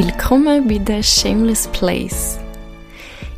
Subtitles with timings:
[0.00, 2.38] Willkommen bei The Shameless Place.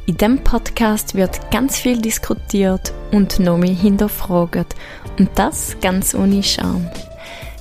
[0.05, 4.77] In diesem Podcast wird ganz viel diskutiert und noch mehr hinterfragt.
[5.19, 6.87] Und das ganz ohne Scham.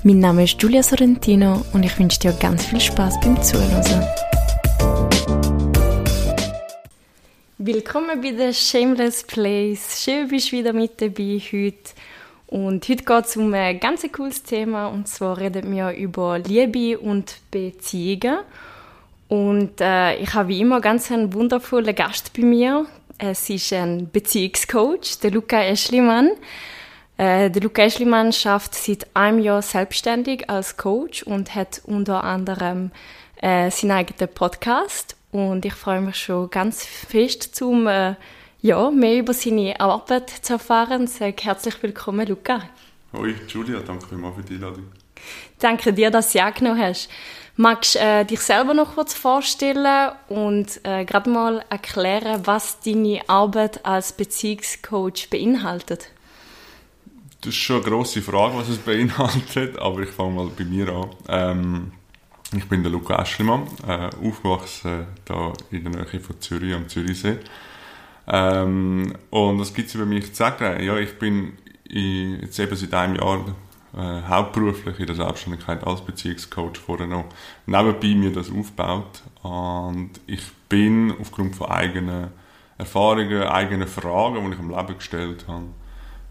[0.03, 4.05] Mein Name ist Giulia Sorrentino und ich wünsche dir ganz viel Spaß beim Zuhören.
[7.57, 10.03] Willkommen bei The Shameless Place.
[10.03, 11.93] Schön, bist du wieder mit dabei heute.
[12.47, 16.99] Und heute geht es um ein ganz cooles Thema und zwar reden wir über Liebe
[16.99, 18.39] und Beziehungen.
[19.29, 22.87] Und äh, ich habe wie immer ganz einen wundervollen Gast bei mir.
[23.19, 26.31] Es ist ein Beziehungscoach, der Luca Eschlimann.
[27.15, 32.89] Äh, der Luca Eschlimann schafft seit einem Jahr selbstständig als Coach und hat unter anderem
[33.39, 35.15] äh, seinen eigenen Podcast.
[35.31, 38.15] Und ich freue mich schon ganz fest, zum äh,
[38.61, 41.05] ja, mehr über seine Arbeit zu erfahren.
[41.05, 42.63] Sag herzlich willkommen, Luca.
[43.13, 44.85] Hoi, Julia, danke vielmals für die Einladung.
[45.59, 47.09] Danke dir, dass du angenommen hast.
[47.61, 53.19] Magst du äh, dich selber noch kurz vorstellen und äh, gerade mal erklären, was deine
[53.27, 56.09] Arbeit als Beziehungscoach beinhaltet?
[57.41, 60.87] Das ist schon eine grosse Frage, was es beinhaltet, aber ich fange mal bei mir
[60.87, 61.09] an.
[61.27, 61.91] Ähm,
[62.55, 67.39] ich bin der Luca Eschlimann, äh, aufgewachsen da in der Nähe von Zürich am Zürichsee.
[68.25, 70.81] Ähm, und was gibt es über mich zu sagen?
[70.81, 71.57] Ja, ich bin
[71.89, 73.43] jetzt eben seit einem Jahr
[73.95, 77.25] äh, hauptberuflich in der Selbstständigkeit als Beziehungscoach vorher noch
[77.65, 79.23] nebenbei mir das aufgebaut.
[79.41, 82.27] Und ich bin aufgrund von eigenen
[82.77, 85.65] Erfahrungen, eigenen Fragen, die ich im Leben gestellt habe,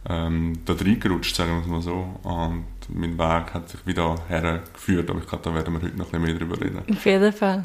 [0.09, 2.21] ähm, da reingerutscht, sagen wir es mal so.
[2.23, 6.13] Und mein Weg hat sich wieder hergeführt, aber ich glaube, da werden wir heute noch
[6.13, 6.83] ein bisschen mehr drüber reden.
[6.91, 7.63] Auf jeden Fall.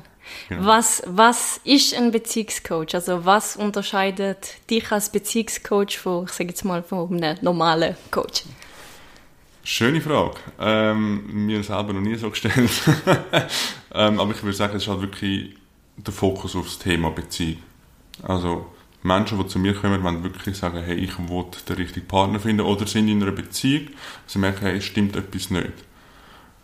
[0.49, 0.65] Genau.
[0.65, 2.95] Was, was ist ein Beziehungscoach?
[2.95, 8.43] Also was unterscheidet dich als Beziehungscoach von, ich sage jetzt mal, von einem normalen Coach?
[9.65, 10.35] Schöne Frage.
[10.59, 12.69] Ähm, mir selber noch nie so gestellt.
[13.93, 15.55] ähm, aber ich würde sagen, es ist halt wirklich
[15.95, 17.59] der Fokus auf das Thema Beziehung.
[18.23, 18.65] Also
[19.03, 22.65] Menschen, die zu mir kommen, wollen wirklich sagen, hey, ich will den richtigen Partner finden
[22.65, 23.87] oder sind in einer Beziehung,
[24.27, 25.73] sie merken, hey, es stimmt etwas nicht.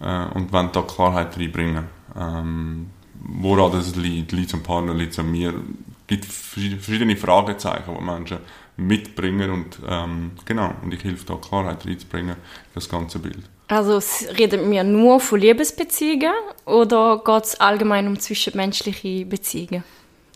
[0.02, 1.86] Äh, und wollen da Klarheit reinbringen.
[2.18, 2.90] Ähm,
[3.22, 5.50] woran das liegt, liegt am Partner, liegt an mir.
[5.50, 8.40] Es gibt verschiedene Fragezeichen, die Menschen
[8.80, 13.44] mitbringen und ähm, genau, und ich helfe da Klarheit reinzubringen in das ganze Bild.
[13.68, 14.02] Also
[14.38, 16.34] reden wir nur von Liebesbeziehungen
[16.66, 19.84] oder geht es allgemein um zwischenmenschliche Beziehungen?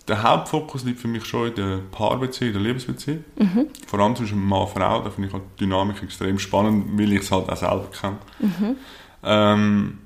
[0.08, 3.24] Der Hauptfokus liegt für mich schon in der Paarbeziehung, der Liebesbeziehung.
[3.38, 3.68] Mhm.
[3.88, 7.14] Vor allem zwischen Mann und Frau, da finde ich halt die Dynamik extrem spannend, weil
[7.14, 8.18] ich es halt auch selber kenne.
[8.40, 8.76] Mhm.
[9.24, 10.00] Ähm,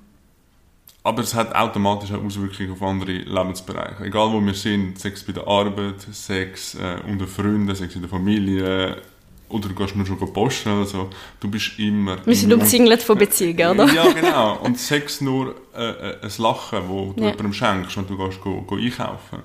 [1.03, 4.03] aber es hat automatisch auch Auswirkungen auf andere Lebensbereiche.
[4.03, 8.09] Egal wo wir sind, Sex bei der Arbeit, Sex äh, unter Freunden, Sex in der
[8.09, 9.01] Familie,
[9.49, 11.09] oder du gehst nur schon posten oder so.
[11.39, 12.17] Du bist immer...
[12.25, 13.93] Wir sind umzingelt von Beziehungen, oder?
[13.93, 14.57] Ja, genau.
[14.57, 17.29] Und Sex nur äh, äh, ein Lachen, wo du ja.
[17.29, 19.39] jemandem schenkst, wenn du gehst go, go einkaufen.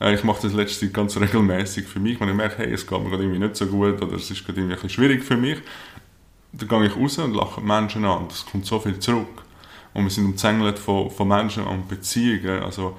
[0.00, 2.18] Äh, ich mache das letzte ganz regelmäßig für mich.
[2.18, 4.44] Wenn ich merke, hey, es geht mir gerade irgendwie nicht so gut oder es ist
[4.44, 5.58] gerade irgendwie ein bisschen schwierig für mich,
[6.52, 8.28] dann gehe ich raus und lache Menschen an.
[8.28, 9.42] Das kommt so viel zurück.
[9.96, 12.62] Und wir sind umzängelt von, von Menschen und Beziehungen.
[12.62, 12.98] Also,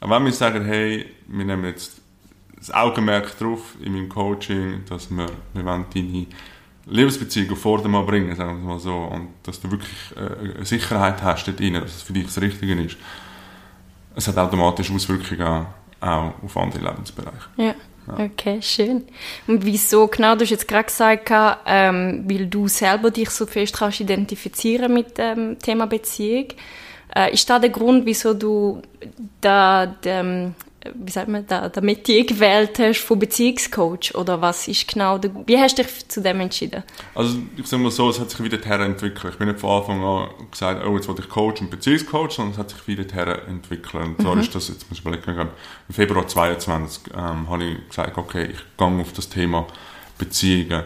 [0.00, 2.00] wenn wir sagen, hey, wir nehmen jetzt
[2.56, 6.26] das Augenmerk drauf in meinem Coaching, dass wir, wir wollen deine
[6.86, 11.46] Lebensbeziehung auf Vordermann bringen, sagen wir mal so, und dass du wirklich äh, Sicherheit hast
[11.48, 12.96] dort drin, dass es für dich das Richtige ist.
[14.14, 15.66] Es hat automatisch Auswirkungen
[16.00, 17.50] auch auf andere Lebensbereiche.
[17.58, 17.74] Ja.
[18.16, 19.04] Okay, schön.
[19.46, 21.30] Und wieso, genau, du hast jetzt gerade gesagt,
[21.66, 26.48] ähm, weil du selber dich so fest kannst identifizieren mit dem Thema Beziehung.
[27.14, 28.82] Äh, ist da der Grund, wieso du
[29.40, 30.54] da, dem,
[30.94, 34.14] wie sagt man, da, der Metier gewählt hast von Beziehungscoach?
[34.14, 36.84] Oder was ist genau, der, wie hast du dich zu dem entschieden?
[37.14, 39.32] Also, ich sage mal so, es hat sich wieder entwickelt.
[39.32, 42.52] Ich bin nicht von Anfang an gesagt, oh, jetzt will ich Coach und Beziehungscoach, sondern
[42.52, 44.04] es hat sich wieder entwickelt.
[44.04, 44.40] Und zwar mhm.
[44.40, 45.48] ist das, jetzt muss ich überlegen,
[45.88, 49.66] im Februar 2022 ähm, habe ich gesagt, okay, ich gehe auf das Thema
[50.16, 50.84] Beziehungen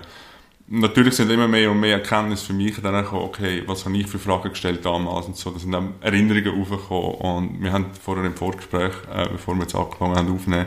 [0.68, 4.06] natürlich sind immer mehr und mehr Erkenntnisse für mich dann gekommen, okay, was habe ich
[4.06, 5.50] für Fragen gestellt damals und so.
[5.50, 9.74] Da sind dann Erinnerungen aufgekommen und wir haben vorher im Vorgespräch, äh, bevor wir jetzt
[9.74, 10.66] angefangen haben aufzunehmen,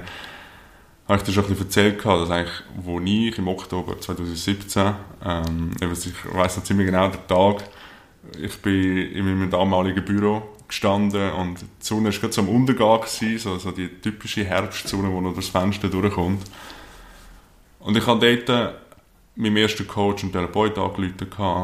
[1.08, 4.94] habe ich dir schon ein bisschen erzählt, dass eigentlich, wo ich im Oktober 2017,
[5.24, 7.64] ähm, ich weiss noch ziemlich genau den Tag,
[8.42, 13.02] ich bin in meinem damaligen Büro gestanden und die Sonne war gerade so am Untergang,
[13.02, 16.44] gewesen, so die typische Herbstsonne, die noch durchs Fenster durchkommt.
[17.80, 18.76] Und ich habe dort
[19.36, 21.16] meinem ersten Coach und Therapeut angerufen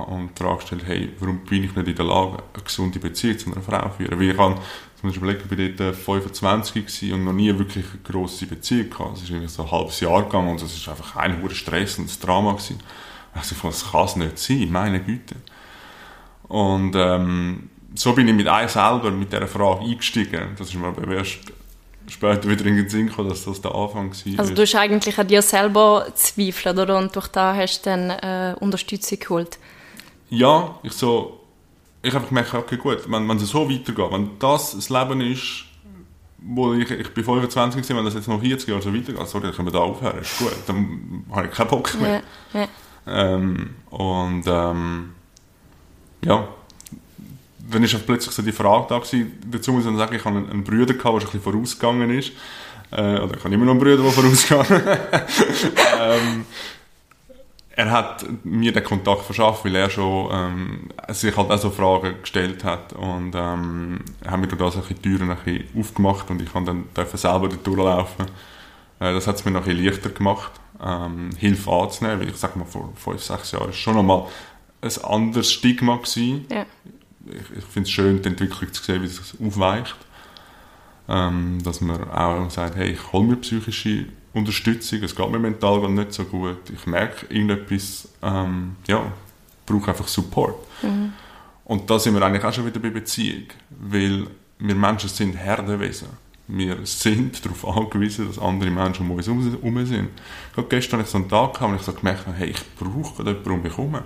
[0.08, 3.38] und die Frage gestellt, hey, warum bin ich nicht in der Lage, eine gesunde Beziehung
[3.38, 4.20] zu einer Frau zu führen?
[4.20, 4.56] Weil ich habe,
[5.00, 9.18] zum Beispiel überlegen, ich war dort 25 und noch nie wirklich eine grosse Beziehung gehabt.
[9.18, 11.98] Es ist irgendwie so ein halbes Jahr gegangen und es war einfach ein hoher Stress
[11.98, 12.80] und ein Drama gewesen.
[13.34, 15.36] Ich dachte, das kann es nicht sein, meine Güte.
[16.50, 20.56] Und, ähm, so bin ich mit einem selber, mit dieser Frage eingestiegen.
[20.58, 21.40] Das ist mir aber erst
[22.12, 24.40] später wieder in den Sinn gekommen, dass das der Anfang war.
[24.40, 26.98] Also du hast eigentlich an dir selber zweifelt, oder?
[26.98, 29.58] Und durch da hast du dann äh, Unterstützung geholt?
[30.30, 31.40] Ja, ich so,
[32.02, 35.66] ich habe gemerkt, okay gut, wenn, wenn es so weitergeht, wenn das das Leben ist,
[36.40, 39.44] wo ich, ich bin 25 gewesen, wenn das jetzt noch 40 Jahre so weitergeht, sorry,
[39.46, 42.24] dann können wir da aufhören, ist gut, dann habe ich keinen Bock mehr.
[42.54, 42.68] Ja, ja.
[43.08, 45.14] Ähm, und ähm,
[46.24, 46.48] ja,
[47.72, 50.50] dann ist plötzlich so die Frage da gewesen, dazu muss ich sagen, ich habe einen,
[50.50, 52.32] einen Bruder gehabt, der ein bisschen vorausgegangen ist,
[52.92, 54.82] äh, oder ich habe immer noch einen Bruder, der vorausgegangen
[56.02, 56.46] ähm,
[57.76, 62.16] er hat mir den Kontakt verschafft, weil er schon ähm, sich halt auch so Fragen
[62.22, 62.94] gestellt hat.
[62.94, 67.08] Und ähm, haben mir durch das die Türen ein bisschen aufgemacht und ich konnte dann
[67.14, 68.26] selber durchlaufen.
[69.00, 70.52] Äh, das hat es mir noch ein bisschen leichter gemacht,
[70.84, 74.26] ähm, Hilfe anzunehmen, weil ich sage mal, vor fünf, sechs Jahren war schon nochmal
[74.82, 76.46] ein anderes Stigma gewesen.
[76.50, 76.66] Ja
[77.26, 79.96] ich, ich finde es schön, die Entwicklung zu sehen, wie es aufweicht.
[81.08, 85.90] Ähm, dass man auch sagt, hey, ich hole mir psychische Unterstützung, es geht mir mental
[85.90, 89.12] nicht so gut, ich merke irgendetwas, ähm, ja,
[89.66, 90.56] brauche einfach Support.
[90.84, 91.14] Mhm.
[91.66, 94.28] Und da sind wir eigentlich auch schon wieder bei Beziehung, weil
[94.60, 96.10] wir Menschen sind Herdenwesen.
[96.48, 100.10] Wir sind darauf angewiesen, dass andere Menschen um uns herum sind.
[100.56, 103.24] Ich gestern hatte ich so einen Tag, wo ich so gemerkt habe, hey, ich brauche
[103.24, 103.98] jemanden um mich herum.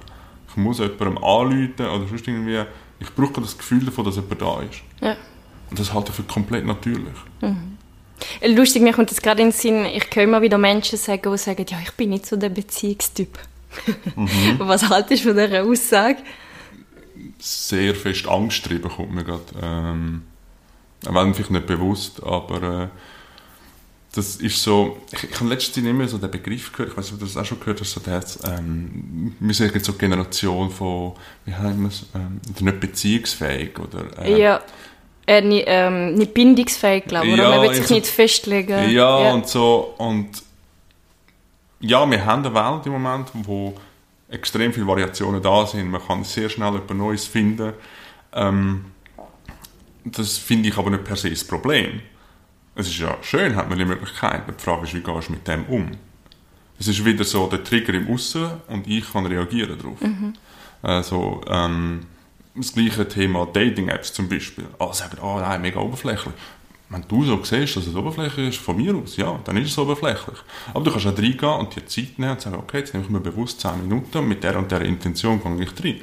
[0.47, 2.63] Ich muss jemandem anrufen oder sonst irgendwie
[2.99, 4.81] ich brauche das Gefühl davon, dass jemand da ist.
[5.01, 5.15] Ja.
[5.69, 7.15] Und das halte ich für komplett natürlich.
[7.41, 7.77] Mhm.
[8.45, 11.37] Lustig, mir kommt jetzt gerade in den Sinn, ich höre immer wieder Menschen sagen, die
[11.37, 13.37] sagen, ja, ich bin nicht so der Beziehungstyp.
[14.15, 14.55] Mhm.
[14.59, 16.17] Was haltest du von dieser Aussage?
[17.39, 19.43] Sehr fest Angst drüber kommt mir gerade.
[19.61, 20.23] Ähm,
[21.01, 22.87] wenn vielleicht nicht bewusst, aber äh,
[24.15, 27.05] das ist so, ich, ich habe letztens nicht mehr so den Begriff gehört, ich weiß
[27.05, 29.91] nicht, ob du das auch schon gehört hast, so das, ähm, wir sind jetzt so
[29.91, 31.13] eine Generation von,
[31.43, 34.05] wie heißt es, ähm, nicht beziehungsfähig, oder?
[34.23, 34.61] Äh, ja,
[35.27, 37.43] äh, nicht, ähm, nicht bindungsfähig, glaube ich, oder?
[37.43, 38.91] Ja, man will sich so, nicht festlegen.
[38.91, 40.29] Ja, ja, und so, und
[41.81, 43.75] ja, wir haben eine Welt im Moment, wo
[44.29, 47.73] extrem viele Variationen da sind, man kann sehr schnell etwas Neues finden,
[48.33, 48.85] ähm,
[50.05, 52.01] das finde ich aber nicht per se das Problem
[52.75, 54.43] es ist ja schön, hat man die Möglichkeit.
[54.47, 55.91] Die Frage ist, wie gehst du mit dem um?
[56.77, 60.01] Es ist wieder so der Trigger im Aussen und ich kann reagieren darauf.
[60.01, 60.33] Mhm.
[60.81, 62.01] Also, ähm,
[62.53, 64.65] das gleiche Thema Dating-Apps zum Beispiel.
[64.77, 66.33] Alle sagen, oh nein, mega oberflächlich.
[66.89, 69.77] Wenn du so siehst, dass es oberflächlich ist, von mir aus, ja, dann ist es
[69.77, 70.37] oberflächlich.
[70.73, 73.11] Aber du kannst auch reingehen und dir Zeit nehmen und sagen, okay, jetzt nehme ich
[73.11, 76.01] mir bewusst 10 Minuten und mit der und der Intention gehe ich rein.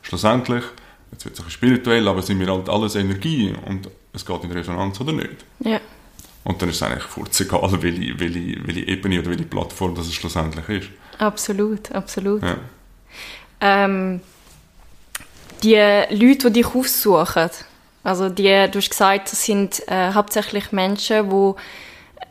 [0.00, 0.64] Schlussendlich,
[1.12, 4.52] jetzt wird es ein spirituell, aber sind wir halt alles Energie und es geht in
[4.52, 5.44] Resonanz oder nicht.
[5.60, 5.80] Ja.
[6.44, 7.04] Und dann ist es eigentlich
[7.40, 10.88] egal, welche, welche, welche Ebene oder welche Plattform das schlussendlich ist.
[11.18, 12.42] Absolut, absolut.
[12.42, 12.56] Ja.
[13.60, 14.20] Ähm,
[15.62, 15.76] die
[16.10, 17.50] Leute, die dich aufsuchen,
[18.04, 21.54] also die, du hast gesagt, das sind äh, hauptsächlich Menschen, die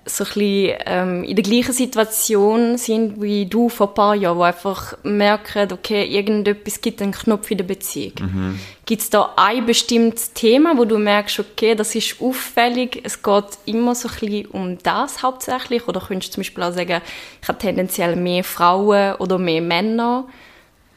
[0.06, 4.38] so ein bisschen, ähm, in der gleichen Situation sind wie du vor ein paar Jahren,
[4.38, 8.14] wo einfach merken, okay, irgendetwas gibt einen Knopf in der Beziehung.
[8.20, 8.60] Mhm.
[8.86, 13.46] Gibt es da ein bestimmtes Thema, wo du merkst, okay, das ist auffällig, es geht
[13.66, 15.88] immer so ein bisschen um das hauptsächlich?
[15.88, 17.02] Oder könntest du zum Beispiel auch sagen,
[17.42, 20.28] ich habe tendenziell mehr Frauen oder mehr Männer?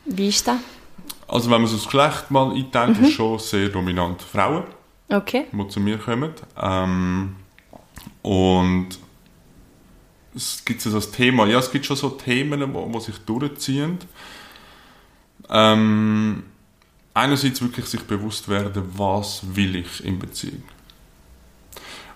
[0.07, 0.57] Wie ist das?
[1.29, 3.05] Also wenn man so das Geschlecht mal einteilt, mhm.
[3.05, 4.65] ist schon sehr dominant Frauen,
[5.11, 5.45] okay.
[5.53, 6.33] die zu mir kommen.
[6.61, 7.37] Ähm,
[8.25, 8.89] und
[10.35, 13.99] es gibt so das Thema, ja, es gibt schon so Themen, wo sich durchziehen.
[15.51, 16.45] Ähm,
[17.13, 20.63] einerseits wirklich sich bewusst werden, was will ich in Beziehung.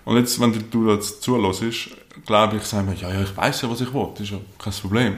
[0.03, 1.91] Und jetzt, wenn du das zulässt,
[2.25, 4.39] glaube ich, sagen wir, ja, ja, ich weiß ja, was ich will, das ist ja
[4.57, 5.17] kein Problem.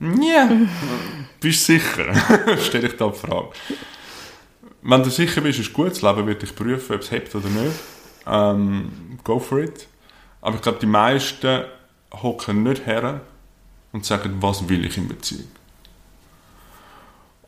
[0.00, 0.50] Ja,
[1.40, 2.12] bist du sicher?
[2.58, 3.50] Stelle ich da die Frage.
[4.82, 7.48] Wenn du sicher bist, ist gut, das Leben wird dich prüfen, ob es hebt oder
[7.48, 7.91] nicht
[8.26, 9.86] ähm, go for it.
[10.40, 11.64] Aber ich glaube, die meisten
[12.12, 13.20] hocken nicht her
[13.92, 15.48] und sagen, was will ich in Beziehung.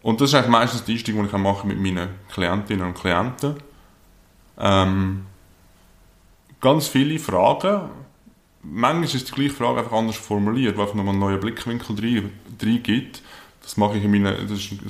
[0.03, 3.57] Und das ist eigentlich meistens die Einstieg, die ich mache mit meinen Klientinnen und Klienten.
[4.59, 5.27] Ähm,
[6.61, 7.89] ganz viele Fragen.
[8.63, 11.97] Manchmal ist die gleiche Frage einfach anders formuliert, weil einfach nochmal einen neuen Blickwinkel
[12.59, 13.23] drin gibt.
[13.63, 14.37] Das mache ich in meinem,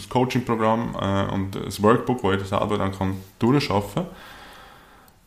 [0.09, 4.07] Coaching-Programm äh, und ein Workbook, wo jeder selber dann kann durcharbeiten kann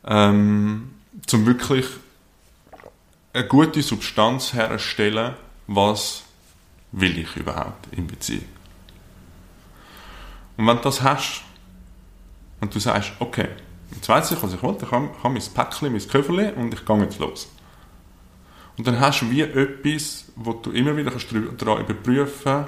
[0.07, 0.91] ähm,
[1.33, 1.85] um wirklich
[3.33, 5.35] eine gute Substanz herzustellen,
[5.67, 6.23] was
[6.91, 8.45] will ich überhaupt in Beziehung.
[10.55, 11.43] Und wenn du das hast,
[12.59, 13.49] und du sagst, okay,
[13.93, 16.73] jetzt weiß ich, was ich wollte, ich habe, ich habe mein Päckchen, mein Köfferchen und
[16.73, 17.49] ich gehe jetzt los.
[18.77, 22.65] Und dann hast du wie etwas, wo du immer wieder kannst daran überprüfen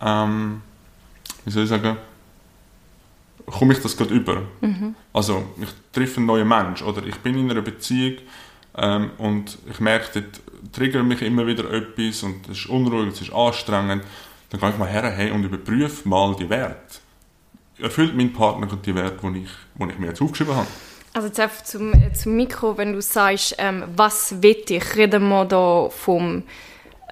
[0.00, 0.62] ähm,
[1.44, 1.96] wie soll ich sagen,
[3.46, 4.42] komme ich das gerade über.
[4.60, 4.94] Mhm.
[5.12, 8.18] Also ich treffe einen neuen Mensch oder ich bin in einer Beziehung
[8.76, 10.40] ähm, und ich merke, dort
[10.72, 14.04] triggert mich immer wieder etwas und es ist unruhig, es ist anstrengend.
[14.50, 16.98] Dann gehe ich mal her hey, und überprüfe mal die Werte.
[17.78, 20.66] Erfüllt mein Partner die Werte, die ich, die ich mir jetzt aufgeschrieben habe?
[21.12, 25.44] Also jetzt einfach zum, zum Mikro, wenn du sagst, ähm, was will ich, reden wir
[25.44, 26.44] da vom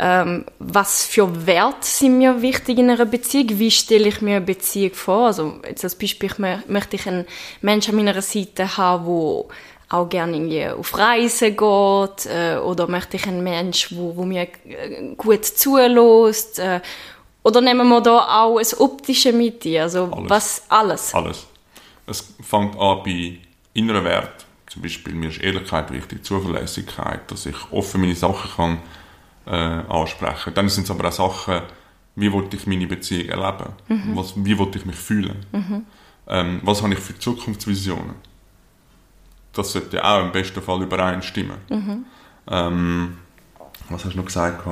[0.00, 3.58] ähm, was für Werte sind mir wichtig in einer Beziehung?
[3.58, 5.26] Wie stelle ich mir eine Beziehung vor?
[5.26, 6.30] Also jetzt als Beispiel
[6.68, 7.26] möchte ich einen
[7.62, 9.48] Menschen an meiner Seite haben, wo
[9.88, 14.42] auch gerne irgendwie auf Reisen geht äh, oder möchte ich einen Mensch, wo, wo mir
[14.66, 16.80] äh, gut zulässt äh,
[17.42, 19.78] oder nehmen wir da auch das Optische mit ein?
[19.78, 20.30] Also alles.
[20.30, 21.14] was alles?
[21.14, 21.46] Alles.
[22.06, 23.38] Es fängt an bei
[23.74, 24.46] inneren Wert.
[24.68, 28.78] Zum Beispiel mir ist Ehrlichkeit wichtig, Zuverlässigkeit, dass ich offen meine Sachen kann
[29.48, 30.52] äh, ansprechen.
[30.54, 31.62] Dann sind es aber auch Sachen,
[32.16, 33.72] wie wollte ich meine Beziehung erleben?
[33.88, 34.16] Mhm.
[34.16, 35.46] Was, wie wollte ich mich fühlen?
[35.52, 35.86] Mhm.
[36.26, 38.16] Ähm, was habe ich für Zukunftsvisionen?
[39.52, 41.56] Das sollte auch im besten Fall übereinstimmen.
[41.70, 42.04] Mhm.
[42.50, 43.18] Ähm,
[43.88, 44.62] was hast du noch gesagt?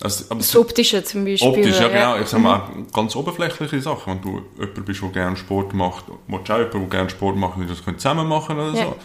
[0.00, 1.48] Also, das Optische zum Beispiel.
[1.48, 2.18] Optisch, ja, genau.
[2.18, 2.86] Ich sage mal, mhm.
[2.92, 4.14] ganz oberflächliche Sachen.
[4.14, 7.36] Wenn du jemand bist, der gerne Sport macht, willst du auch jemanden, der gerne Sport
[7.36, 8.84] macht, und das zusammen machen oder ja.
[8.84, 8.96] so.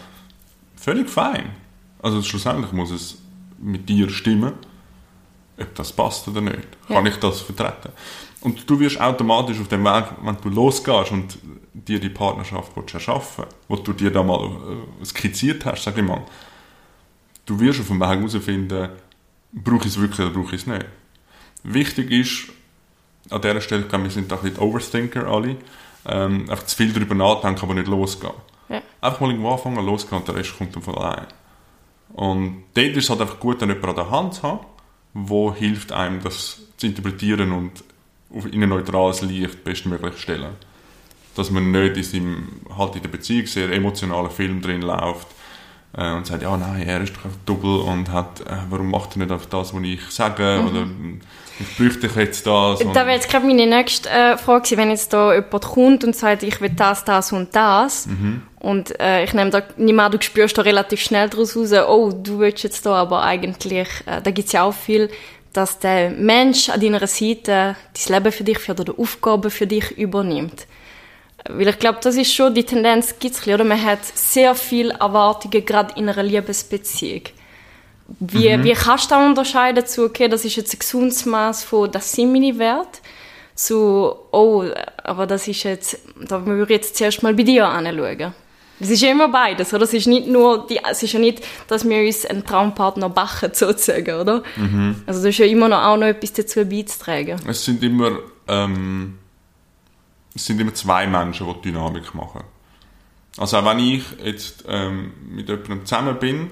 [0.76, 1.50] Völlig fein.
[2.00, 3.18] Also schlussendlich muss es
[3.64, 4.52] mit dir stimmen,
[5.58, 6.68] ob das passt oder nicht.
[6.88, 6.96] Ja.
[6.96, 7.90] Kann ich das vertreten?
[8.40, 11.38] Und du wirst automatisch auf dem Weg, wenn du losgehst und
[11.72, 14.50] dir die Partnerschaft erschaffen willst, wo du dir da mal
[15.00, 16.22] äh, skizziert hast, sag ich mal,
[17.46, 18.90] du wirst auf dem Weg herausfinden,
[19.52, 20.84] brauche ich es wirklich oder brauche ich es nicht.
[21.62, 22.52] Wichtig ist,
[23.30, 25.56] an dieser Stelle, glaube wir sind ein bisschen Overthinker alle,
[26.06, 28.34] ähm, einfach zu viel darüber nachdenken, aber nicht losgehen.
[28.68, 28.82] Ja.
[29.00, 31.26] Einfach mal irgendwo anfangen, losgehen und der Rest kommt dann von allein.
[32.14, 34.60] Und dort ist es halt einfach gut, dann jemanden an der Hand zu haben,
[35.14, 37.84] der hilft einem, das zu interpretieren und
[38.52, 40.54] in ein neutrales Licht bestmöglich zu stellen.
[41.34, 45.26] Dass man nicht in, seinem, halt in der Beziehung sehr emotionalen Film drin läuft
[45.92, 49.16] äh, und sagt, ja nein, er ist doch einfach doppel und hat, äh, warum macht
[49.16, 50.68] er nicht einfach das, was ich sage mhm.
[50.68, 50.86] oder
[51.60, 52.80] ich bräuchte jetzt das.
[52.80, 56.42] Da wäre jetzt gerade meine nächste äh, Frage wenn jetzt da jemand kommt und sagt,
[56.42, 58.42] ich will das, das und das mhm.
[58.58, 62.10] und äh, ich nehme da nicht mehr, du spürst da relativ schnell daraus raus, oh,
[62.12, 65.10] du willst jetzt da aber eigentlich, äh, da gibt es ja auch viel,
[65.52, 69.92] dass der Mensch an deiner Seite das Leben für dich oder die Aufgabe für dich
[69.92, 70.66] übernimmt.
[71.48, 73.64] Weil ich glaube, das ist schon, die Tendenz gibt es oder?
[73.64, 77.22] Man hat sehr viele Erwartungen, gerade in einer Liebesbeziehung.
[78.06, 78.64] Wie, mhm.
[78.64, 82.12] wie kannst du da unterscheiden zu, okay, das ist jetzt ein gesundes Maß von, das
[82.12, 83.00] sind meine Werte,
[83.54, 84.64] zu, oh,
[85.02, 88.34] aber das ist jetzt, da würde ich jetzt zuerst mal bei dir anschauen.
[88.80, 89.84] Es ist ja immer beides, oder?
[89.84, 93.50] Es ist nicht nur, die, es ist ja nicht, dass wir uns einen Traumpartner bachen,
[93.54, 94.42] sozusagen, oder?
[94.56, 95.02] Mhm.
[95.06, 97.38] Also da ist ja immer noch auch noch etwas dazu beizutragen.
[97.46, 98.18] Es sind immer,
[98.48, 99.18] ähm,
[100.34, 102.42] es sind immer zwei Menschen, die, die Dynamik machen.
[103.38, 106.50] Also auch wenn ich jetzt ähm, mit jemandem zusammen bin,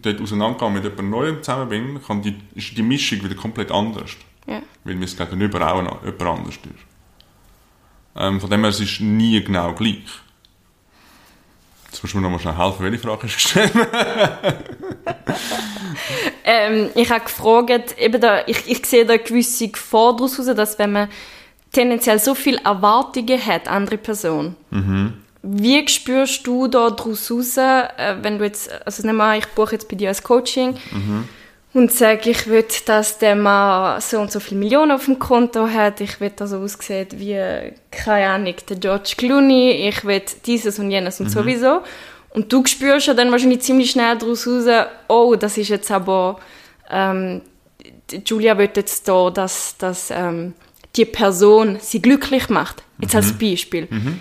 [0.00, 4.12] dort auseinandergehe mit jemandem Neuem zusammen bin, kann die, ist die Mischung wieder komplett anders.
[4.46, 4.62] Ja.
[4.84, 6.62] Weil mir das Gegenüber auch jemand anders ist.
[8.16, 10.04] Ähm, von dem her, es ist nie genau gleich.
[11.86, 13.72] Jetzt musst du mir noch mal schnell helfen, welche Frage du gestellt?
[16.44, 20.92] ähm, ich habe gefragt, eben da, ich, ich sehe da gewisse Gefahr daraus, dass wenn
[20.92, 21.08] man
[21.72, 24.56] tendenziell so viele Erwartungen hat, andere Person.
[24.70, 25.21] Mhm.
[25.42, 29.72] Wie spürst du da daraus raus, äh, wenn du jetzt, also nehmen wir ich buche
[29.72, 31.28] jetzt bei dir als Coaching mhm.
[31.74, 35.66] und sage, ich will, dass der Mann so und so viele Millionen auf dem Konto
[35.66, 40.78] hat, ich will, dass er aussieht wie, keine Ahnung, der George Clooney, ich will dieses
[40.78, 41.30] und jenes und mhm.
[41.30, 41.80] sowieso.
[42.30, 46.38] Und du spürst ja dann wahrscheinlich ziemlich schnell daraus raus, oh, das ist jetzt aber,
[46.88, 47.42] ähm,
[48.24, 50.54] Julia will jetzt da, dass, dass ähm,
[50.94, 52.84] die Person sie glücklich macht.
[53.00, 53.18] Jetzt mhm.
[53.18, 53.88] als Beispiel.
[53.90, 54.20] Mhm.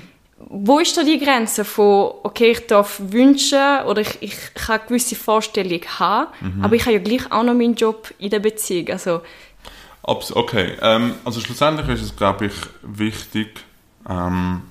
[0.54, 4.88] Wo ist da die Grenze von, okay, ich darf wünschen oder ich, ich kann eine
[4.88, 6.66] gewisse Vorstellung haben, mhm.
[6.66, 8.90] aber ich habe ja gleich auch noch meinen Job in der Beziehung.
[8.90, 9.22] Also,
[10.04, 13.64] okay, ähm, also schlussendlich ist es, glaube ich, wichtig,
[14.10, 14.64] ähm,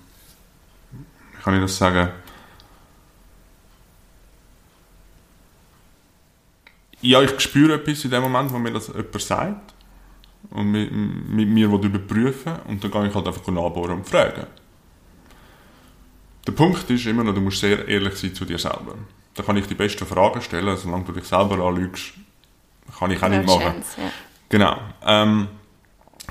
[0.92, 2.10] wie kann ich das sagen,
[7.00, 9.74] ja, ich spüre etwas in dem Moment, wo mir das jemand sagt
[10.50, 14.46] und mit, mit mir überprüfen und dann gehe ich halt einfach nachbohren und fragen.
[16.46, 18.94] Der Punkt ist immer noch, du musst sehr ehrlich sein zu dir selber.
[19.34, 22.12] Da kann ich die besten Fragen stellen, solange du dich selber anlügst,
[22.98, 23.60] kann ich auch nicht machen.
[23.60, 24.10] Chance, ja.
[24.48, 24.76] Genau.
[25.04, 25.48] Ähm,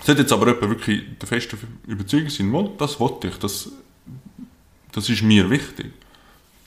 [0.02, 3.70] sollte jetzt aber jemand wirklich der festen Überzeugung sein, das wollte ich, das,
[4.92, 5.92] das ist mir wichtig,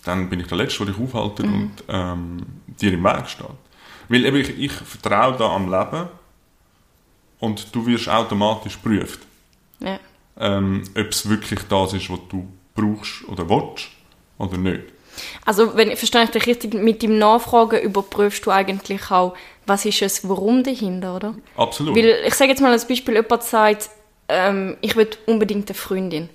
[0.04, 1.54] dann bin ich der Letzte, der dich aufhaltet mhm.
[1.54, 2.46] und ähm,
[2.80, 3.46] dir im Weg steht.
[4.08, 6.08] Weil eben ich, ich vertraue da am Leben
[7.38, 9.20] und du wirst automatisch geprüft.
[9.80, 9.98] Ja.
[10.38, 13.88] ähm, ob es wirklich das ist, was du brauchst oder willst
[14.38, 14.80] oder nicht.
[15.44, 19.34] Also, wenn verstehe ich dich richtig, mit dem Nachfragen überprüfst du eigentlich auch,
[19.66, 21.34] was ist es, warum dahinter, oder?
[21.56, 21.94] Absolut.
[21.96, 23.90] Weil, ich sage jetzt mal als Beispiel, jemand sagt,
[24.28, 26.30] ähm, ich will unbedingt eine Freundin.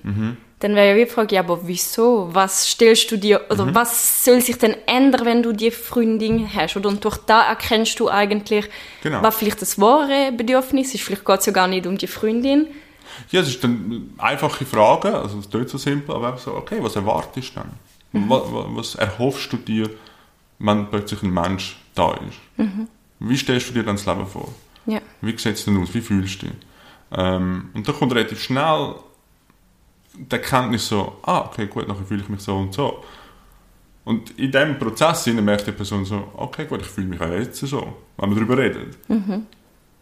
[0.60, 2.30] Dann wäre ja die Frage, ja, aber wieso?
[2.32, 6.76] Was stellst du dir, oder was soll sich denn ändern, wenn du die Freundin hast?
[6.78, 6.90] Oder?
[6.90, 8.66] Und durch da erkennst du eigentlich,
[9.04, 9.22] Genau.
[9.22, 11.04] was vielleicht das wahre Bedürfnis ist.
[11.04, 12.68] Vielleicht geht es ja gar nicht um die Freundin.
[13.32, 16.56] Ja, es ist dann eine einfache Frage, also es klingt so simpel, aber einfach so,
[16.56, 17.72] okay, was erwartest du dann?
[18.30, 19.90] Was, was erhoffst du dir,
[20.60, 22.40] wenn plötzlich ein Mensch da ist?
[23.20, 24.54] Wie stellst du dir dann das Leben vor?
[24.86, 25.02] Ja.
[25.22, 25.94] Wie sieht es denn aus?
[25.94, 26.56] Wie fühlst du dich?
[27.12, 28.96] Ähm, und da kommt relativ schnell
[30.14, 33.04] die Erkenntnis so, ah, okay, gut, nachher fühle ich mich so und so.
[34.04, 37.58] Und in diesem Prozess merkt die Person so, okay, gut, ich fühle mich auch jetzt
[37.58, 38.96] so, wenn wir darüber reden.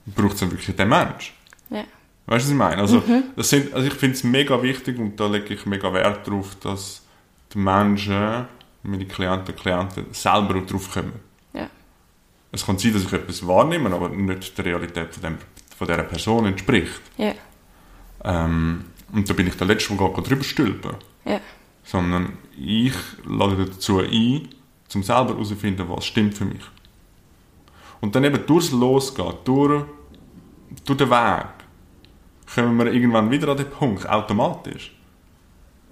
[0.05, 1.33] Braucht es dann wirklich den Mensch?
[1.69, 1.83] Ja.
[2.27, 2.77] Weißt du, was ich meine?
[2.81, 3.03] Also,
[3.35, 6.55] das sind, also ich finde es mega wichtig und da lege ich mega Wert drauf,
[6.61, 7.03] dass
[7.53, 8.45] die Menschen,
[8.83, 11.13] meine Klienten und Klienten, selber drauf kommen.
[11.53, 11.69] Ja.
[12.51, 15.37] Es kann sein, dass ich etwas wahrnehme, aber nicht der Realität von, dem,
[15.77, 17.01] von dieser Person entspricht.
[17.17, 17.33] Ja.
[18.23, 21.39] Ähm, und da bin ich der Letzte, der gar drüber stülpen Ja.
[21.83, 22.93] sondern ich
[23.25, 24.49] lade dazu ein,
[24.87, 26.63] zum selber herauszufinden, was stimmt für mich.
[28.01, 29.83] Und dann eben durchs Losgehen, durch,
[30.85, 31.45] durch den Weg,
[32.53, 34.91] kommen wir irgendwann wieder an den Punkt, automatisch.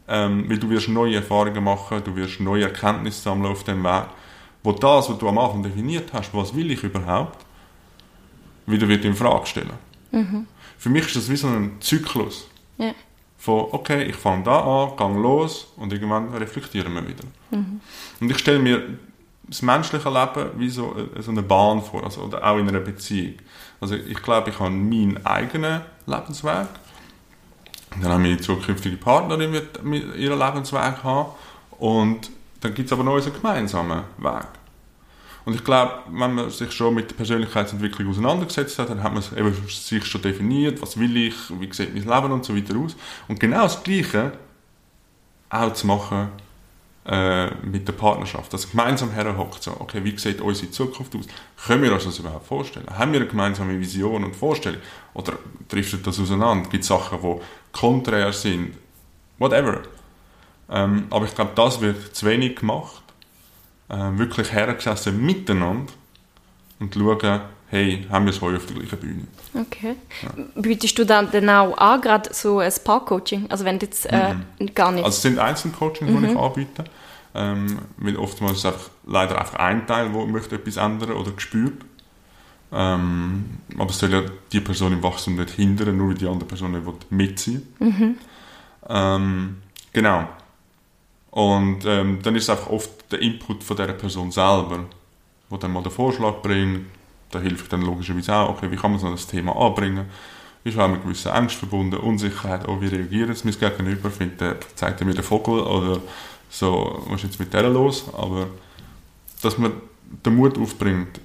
[0.07, 4.05] Ähm, weil du wirst neue Erfahrungen machen, du wirst neue Erkenntnisse sammeln auf dem Weg,
[4.62, 7.45] wo das, was du am Anfang definiert hast, was will ich überhaupt,
[8.65, 9.74] wieder wird in Frage stellen.
[10.77, 12.93] Für mich ist das wie so ein Zyklus Ja.
[13.38, 17.24] von, okay, ich fange da an, gehe los und irgendwann reflektieren wir wieder.
[18.19, 18.81] Und ich stelle mir
[19.48, 22.79] das menschliche Leben wie so, äh, so eine Bahn vor, also, oder auch in einer
[22.79, 23.36] Beziehung.
[23.84, 26.67] Also ich glaube, ich habe meinen eigenen Lebensweg.
[27.91, 31.32] Dann habe meine zukünftige Partnerin mit ihren Lebensweg haben.
[31.80, 34.48] Und dann gibt es aber noch unseren gemeinsamen Weg.
[35.43, 39.22] Und ich glaube, wenn man sich schon mit der Persönlichkeitsentwicklung auseinandergesetzt hat, dann hat man
[39.67, 42.96] sich schon definiert, was will ich, wie sieht mein Leben und so weiter aus.
[43.28, 44.32] Und genau das Gleiche
[45.50, 46.30] auch zu machen
[47.06, 48.54] äh, mit der Partnerschaft.
[48.54, 51.26] Dass gemeinsam herhockt, so, okay, wie sieht unsere Zukunft aus?
[51.66, 52.88] Können wir uns das überhaupt vorstellen?
[52.89, 54.80] Haben wir eine gemeinsame Vision und Vorstellung?
[55.13, 55.34] Oder
[55.68, 56.70] driftet das auseinander?
[56.70, 57.39] Gibt es Sachen, die
[57.78, 58.78] konträr sind?
[59.38, 59.82] Whatever.
[60.70, 63.04] Ähm, aber ich glaube, das wird zu wenig gemacht.
[63.89, 65.92] Ähm, wirklich hergesessen miteinander
[66.80, 67.42] und schauen,
[67.73, 69.27] hey, haben wir es heute auf der gleichen Bühne?
[69.55, 69.95] Okay.
[70.53, 73.47] Bietest du dann, dann auch an, gerade so ein Paar-Coaching?
[73.49, 74.36] Also wenn jetzt äh,
[74.75, 75.03] gar nicht...
[75.03, 76.83] Also es sind Einzelcoachings, die ich anbiete.
[77.33, 81.31] Ähm, weil oftmals ist es einfach, leider einfach ein Teil, der möchte etwas ändern oder
[81.38, 81.83] spürt.
[82.71, 86.47] Ähm, aber es soll ja die Person im Wachstum nicht hindern, nur weil die andere
[86.47, 87.67] Person nicht mitziehen
[88.88, 89.57] ähm,
[89.93, 90.27] Genau.
[91.31, 94.86] Und ähm, dann ist es einfach oft der Input von dieser Person selber,
[95.49, 96.86] wo dann mal den Vorschlag bringt.
[97.34, 100.06] Da hilft dann logischerweise auch, okay, wie kann man so das Thema anbringen?
[100.63, 104.10] Ist auch mit gewissen Ängsten verbunden, Unsicherheit, oh, wie reagiert es mein Gegenüber?
[104.10, 106.00] Findet der, zeigt er mir den Vogel oder
[106.50, 108.06] so, was ist jetzt mit der los?
[108.13, 108.48] Aber
[109.41, 109.74] dass man
[110.26, 111.19] den Mut aufbringt,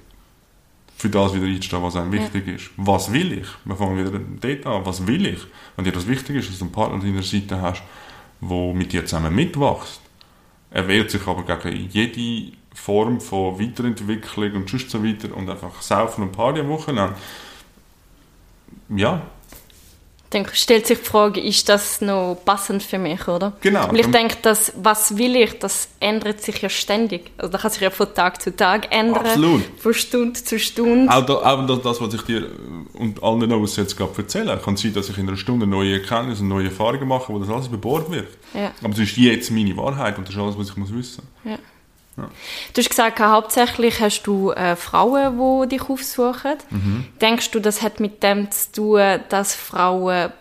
[0.99, 2.71] für das wieder einzustehen, was einem wichtig ist.
[2.75, 3.47] Was will ich?
[3.63, 4.85] Wir fangen wieder dort an.
[4.85, 5.39] Was will ich?
[5.77, 7.83] Wenn dir das wichtig ist, dass du einen Partner an deiner Seite hast,
[8.41, 10.01] der mit dir zusammen mitwächst.
[10.71, 15.81] Er wehrt sich aber gegen jede Form von Weiterentwicklung und sonst so weiter und einfach
[15.81, 17.13] saufen und Party am Wochenende.
[18.95, 19.21] Ja,
[20.31, 23.53] Dann stellt sich die Frage, ist das noch passend für mich, oder?
[23.61, 23.87] Genau.
[23.89, 27.31] Weil ich denke, dass, was will ich, das ändert sich ja ständig.
[27.37, 29.25] Also das kann sich ja von Tag zu Tag ändern.
[29.25, 29.61] Absolut.
[29.79, 31.11] Von Stunde zu Stunde.
[31.11, 32.47] Auch, da, auch das- was ich dir
[32.93, 36.41] und allen noch jetzt gerade erzähle, kann sein, dass ich in einer Stunde neue Erkenntnisse
[36.43, 38.27] und neue Erfahrungen mache, wo das alles über Bord wird.
[38.53, 38.71] Ja.
[38.81, 41.57] Aber das ist jetzt meine Wahrheit und das ist alles, was ich muss wissen Ja.
[42.73, 46.55] Du hast gesagt, hauptsächlich hast du äh, Frauen, die dich aufsuchen.
[46.69, 47.05] Mhm.
[47.21, 50.31] Denkst du, das hat mit dem zu tun, dass Frauen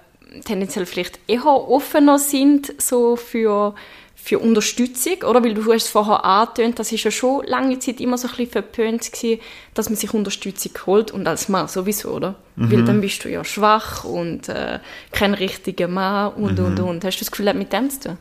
[0.45, 3.75] tendenziell vielleicht eher offener sind so für,
[4.15, 5.23] für Unterstützung?
[5.27, 5.43] Oder?
[5.43, 8.33] Weil du hast es vorher angetönt, das ist ja schon lange Zeit immer so ein
[8.37, 9.41] bisschen verpönt gewesen,
[9.75, 12.35] dass man sich Unterstützung holt und als Mann sowieso, oder?
[12.57, 12.71] Mhm.
[12.73, 14.81] Weil dann bist du ja schwach und äh,
[15.13, 16.65] kein richtiger Mann und, Mhm.
[16.67, 17.05] und, und.
[17.05, 18.19] Hast du das Gefühl, das hat mit dem zu tun?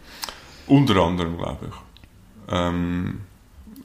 [0.68, 2.54] Unter anderem, glaube ich.
[2.54, 3.22] Ähm,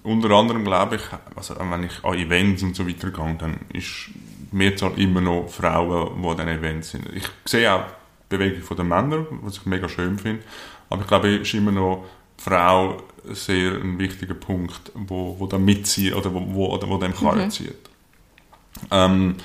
[0.05, 1.03] unter anderem glaube ich,
[1.37, 4.11] also wenn ich an Events und so weiter gehe, dann ist
[4.51, 7.09] Mehrzahl immer noch Frauen, die an diesen Events sind.
[7.15, 7.85] Ich sehe auch
[8.31, 10.43] die Bewegung der Männer, was ich mega schön finde,
[10.91, 12.05] aber ich glaube, es ist immer noch
[12.39, 16.99] die Frau sehr ein wichtiger Punkt, wo, wo da mitzieht oder wo, wo, oder wo
[16.99, 17.77] dem Karren zieht.
[18.91, 19.37] Ähm,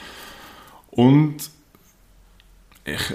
[0.90, 1.38] und
[2.86, 3.14] ich,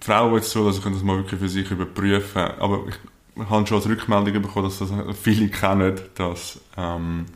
[0.00, 2.96] Frau jetzt so, dass ich das mal wirklich für sich überprüfen aber ich,
[3.34, 4.90] ich habe schon als Rückmeldung bekommen, dass das
[5.20, 7.26] viele kennen, dass, ähm,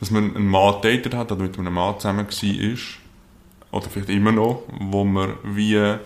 [0.00, 2.78] dass man einen Mann datet hat oder mit einem Mann zusammen war,
[3.72, 5.96] oder vielleicht immer noch, wo man wie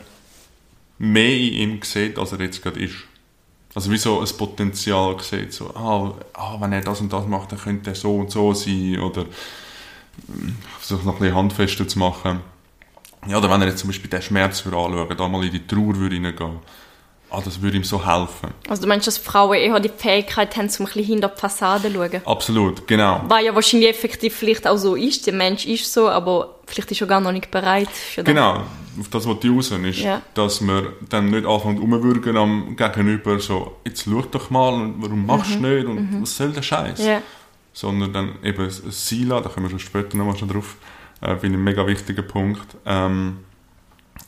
[0.98, 2.94] mehr in ihm sieht, als er jetzt gerade ist.
[3.74, 7.52] Also wie so ein Potenzial sieht, so, ah, ah, wenn er das und das macht,
[7.52, 9.26] dann könnte er so und so sein, oder
[10.78, 12.40] versuche noch ein bisschen handfester zu machen.
[13.28, 15.66] Ja, oder wenn er jetzt zum Beispiel den Schmerz würde anschauen, da mal in die
[15.66, 16.58] Trauer würde reingehen,
[17.30, 18.50] ah, das würde ihm so helfen.
[18.68, 21.88] Also du meinst, dass Frauen eher die Fähigkeit haben, um ein bisschen hinter die Fassade
[21.88, 22.22] zu schauen?
[22.24, 23.22] Absolut, genau.
[23.28, 27.00] Weil ja wahrscheinlich effektiv vielleicht auch so ist, der Mensch ist so, aber vielleicht ist
[27.00, 28.34] er gar noch nicht bereit für das.
[28.34, 28.62] Genau,
[28.98, 30.22] auf das, was die raus ist, ja.
[30.34, 35.54] dass man dann nicht anfängt umwürgen am Gegenüber, so, jetzt schau doch mal, warum machst
[35.54, 35.74] du mhm.
[35.74, 36.22] nicht und mhm.
[36.22, 37.04] was soll der Scheiß?
[37.04, 37.22] Ja
[37.72, 40.76] sondern dann eben Sila, da kommen wir schon später nochmal schon drauf,
[41.20, 42.76] äh, finde ich ein mega wichtiger Punkt.
[42.84, 43.38] Ähm,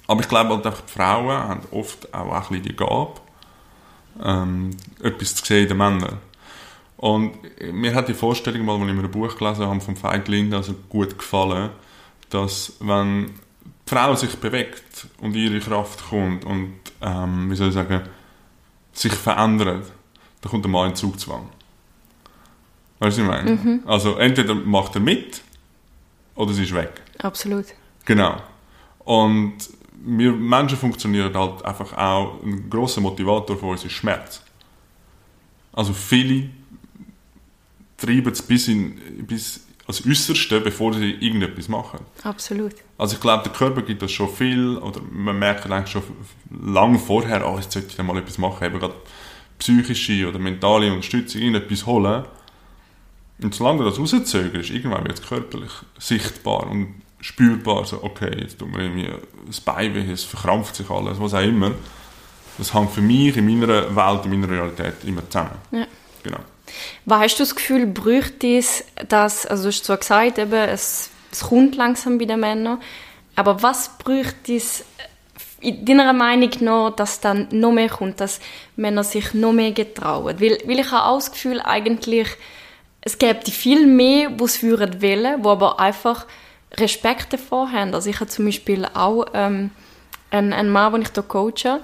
[0.07, 3.15] aber ich glaube halt einfach, die Frauen haben oft auch ein bisschen die Gabe,
[4.23, 4.71] ähm,
[5.03, 6.19] etwas zu sehen in den Männern.
[6.97, 7.33] Und
[7.73, 10.57] mir hat die Vorstellung mal, als ich mir ein Buch gelesen habe, von Veit Linde,
[10.57, 11.71] also gut gefallen,
[12.31, 17.75] dass wenn die Frau sich bewegt und ihre Kraft kommt und, ähm, wie soll ich
[17.75, 18.03] sagen,
[18.93, 19.91] sich verändert,
[20.41, 21.49] dann kommt der Mann in Zugzwang.
[23.01, 23.51] Weißt du, was ich meine?
[23.57, 23.83] Mhm.
[23.85, 25.43] Also entweder macht er mit
[26.37, 27.03] oder sie ist weg.
[27.19, 27.67] Absolut.
[28.05, 28.37] Genau.
[29.01, 29.57] Und
[30.05, 34.43] wir Menschen funktionieren halt einfach auch, ein grosser Motivator für uns ist Schmerz.
[35.73, 36.51] Also viele
[37.97, 42.01] treiben es bis, in, bis als Äußerste, bevor sie irgendetwas machen.
[42.25, 42.75] Absolut.
[42.99, 46.03] Also ich glaube, der Körper gibt das schon viel, oder man merkt eigentlich schon
[46.65, 48.95] lange vorher, oh, jetzt sollte ich mal etwas machen, eben gerade
[49.59, 52.25] psychische oder mentale Unterstützung, irgendetwas holen.
[53.41, 58.59] Und solange du das rauszögerst, irgendwann wird es körperlich sichtbar und spürbar, so, okay, jetzt
[58.59, 59.09] tut mir irgendwie
[59.47, 61.71] das Bein weh, es verkrampft sich alles, was auch immer.
[62.59, 65.57] Das hängt für mich in meiner Welt, in meiner Realität immer zusammen.
[65.71, 65.87] Ja.
[66.23, 66.39] Genau.
[67.05, 71.11] Was hast du das Gefühl, bräuchte es das, also du hast zwar gesagt, eben, es,
[71.31, 72.81] es kommt langsam bei den Männern,
[73.37, 74.85] aber was bräuchte es
[75.61, 78.41] in deiner Meinung noch, dass dann noch mehr kommt, dass
[78.77, 80.41] Männer sich noch mehr getrauen?
[80.41, 82.29] Weil, weil ich habe auch das Gefühl, eigentlich,
[83.01, 86.27] es gäbe viel mehr, die es würden wollen, die aber einfach
[86.77, 87.95] Respekt davor haben.
[87.95, 89.71] Also ich habe zum Beispiel auch ähm,
[90.31, 91.81] einen, einen Mann, den ich hier coache,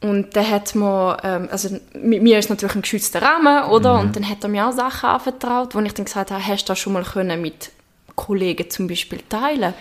[0.00, 3.94] und der hat mir, ähm, also mit mir ist natürlich ein geschützter Rahmen, oder?
[3.94, 4.00] Mhm.
[4.00, 6.72] Und dann hat er mir auch Sachen anvertraut, wo ich dann gesagt habe, hast du
[6.72, 7.70] das schon mal können mit
[8.14, 9.72] Kollegen zum Beispiel teilen?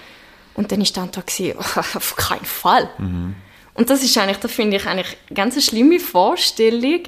[0.54, 2.90] Und dann ist dann da gewesen, auf keinen Fall.
[2.98, 3.36] Mhm.
[3.74, 7.02] Und das ist eigentlich, da finde ich eigentlich eine ganz schlimme Vorstellung,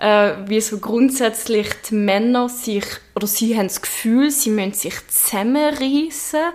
[0.00, 4.94] äh, wie so grundsätzlich die Männer sich, oder sie haben das Gefühl, sie müssen sich
[5.08, 6.52] zusammenreißen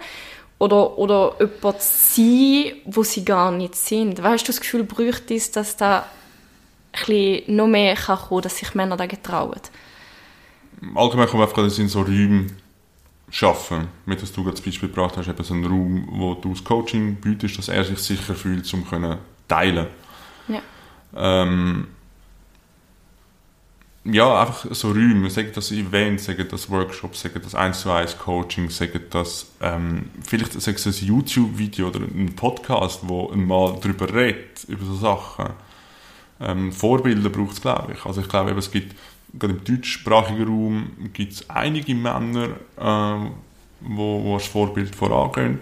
[0.59, 4.21] oder, oder jemand sein, wo sie gar nicht sind.
[4.21, 6.05] Weißt du, das Gefühl bräuchte es, dass da
[7.07, 9.59] ein noch mehr kann kommen, dass sich Männer da getrauen?
[10.95, 12.55] Allgemein kommt einfach, dass sie in so Räumen
[13.29, 13.87] schaffen.
[14.05, 16.63] Mit was du gerade das Beispiel gebracht hast, eben so einen Raum, wo du das
[16.63, 19.87] Coaching bietest, dass er sich sicher fühlt, um zu teilen.
[20.47, 20.61] Ja.
[21.15, 21.87] Ähm,
[24.03, 28.17] ja, einfach so Räume, sagen das Events, sagen das Workshops, sagen das 1 zu 1
[28.17, 34.11] Coaching, sagen das ähm, vielleicht sagen das ein YouTube-Video oder ein Podcast, wo mal darüber
[34.11, 35.51] redet, über so Sachen.
[36.39, 38.03] Ähm, Vorbilder braucht es, glaube ich.
[38.05, 38.95] Also ich glaube, es gibt,
[39.37, 43.29] gerade im deutschsprachigen Raum, gibt es einige Männer, äh,
[43.81, 45.59] wo, wo als Vorbild vorangehen.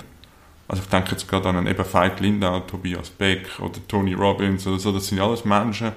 [0.70, 4.80] Also ich denke jetzt gerade an eben Veit Lindau, Tobias Beck oder Tony Robbins oder
[4.80, 5.92] so, das sind alles Menschen,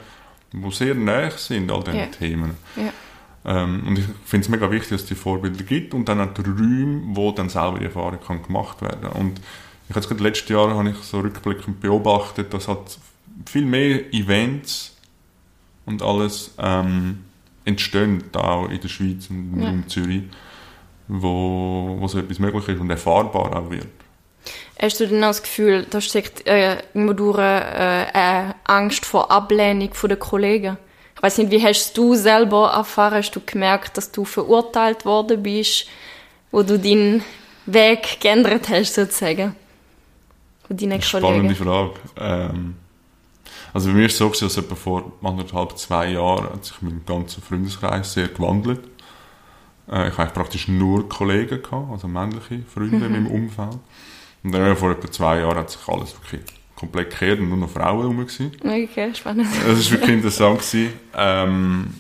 [0.52, 2.06] die sehr nahe sind, all diesen yeah.
[2.06, 2.50] Themen.
[2.76, 2.92] Yeah.
[3.44, 6.32] Ähm, und ich finde es mega wichtig, dass es die Vorbilder gibt und dann auch
[6.34, 9.40] die Räume, wo dann selber die Erfahrung kann gemacht werden Und
[9.88, 12.98] ich habe gerade letztes Jahr habe ich so rückblickend beobachtet, dass halt
[13.46, 14.96] viel mehr Events
[15.86, 17.24] und alles ähm,
[17.64, 19.70] entstehen, auch in der Schweiz und ja.
[19.70, 20.22] in Zürich,
[21.08, 23.88] wo, wo so etwas möglich ist und erfahrbar auch wird.
[24.80, 29.90] Hast du denn das Gefühl, da steckt äh, immer durch äh, äh, Angst vor Ablehnung
[30.02, 30.76] der Kollegen?
[31.16, 33.14] Ich weiß nicht, wie hast du selber erfahren?
[33.14, 35.86] Hast du gemerkt, dass du verurteilt worden bist,
[36.50, 37.22] wo du deinen
[37.66, 39.54] Weg geändert hast, sozusagen?
[40.66, 41.94] Von deinen Spannende Frage.
[42.18, 42.74] Ähm,
[43.72, 47.02] also bei mir war es so, dass etwa vor anderthalb, zwei Jahren hat sich mein
[47.06, 48.80] ganzer Freundeskreis sehr gewandelt.
[49.90, 53.04] Äh, ich hatte praktisch nur Kollegen, gehabt, also männliche Freunde mhm.
[53.04, 53.78] in meinem Umfeld.
[54.42, 56.42] Und dann vor etwa zwei Jahren hat sich alles wirklich
[56.74, 58.26] komplett gekehrt und nur noch Frauen herum.
[58.60, 59.46] Okay, spannend.
[59.66, 60.58] Das war wirklich interessant.
[60.58, 60.92] Gewesen.
[61.14, 61.94] Ähm,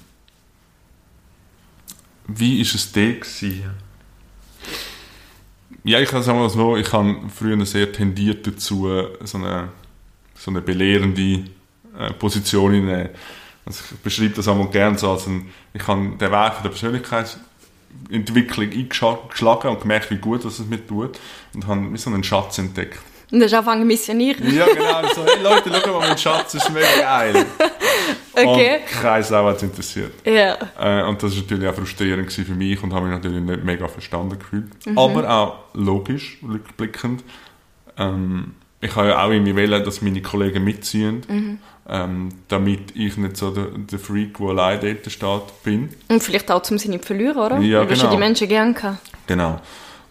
[2.26, 3.14] wie war es dir?
[3.14, 3.70] Gewesen?
[5.84, 8.88] Ja, ich kann sagen mal so, ich habe früher sehr tendiert dazu,
[9.24, 9.68] so eine
[10.42, 11.44] so eine belehrende
[11.98, 13.10] äh, Position innehmen.
[13.64, 16.70] Also ich beschreibe das einmal gerne so als ein, ich habe den Weg von der
[18.12, 21.18] Persönlichkeitsentwicklung eingeschlagen und gemerkt, wie gut das es mir tut
[21.54, 23.00] und habe so einen Schatz entdeckt.
[23.30, 24.54] Und dann hast du angefangen missionieren?
[24.54, 25.08] Ja, genau.
[25.14, 27.46] So, hey Leute, schau mal, mein Schatz ist mega geil.
[28.34, 28.76] Okay.
[28.76, 30.12] Und kein Sau hat es interessiert.
[30.24, 30.56] Ja.
[30.80, 33.86] Äh, und das war natürlich auch frustrierend für mich und habe mich natürlich nicht mega
[33.88, 34.70] verstanden gefühlt.
[34.96, 37.22] Aber auch logisch, rückblickend.
[37.98, 43.36] Ähm, ich habe ja auch irgendwie wählen, dass meine Kollegen mitziehen, ähm, damit ich nicht
[43.36, 45.88] so der, der Freak, der allein dort steht, bin.
[46.08, 47.58] Und vielleicht auch zum sie nicht verlieren, oder?
[47.60, 48.10] Ja, Weil du genau.
[48.10, 48.98] die Menschen gerne gehabt.
[49.28, 49.60] Genau.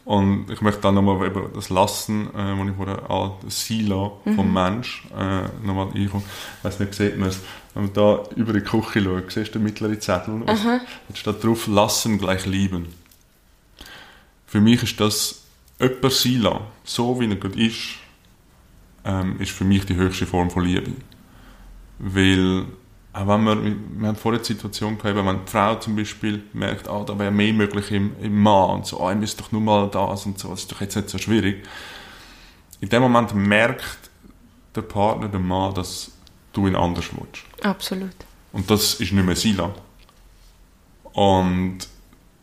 [0.06, 4.22] Und ich möchte dann nochmal über das Lassen, äh, wo ich vorher an das Silo
[4.36, 6.24] vom Mensch äh, nochmal einkomme.
[6.58, 7.40] Ich weiss nicht, sieht man es.
[7.74, 10.42] Wenn man da über die Küche schaut, siehst du den mittleren Zettel?
[10.46, 10.80] Da
[11.14, 12.88] steht drauf, lassen gleich lieben.
[14.48, 15.44] Für mich ist das
[15.78, 18.00] sein lassen, so wie er gerade ist,
[19.06, 20.92] ähm, ist für mich die höchste Form von Liebe.
[22.00, 22.66] Weil,
[23.14, 26.88] auch wenn wir, wir haben vorher die Situation gehabt, wenn die Frau zum Beispiel merkt,
[26.88, 29.62] ah, da wäre mehr möglich im, im Mann und so, ah, ich müsste doch nur
[29.62, 31.64] mal das und so, das ist doch jetzt nicht so schwierig.
[32.80, 34.10] In dem Moment merkt
[34.76, 36.12] der Partner, der Mann, dass
[36.54, 37.44] du ihn anders willst.
[37.64, 38.16] Absolut.
[38.52, 39.74] Und das ist nicht mehr Sila.
[41.14, 41.80] Und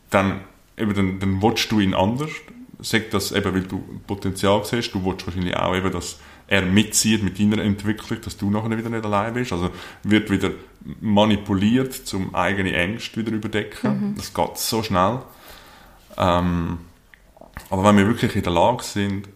[0.09, 0.41] dann,
[0.77, 2.31] eben, dann, dann willst du ihn anders.
[2.79, 4.93] Sag das eben, weil du Potenzial siehst.
[4.93, 6.19] Du willst wahrscheinlich auch eben, dass
[6.49, 9.53] er mitzieht mit deiner Entwicklung, dass du nachher wieder nicht allein bist.
[9.53, 9.69] Also
[10.01, 10.49] wird wieder
[10.99, 14.15] manipuliert, zum eigene Ängste wieder überdecken.
[14.15, 15.19] Das geht so schnell.
[16.17, 16.79] Ähm,
[17.69, 19.29] aber wenn wir wirklich in der Lage sind,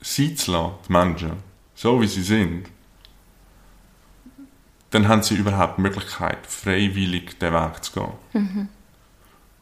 [0.00, 1.32] sie zu lassen, die Menschen,
[1.76, 2.68] so wie sie sind,
[4.90, 8.12] dann haben sie überhaupt die Möglichkeit, freiwillig den Weg zu gehen.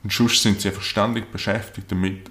[0.02, 2.30] Und sonst sind sie einfach ständig beschäftigt damit,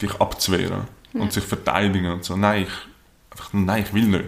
[0.00, 2.36] dich abzuwehren und sich verteidigen und so.
[2.36, 2.89] Nein, ich,
[3.30, 4.24] einfach, nein, ich will nicht.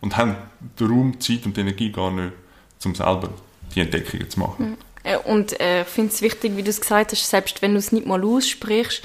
[0.00, 0.36] Und haben
[0.78, 2.32] den Raum, die Zeit und die Energie gar nicht,
[2.84, 3.30] um selber
[3.74, 4.76] die Entdeckungen zu machen.
[5.04, 7.78] Äh, Und äh, ich finde es wichtig, wie du es gesagt hast, selbst wenn du
[7.78, 9.02] es nicht mal aussprichst,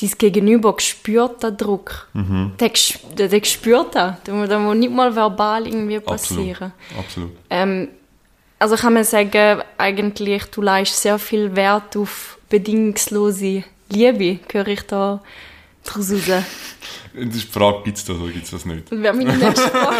[0.00, 2.08] dein Gegenüber spürt den Druck.
[2.14, 4.16] Der, ges- der, der spürt das.
[4.24, 6.72] Da muss nicht mal verbal irgendwie passieren.
[6.98, 7.30] Absolut.
[7.50, 7.88] Ähm,
[8.58, 14.82] also kann man sagen, eigentlich, du leist sehr viel Wert auf bedingungslose Liebe, höre ich
[14.82, 15.20] da
[15.84, 16.44] daraus raus.
[17.14, 18.90] Ist die Frage, gibt es das oder gibt es das nicht?
[18.90, 19.96] Das wäre meine nächste Frage.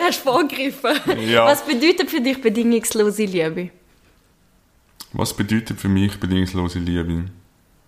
[0.00, 1.20] Hast du vorgegriffen?
[1.28, 1.46] Ja.
[1.46, 3.70] Was bedeutet für dich bedingungslose Liebe?
[5.12, 7.24] Was bedeutet für mich bedingungslose Liebe?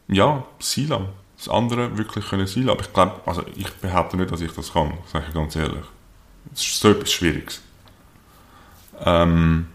[0.09, 1.09] Ja, Sila.
[1.37, 2.73] Das andere wirklich können Sila.
[2.73, 5.85] Aber ich glaube, also ich behaupte nicht, dass ich das kann, sage ich ganz ehrlich.
[6.53, 7.61] Es ist so etwas Schwieriges.
[9.05, 9.67] Ähm,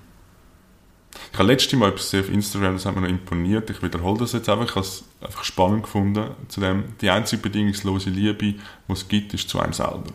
[1.33, 3.67] ich habe letztes Mal etwas auf Instagram, das hat mir noch imponiert.
[3.71, 4.65] Ich wiederhole das jetzt einfach.
[4.65, 6.27] Ich habe es einfach spannend gefunden.
[6.47, 10.13] Zu dem, die einzige bedingungslose Liebe, die es gibt, ist zu einem selber.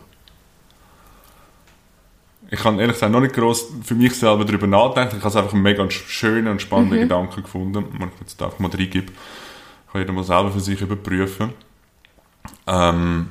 [2.49, 5.09] Ich habe ehrlich gesagt noch nicht groß für mich selber darüber nachgedacht.
[5.09, 8.59] Ich habe es einfach einen mega schönen und spannenden Gedanken gefunden, den ich jetzt einfach
[8.59, 9.11] mal reingebe.
[9.91, 11.49] Kann jeder mal selber für sich überprüfen.
[12.65, 13.27] Ähm,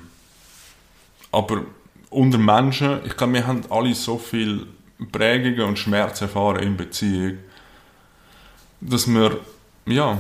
[1.33, 1.63] aber
[2.11, 4.67] unter Menschen, ich glaube, wir haben alle so viel
[5.11, 7.39] Prägungen und Schmerz erfahren in Beziehung,
[8.81, 9.39] dass wir,
[9.87, 10.19] ja,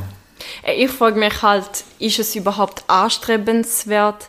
[0.62, 4.28] Äh, Ich frage mich halt, ist es überhaupt anstrebenswert,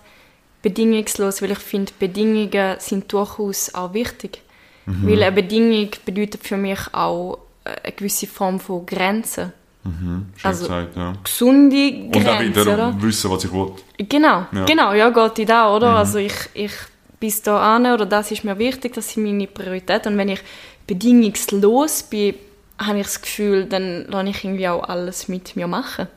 [0.61, 1.41] bedingungslos?
[1.41, 4.41] Weil ich finde, Bedingungen sind durchaus auch wichtig.
[4.85, 9.53] Weil eine Bedingung bedeutet für mich auch äh, eine gewisse Form von Grenzen.
[9.83, 11.13] schön Also- gesagt, ja.
[11.23, 12.95] Gesunde Und auch Grenzen, wieder oder?
[13.01, 13.71] wissen, was ich will.
[13.99, 14.65] Genau, Ja.
[14.65, 15.95] genau, ja, geht in da, oder?
[15.95, 16.71] Also ich, ich
[17.19, 20.13] bis da an oder das ist mir wichtig, das sind meine Prioritäten.
[20.13, 20.39] Und wenn ich
[20.87, 22.33] bedingungslos bin,
[22.79, 26.07] habe ich das Gefühl, dann lasse ich irgendwie auch alles mit mir machen.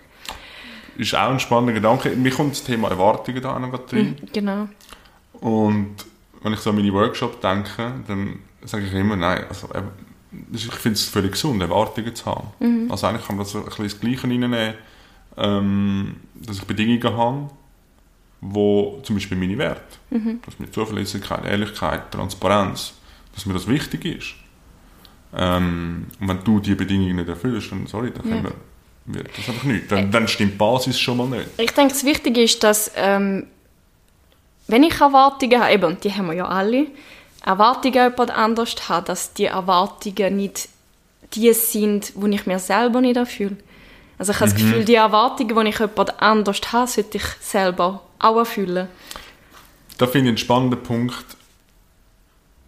[0.96, 2.10] Ist auch ein spannender Gedanke.
[2.10, 4.16] Mir kommt das Thema Erwartungen da noch gerade rein.
[4.32, 4.68] Genau.
[5.40, 5.96] Und
[6.42, 9.82] wenn ich so an meine Workshops denke, dann sage ich immer, nein, also, äh,
[10.52, 12.90] ich finde es völlig gesund, Erwartungen zu haben.
[12.90, 14.74] Also eigentlich kann man das ein bisschen das Gleiche reinnehmen,
[15.36, 17.50] ähm, dass ich Bedingungen habe,
[18.40, 19.98] wo zum Beispiel meine Werte,
[20.44, 22.94] dass mir Zuverlässigkeit, Ehrlichkeit, Transparenz,
[23.34, 24.34] dass mir das wichtig ist.
[25.34, 28.52] Ähm, und wenn du diese Bedingungen nicht erfüllst, dann sorry, dann können
[29.06, 29.90] wir, das einfach nicht.
[29.90, 31.48] Dann, dann stimmt die Basis schon mal nicht.
[31.58, 33.46] Ich denke, das Wichtige ist, dass ähm,
[34.68, 36.86] wenn ich Erwartungen habe, eben, die haben wir ja alle,
[37.44, 40.68] Erwartungen an jemand anders habe, dass die Erwartungen nicht
[41.34, 43.56] die sind, die ich mir selber nicht erfülle.
[44.18, 47.24] Also ich habe das Gefühl, die Erwartungen, die ich an jemand anders habe, sollte ich
[47.40, 48.86] selber auch erfüllen.
[49.98, 51.24] Da finde ich einen spannenden Punkt.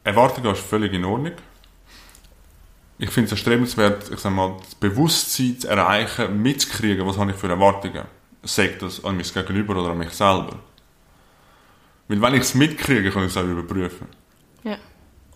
[0.03, 1.33] Erwartungen ist völlig in Ordnung.
[3.05, 7.37] Ich finde es erstrebenswert, ich sag mal, das Bewusstsein zu erreichen, mitzukriegen, was habe ich
[7.37, 8.05] für Erwartungen.
[8.43, 10.57] Sagt das an mein Gegenüber oder an mich selber.
[12.09, 14.07] Weil wenn ich es mitkriege, kann ich es auch überprüfen.
[14.63, 14.79] Ja.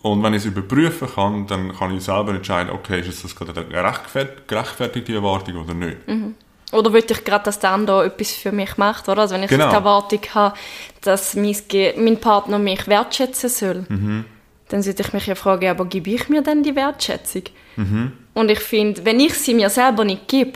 [0.01, 3.51] Und wenn ich es überprüfen kann, dann kann ich selber entscheiden, okay, ist das gerade
[3.53, 6.07] eine gerechtfert gerechtfertigte Erwartung oder nicht.
[6.07, 6.33] Mhm.
[6.71, 9.21] Oder will ich gerade, dass der andere etwas für mich macht, oder?
[9.21, 9.69] Also wenn ich Genau.
[9.69, 10.57] die Erwartung habe,
[11.01, 11.55] dass mein,
[11.97, 14.25] mein Partner mich wertschätzen soll, Mhm.
[14.69, 17.43] Dann sollte ich mich ja fragen, aber gebe ich mir denn die Wertschätzung?
[17.75, 18.11] Mhm.
[18.33, 20.53] Und ich finde, wenn ich sie mir selber nicht gebe,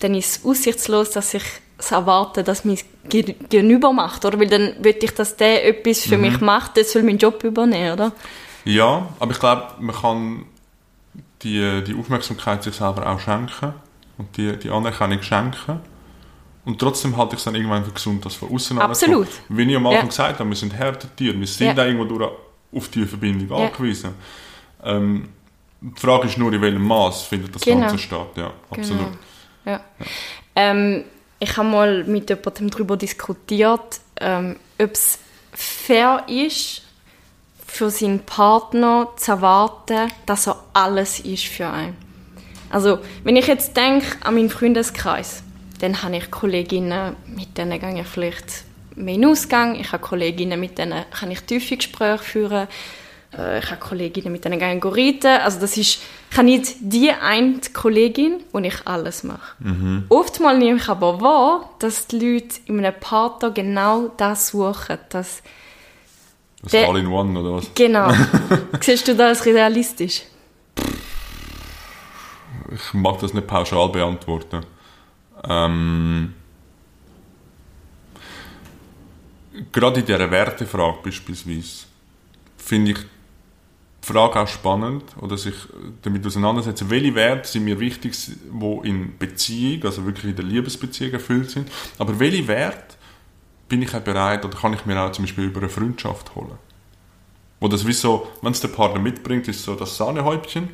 [0.00, 1.44] dann ist es aussichtslos, dass ich
[1.78, 4.38] es erwarte, dass mein Ge- Gegenüber macht, oder?
[4.38, 6.10] Weil dann will ich, dass der etwas Mhm.
[6.10, 8.12] für mich macht, der soll meinen Job übernehmen, oder?
[8.64, 10.44] Ja, aber ich glaube, man kann
[11.42, 13.74] die, die Aufmerksamkeit sich selber auch schenken
[14.18, 15.80] und die, die Anerkennung schenken.
[16.64, 19.26] Und trotzdem halte ich es dann irgendwann für gesund, dass von außen Absolut.
[19.48, 20.06] Wie ich am Anfang Ja.
[20.08, 21.72] gesagt habe, wir sind Herdentiere, wir sind Ja.
[21.82, 22.30] auch irgendwo durch
[22.74, 23.66] auf die Verbindung Ja.
[23.66, 24.14] angewiesen.
[24.82, 25.28] Ähm,
[25.80, 27.80] die Frage ist nur, in welchem Maß findet das Genau.
[27.80, 28.28] Ganze statt.
[28.36, 29.08] Ja, absolut.
[29.64, 29.80] Ja.
[30.54, 31.04] Ähm,
[31.38, 35.18] ich habe mal mit jemandem darüber diskutiert, ähm, ob es
[35.52, 36.82] fair ist,
[37.66, 41.96] für seinen Partner zu erwarten, dass er alles ist für einen.
[42.70, 45.42] Also, wenn ich jetzt denke an meinen Freundeskreis,
[45.80, 48.64] dann habe ich Kolleginnen, mit denen gehe ich vielleicht
[48.96, 49.74] mehr in Ausgang.
[49.78, 52.68] Ich habe Kolleginnen, mit denen kann ich tiefe Gespräche führen.
[53.36, 55.40] Äh, Ich habe Kolleginnen, mit denen gehe ich reiten.
[55.42, 59.56] Also das ist, ich habe nicht die eine Kollegin, wo ich alles mache.
[60.08, 64.98] Oftmals nehme ich aber wahr, dass die Leute in einem Partner genau das suchen.
[65.10, 65.42] Dass,
[66.62, 67.70] Das Der- All-in-One oder was?
[67.74, 68.12] genau.
[68.80, 70.22] Siehst du das realistisch?
[72.74, 74.64] Ich mag das nicht pauschal beantworten.
[75.48, 76.34] Ähm,
[79.72, 81.86] gerade in dieser Wertefrage beispielsweise
[82.56, 85.54] finde ich die Frage auch spannend oder sich
[86.02, 91.12] damit auseinandersetzen, welche Werte sind mir wichtig, die in Beziehung, also wirklich in der Liebesbeziehung
[91.12, 92.96] erfüllt sind, aber welche Werte
[93.68, 96.58] bin ich auch bereit oder kann ich mir auch zum Beispiel über eine Freundschaft holen?
[97.60, 100.70] Wo das wie so, wenn es der Partner mitbringt, ist so das Sahnehäubchen.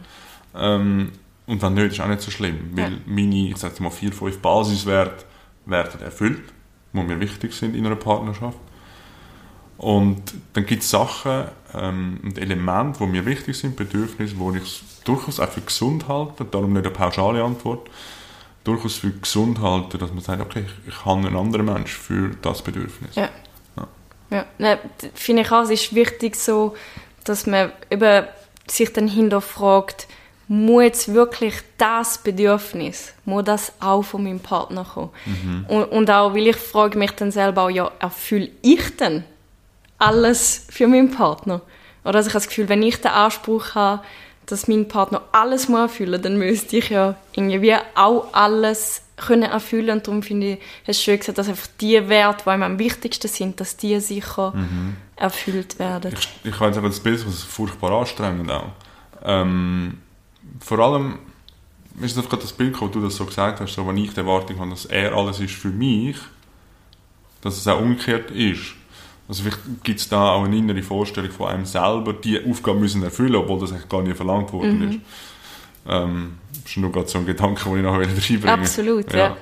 [0.57, 1.13] Ähm,
[1.47, 2.71] und wenn nicht, ist auch nicht so schlimm.
[2.73, 2.99] Weil Ja.
[3.07, 5.25] meine, ich sage mal, vier, fünf Basiswerte
[5.67, 6.43] werden erfüllt,
[6.93, 8.59] die mir wichtig sind in einer Partnerschaft.
[9.77, 10.23] Und
[10.55, 15.39] dann gibt es Sachen ähm, und Elemente, die mir wichtig sind, Bedürfnisse, die ich durchaus
[15.39, 17.89] auch für gesund halte, darum nicht eine pauschale Antwort,
[18.65, 22.31] durchaus für gesund halte, dass man sagt, okay, ich, ich habe einen anderen Mensch für
[22.43, 23.15] das Bedürfnis.
[23.15, 23.29] Ja.
[24.31, 26.77] Ja, ne, d- finde ich auch, es ist wichtig so,
[27.25, 28.27] dass man eben
[28.67, 30.07] sich dann hinterfragt,
[30.49, 35.11] muss jetzt wirklich das Bedürfnis, muss das auch von meinem Partner kommen?
[35.69, 39.25] Und, und auch, weil ich frage mich dann selber auch, ja, erfülle ich denn
[39.99, 41.61] alles für meinen Partner?
[42.05, 44.03] Oder also ich habe das Gefühl, wenn ich den Anspruch habe,
[44.47, 49.91] dass mein Partner alles muss erfüllen, dann müsste ich ja irgendwie auch alles können erfüllen
[49.91, 53.61] und darum finde ich, du schön gesagt, dass einfach die Werte, die am wichtigsten sind,
[53.61, 54.55] dass die sicher
[55.17, 56.15] erfüllt werden.
[56.17, 58.71] Ich, ich weiß aber, das Bild ist furchtbar anstrengend auch.
[59.25, 59.99] Ähm,
[60.61, 61.19] vor allem
[62.01, 64.13] ist es einfach gerade das Bild, wo du das so gesagt hast, so, wenn ich
[64.13, 66.17] die Erwartung habe, dass er alles ist für mich,
[67.41, 68.75] dass es auch umgekehrt ist.
[69.29, 73.03] Also vielleicht gibt es da auch eine innere Vorstellung von einem selber, die Aufgabe müssen
[73.03, 74.99] erfüllen, obwohl das eigentlich gar nicht verlangt worden ist.
[75.87, 79.37] Ähm, das ist nur gerade so ein Gedanke, den ich noch reinbringen Absolut, ja.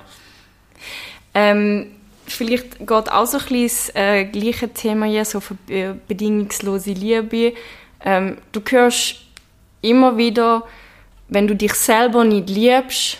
[1.34, 1.88] Ähm,
[2.26, 6.92] vielleicht geht auch so ein bisschen das äh, gleiche Thema hier, so für äh, bedingungslose
[6.92, 7.52] Liebe.
[8.04, 9.16] Ähm, du hörst
[9.82, 10.64] immer wieder,
[11.28, 13.18] wenn du dich selber nicht liebst,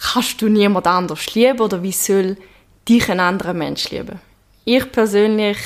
[0.00, 2.36] kannst du niemand anders lieben oder wie soll
[2.88, 4.20] dich ein anderer Mensch lieben?
[4.64, 5.58] Ich persönlich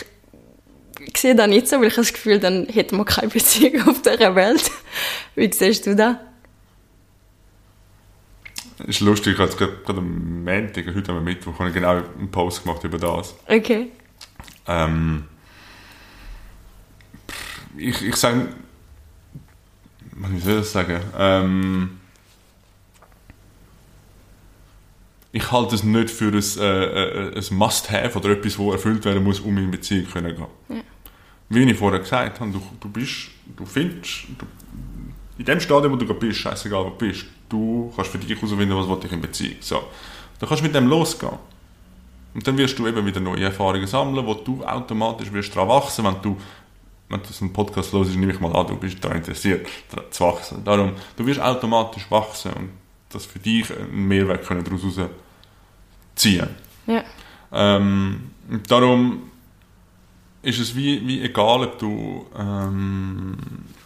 [1.16, 4.34] sehe das nicht so, weil ich das Gefühl, dann hätten wir keine Beziehung auf dieser
[4.34, 4.70] Welt.
[5.34, 6.16] Wie siehst du das?
[8.86, 12.64] ist lustig, ich habe gerade am Montag, heute am Mittwoch, habe ich genau einen Post
[12.64, 13.34] gemacht über das.
[13.46, 13.90] Okay.
[14.66, 15.24] Ähm,
[17.76, 18.48] ich, ich sage,
[20.28, 21.00] wie soll ich das sagen?
[21.16, 22.00] Ähm,
[25.32, 29.22] ich halte es nicht für ein, äh, äh, ein Must-Have oder etwas, das erfüllt werden
[29.22, 30.45] muss, um in Beziehung zu gehen.
[31.49, 34.47] Wie ich vorher gesagt habe, du, du bist, du findest, du,
[35.38, 38.36] in dem Stadium, wo du gerade bist, scheißegal wo du bist, du kannst für dich
[38.36, 39.57] herausfinden, was ich in Beziehung.
[39.61, 39.82] So.
[40.38, 41.38] Dann kannst du mit dem losgehen.
[42.32, 46.05] Und dann wirst du eben wieder neue Erfahrungen sammeln, wo du automatisch wirst daran wachsen,
[46.05, 46.36] wenn du,
[47.11, 49.66] wenn du so einen Podcast hörst, nehme ich mal an, du bist daran interessiert,
[50.11, 50.64] zu wachsen.
[50.64, 52.70] Darum, du wirst automatisch wachsen und
[53.11, 54.96] das für dich einen Mehrwert können daraus
[56.14, 56.48] ziehen.
[56.86, 57.02] Ja.
[57.52, 58.30] Ähm,
[58.68, 59.30] darum
[60.42, 63.36] ist es wie, wie egal, ob du, ähm,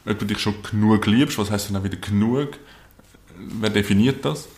[0.07, 2.59] ob du dich schon genug liebst, was heißt denn auch wieder genug,
[3.37, 4.49] wer definiert das,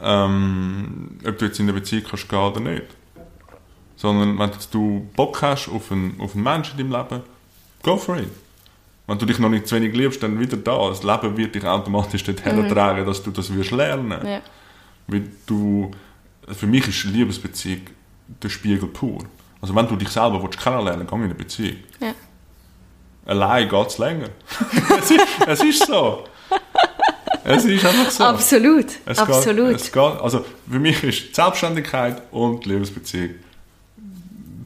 [0.00, 2.84] ähm, ob du jetzt in der Beziehung kannst gehen oder nicht.
[3.96, 7.22] Sondern wenn du Bock hast auf einen, auf einen Menschen in deinem Leben,
[7.82, 8.28] go for it.
[9.06, 10.88] Wenn du dich noch nicht zu wenig liebst, dann wieder da.
[10.88, 12.68] Das Leben wird dich automatisch dorthin mhm.
[12.68, 14.26] tragen, dass du das wirst lernen.
[14.26, 14.40] Ja.
[15.08, 15.90] Weil du,
[16.48, 17.82] für mich ist Liebesbeziehung
[18.42, 19.18] der Spiegel pur.
[19.60, 21.76] Also wenn du dich selber willst kennenlernen willst, geh in eine Beziehung.
[22.00, 22.14] Ja.
[23.26, 24.28] Allein geht es länger.
[24.98, 26.24] es, ist, es ist so.
[27.44, 28.24] Es ist einfach so.
[28.24, 29.68] Absolut, es absolut.
[29.68, 33.30] Geht, es geht, also für mich ist Selbstständigkeit und Liebesbeziehung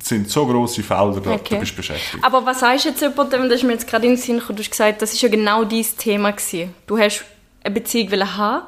[0.09, 1.55] sind so grosse Felder, da, okay.
[1.55, 2.23] da bist du beschäftigt.
[2.23, 4.57] Aber was sagst du jetzt jemandem, das ist mir jetzt gerade in den Sinn gekommen,
[4.57, 6.75] du hast gesagt, das ist ja genau dein Thema gewesen.
[6.87, 7.25] Du hast
[7.63, 8.67] eine Beziehung haben,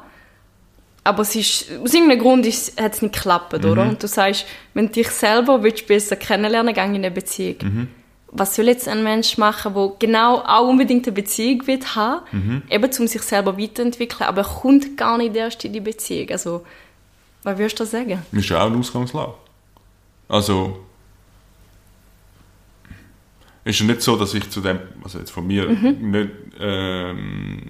[1.03, 3.69] aber es ist, aus irgendeinem Grund hat es nicht geklappt, mhm.
[3.69, 3.83] oder?
[3.83, 7.55] Und du sagst, wenn du dich selber willst besser kennenlernen willst, geh in eine Beziehung.
[7.61, 7.87] Mhm
[8.31, 12.63] was soll jetzt ein Mensch machen, der genau auch unbedingt eine Beziehung wird haben, mhm.
[12.69, 16.29] eben um sich selber weiterentwickeln, aber er kommt gar nicht erst in die Beziehung.
[16.29, 16.65] Also,
[17.43, 18.21] was würdest du sagen?
[18.31, 19.33] Das ist ja auch eine Ausgangslage.
[20.27, 20.85] Also,
[23.63, 26.11] ist ja nicht so, dass ich zu dem, also jetzt von mir, mhm.
[26.11, 26.29] nicht,
[26.59, 27.61] ähm,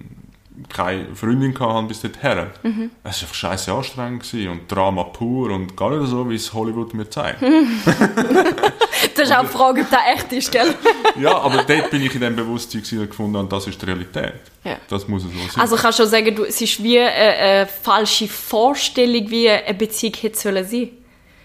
[0.68, 2.48] keine Freundin hatte bis dorthin.
[2.64, 2.92] Mhm.
[3.04, 6.94] Es war einfach scheiße anstrengend und Drama pur und gar nicht so, wie es Hollywood
[6.94, 7.42] mir zeigt.
[9.16, 10.76] das ist auch die Frage, ob das echt ist, gell?
[11.20, 14.34] ja, aber dort bin ich in dem Bewusstsein gefunden und das ist die Realität.
[14.64, 14.78] Ja.
[14.90, 15.62] Das muss es so sein.
[15.62, 19.74] Also kannst du schon sagen, du, es ist wie eine, eine, falsche Vorstellung, wie eine
[19.74, 20.90] Beziehung hätte sollen sein.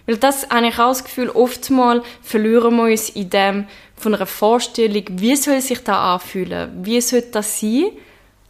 [0.06, 3.66] Weil das habe ich auch das Gefühl, oftmals verlieren wir uns in dem
[3.96, 7.90] von einer Vorstellung, wie soll sich das anfühlen, wie soll das sein.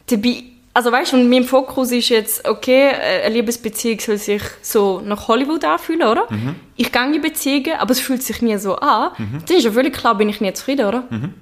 [0.07, 0.45] Dabei
[0.77, 5.65] also weißt du, mein Fokus ist jetzt, okay, eine Liebesbeziehung soll sich so nach Hollywood
[5.65, 6.27] anfühlen, oder?
[6.29, 6.57] Mhm.
[6.75, 9.13] Ich gehe in Beziehungen, aber es fühlt sich nie so an.
[9.17, 9.45] Mhm.
[9.47, 11.05] Dann ist ja völlig klar, bin ich nicht zufrieden, oder?
[11.11, 11.35] Mhm.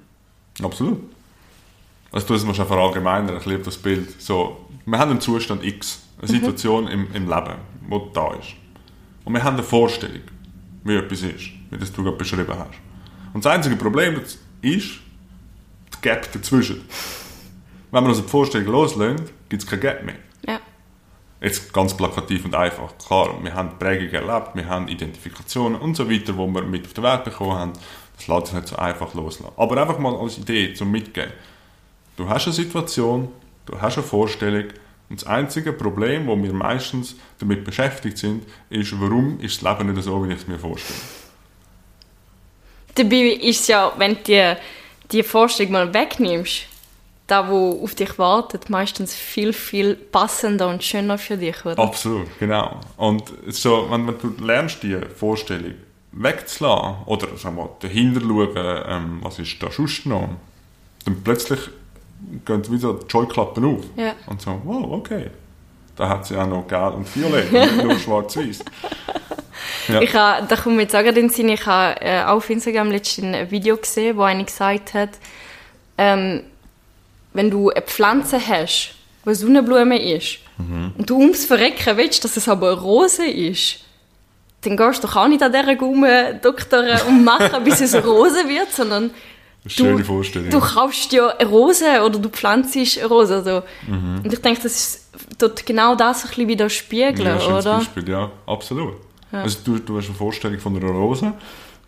[0.61, 0.99] Absolut.
[2.11, 4.21] Also du musst einfach verallgemeinern, ich liebe das Bild.
[4.21, 6.35] So, wir haben einen Zustand X, eine mhm.
[6.35, 7.55] Situation im, im Leben,
[7.89, 8.49] wo da ist.
[9.25, 10.21] Und wir haben eine Vorstellung,
[10.83, 12.82] wie etwas ist, wie das du gerade beschrieben hast.
[13.33, 16.87] Und das einzige Problem ist, die Gap dazwischen.
[17.91, 20.15] Wenn man also die Vorstellung loslösen, gibt es kein Gap mehr.
[20.47, 20.59] Ja.
[21.41, 22.97] Jetzt ganz plakativ und einfach.
[22.97, 26.93] Klar, wir haben Prägungen erlebt, wir haben Identifikationen und so weiter, die wir mit auf
[26.93, 27.73] den Welt bekommen haben.
[28.17, 29.53] Das lässt sich nicht so einfach loslassen.
[29.57, 31.33] Aber einfach mal als Idee zum Mitgeben.
[32.15, 33.29] Du hast eine Situation,
[33.65, 34.65] du hast eine Vorstellung
[35.09, 39.93] und das einzige Problem, wo wir meistens damit beschäftigt sind, ist, warum ist das Leben
[39.93, 40.99] nicht so, wie ich es mir vorstelle.
[42.95, 44.57] Dabei ist es ja, wenn du
[45.11, 46.67] die Vorstellung mal wegnimmst,
[47.27, 51.79] da, wo auf dich wartet, meistens viel, viel passender und schöner für dich, oder?
[51.79, 52.81] Absolut, genau.
[52.97, 55.75] Und so, wenn, wenn du lernst, die Vorstellung
[56.11, 60.29] wegzulassen oder sagen wir, dahinter schauen, ähm, was ist da sonst noch,
[61.05, 61.59] dann plötzlich
[62.45, 63.83] gehen wieder die Scheuklappen auf.
[63.95, 64.15] Ja.
[64.27, 65.29] Und so, wow, okay.
[65.95, 68.59] Da hat sie auch noch gelb und violett, nicht nur schwarz-weiß.
[68.59, 68.65] Ja.
[70.01, 72.89] Ich habe, da kommt mir jetzt auch in den Sinn, ich habe äh, auf Instagram
[72.89, 75.09] letztens ein Video gesehen, wo einer gesagt hat,
[75.97, 76.43] ähm,
[77.33, 80.93] wenn du eine Pflanze hast, die Sonnenblume ist, mhm.
[80.97, 83.79] und du ums Verrecken willst, dass es aber eine Rose ist,
[84.61, 88.05] dann gehst du doch auch nicht an dieser Gumme doktoren und machen, bis es eine
[88.05, 89.11] Rose wird, sondern
[89.63, 90.49] du, Vorstellung.
[90.49, 93.35] du kaufst ja eine Rose oder du pflanzt eine Rose.
[93.35, 93.63] Also.
[93.87, 94.21] Mhm.
[94.23, 97.77] Und ich denke, das ist dort genau das ein bisschen widerspiegeln, ja, oder?
[97.77, 98.95] Beispiel, ja, absolut.
[99.31, 99.41] Ja.
[99.41, 101.33] Also du, du hast eine Vorstellung von einer Rose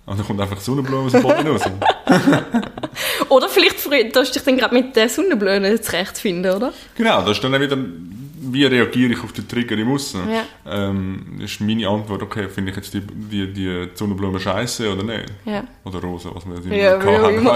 [0.06, 1.62] und dann kommt einfach Sonnenblume aus dem Boden raus.
[3.30, 6.74] oder vielleicht tust du dich dann gerade mit der Sonnenblume zurechtfinden, oder?
[6.96, 7.78] Genau, das ist dann wieder,
[8.52, 10.22] wie reagiere ich auf den Trigger im Aussen.
[10.30, 10.44] Ja.
[10.66, 15.04] Ähm, das ist meine Antwort, okay, finde ich jetzt die, die, die Sonnenblume scheiße oder
[15.04, 15.32] nicht?
[15.46, 15.64] Ja.
[15.84, 17.48] Oder Rose, was wir jetzt ja, haben,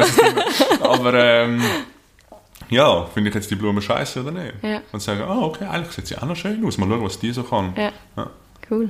[0.81, 1.61] Aber ähm,
[2.69, 4.53] ja, finde ich jetzt die Blume scheiße oder nicht?
[4.61, 4.81] Ja.
[4.91, 7.31] Und sagen, ah, okay, eigentlich sieht sie auch noch schön aus, mal schauen, was die
[7.31, 7.73] so kann.
[7.75, 7.91] Ja.
[8.15, 8.29] ja.
[8.69, 8.89] Cool.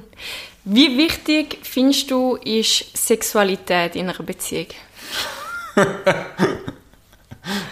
[0.66, 4.68] Wie wichtig findest du ist Sexualität in einer Beziehung?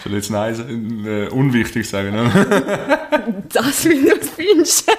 [0.04, 2.12] Soll ich jetzt nein, äh, unwichtig sagen?
[2.16, 3.00] Ne?
[3.50, 4.92] das, wie du es findest.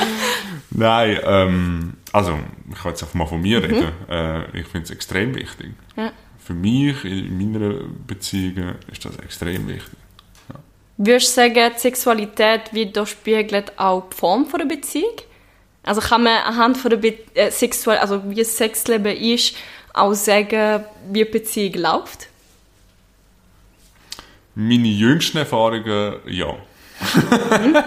[0.70, 2.38] nein, ähm, also
[2.70, 3.64] ich kann jetzt einfach mal von mir mhm.
[3.64, 3.92] reden.
[4.08, 5.72] Äh, ich finde es extrem wichtig.
[5.96, 6.12] Ja.
[6.38, 7.74] Für mich in meiner
[8.06, 9.98] Beziehung ist das extrem wichtig.
[10.48, 10.54] Ja.
[10.96, 15.16] Würdest du sagen, die Sexualität widerspiegelt auch die Form der Beziehung?
[15.82, 19.56] Also kann man anhand von der Be äh, Sexual also wie das Sexleben ist,
[19.94, 22.27] auch sagen, wie die Beziehung läuft?
[24.60, 26.56] Meine jüngsten Erfahrungen, ja.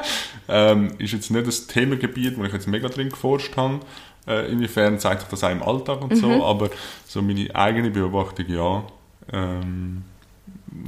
[0.48, 3.82] ähm, ist jetzt nicht das Themengebiet, wo ich jetzt mega drin geforscht habe.
[4.26, 6.16] Äh, inwiefern zeigt sich das auch im Alltag und mhm.
[6.16, 6.70] so, aber
[7.06, 8.84] so meine eigene Beobachtung, ja.
[9.34, 10.04] Ähm,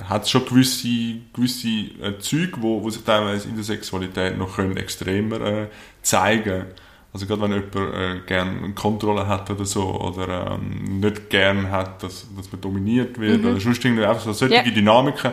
[0.07, 1.67] hat schon gewisse, gewisse
[2.01, 5.67] äh, Züge, wo, wo sich teilweise in der Sexualität noch können extremer äh,
[6.01, 6.65] zeigen können
[7.13, 12.01] also gerade wenn jemand äh, gerne Kontrolle hat oder so, oder ähm, nicht gerne hat,
[12.01, 13.51] dass, dass man dominiert wird, mhm.
[13.51, 14.63] oder sonst irgendwie einfach so solche ja.
[14.63, 15.31] Dynamiken,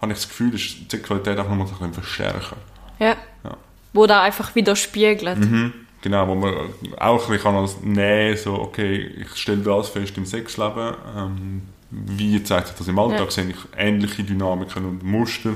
[0.00, 2.56] habe ich das Gefühl, dass die Sexualität einfach nochmal ein bisschen verstärken.
[2.98, 3.16] Ja.
[3.44, 3.56] Ja.
[3.92, 5.38] Wo da einfach widerspiegelt.
[5.38, 5.72] Mhm.
[6.00, 6.54] Genau, wo man
[6.98, 12.40] auch ein bisschen als nähen so, okay, ich stelle das fest im Sexleben, ähm, wie
[12.42, 13.30] zeigt sich das im Alltag, Ja.
[13.30, 15.54] sehe ich ähnliche Dynamiken und Muster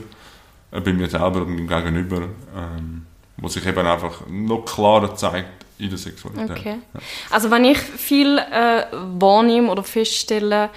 [0.72, 2.22] äh, bei mir selber und im Gegenüber,
[2.56, 6.58] ähm, wo sich eben einfach noch klarer zeigt in der Sexualität.
[6.58, 6.78] Okay.
[7.30, 10.70] Also wenn ich viel äh, wahrnehme oder feststelle,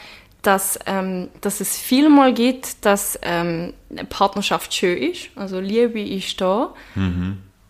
[0.46, 6.02] dass, ähm, dass es viel mal gibt, dass ähm, eine Partnerschaft schön ist, also Liebe
[6.02, 6.74] ist da,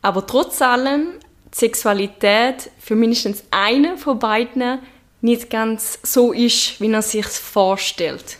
[0.02, 1.08] aber trotz allem
[1.54, 4.80] die Sexualität für mindestens einen von beiden
[5.22, 8.38] nicht ganz so ist, wie er sich vorstellt.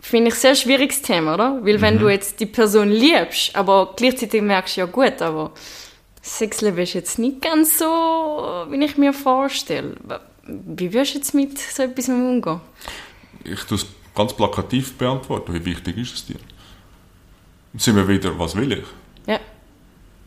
[0.00, 1.58] Finde ich ein sehr schwieriges Thema, oder?
[1.62, 5.50] Weil wenn du jetzt die Person liebst, aber gleichzeitig merkst du, ja gut, aber
[6.22, 7.84] Sexleben ist jetzt nicht ganz so,
[8.70, 9.96] wie ich mir vorstelle.
[10.44, 12.60] Wie wirst du jetzt mit so etwas umgehen?
[13.52, 16.40] Ich tue es ganz plakativ beantworten, wie wichtig ist es dir?
[17.74, 18.84] Sind wir wieder, was will ich?
[19.26, 19.40] Ja,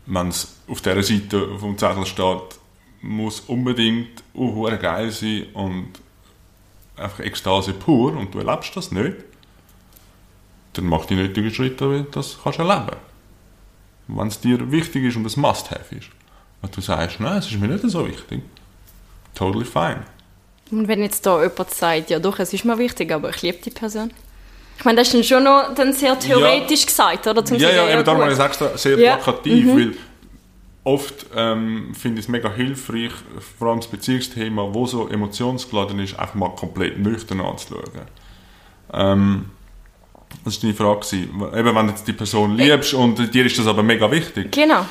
[0.06, 2.60] wenn es auf dieser Seite vom Zettel steht,
[3.02, 5.90] muss unbedingt uh, geil sein und
[6.96, 9.16] einfach Ekstase pur und du erlebst das nicht,
[10.74, 12.98] dann mach die nötigen Schritte, damit du das kannst erleben
[14.08, 16.10] Wenn es dir wichtig ist und ein Must-Have ist.
[16.62, 18.42] Und du sagst, nein, es ist mir nicht so wichtig.
[19.34, 20.04] Totally fine.
[20.72, 23.58] Und wenn jetzt da jemand sagt, ja doch, es ist mir wichtig, aber ich liebe
[23.64, 24.12] die Person.
[24.78, 27.46] Ich meine, das ist dann schon noch dann sehr theoretisch gesagt, oder?
[27.46, 29.22] Zum Ja, ja, eben darum habe ich es extra sehr Ja, Mhm.
[29.22, 29.94] plakativ, weil
[30.84, 33.12] oft ähm, finde ich es mega hilfreich,
[33.60, 37.84] vor allem das Beziehungsthema, wo so emotionsgeladen ist, einfach mal komplett nüchtern anzuschauen.
[38.94, 39.46] Ähm,
[40.44, 41.18] das war deine Frage.
[41.58, 44.52] Eben, wenn du die Person liebst und dir ist das aber mega wichtig.
[44.52, 44.86] Genau.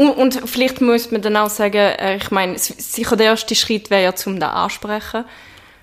[0.00, 3.90] Und, und vielleicht muss man dann auch sagen, äh, ich meine, sicher der erste Schritt
[3.90, 5.26] wäre ja, zum da ansprechen.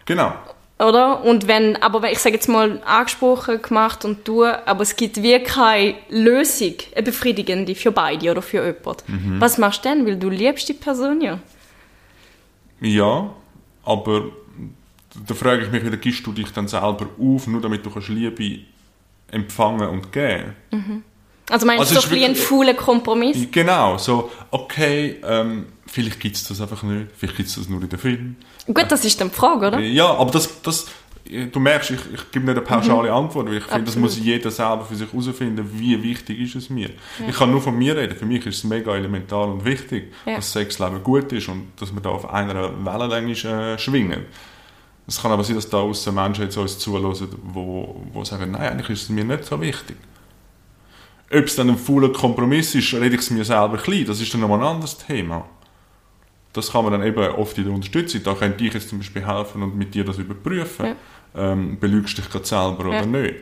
[0.07, 0.34] Genau.
[0.80, 1.24] Oder?
[1.24, 5.22] Und wenn, aber wenn ich sage jetzt mal angesprochen, gemacht und tue, aber es gibt
[5.22, 9.39] wie keine Lösung, eine befriedigende für beide oder für jemanden.
[9.39, 10.07] Was machst du denn?
[10.07, 11.38] Weil du liebst die Person ja.
[12.82, 13.30] Ja,
[13.84, 14.24] aber
[15.28, 18.09] da frage ich mich wieder, gibst du dich dann selber auf, nur damit du kannst
[18.09, 18.61] Liebe
[19.30, 20.55] empfangen und geben
[21.50, 23.48] Also meinst Also du es so ein bisschen ein fauler Kompromiss?
[23.52, 27.82] Genau, so, okay, ähm, vielleicht gibt es das einfach nicht, vielleicht gibt es das nur
[27.82, 28.36] in den Filmen.
[28.66, 29.80] Gut, das ist dann die Frage, oder?
[29.80, 30.88] Ja, aber das, das,
[31.26, 34.52] du merkst, ich, ich gebe nicht eine pauschale Antwort, weil ich finde, das muss jeder
[34.52, 36.89] selber für sich herausfinden, wie wichtig ist es mir.
[37.28, 40.36] Ich kann nur von mir reden, für mich ist es mega elementar und wichtig, Ja.
[40.36, 44.26] dass Sexleben gut ist und dass wir da auf einer Wellenlänge äh, schwingen.
[45.08, 47.16] Es kann aber sein, dass da außen Menschen jetzt uns zuhören,
[47.54, 49.95] wo, wo sagen, nein, eigentlich ist es mir nicht so wichtig.
[51.32, 54.34] Ob es dann ein fauler Kompromiss ist, rede ich es mir selber klein, das ist
[54.34, 55.45] dann nochmal ein anderes Thema.
[56.53, 58.23] Das kann man dann eben oft in der Unterstützung.
[58.23, 60.95] Da könnte ich jetzt zum Beispiel helfen und mit dir das überprüfen.
[61.36, 63.01] Ähm, belügst du dich gerade selber Ja.
[63.01, 63.36] oder nicht?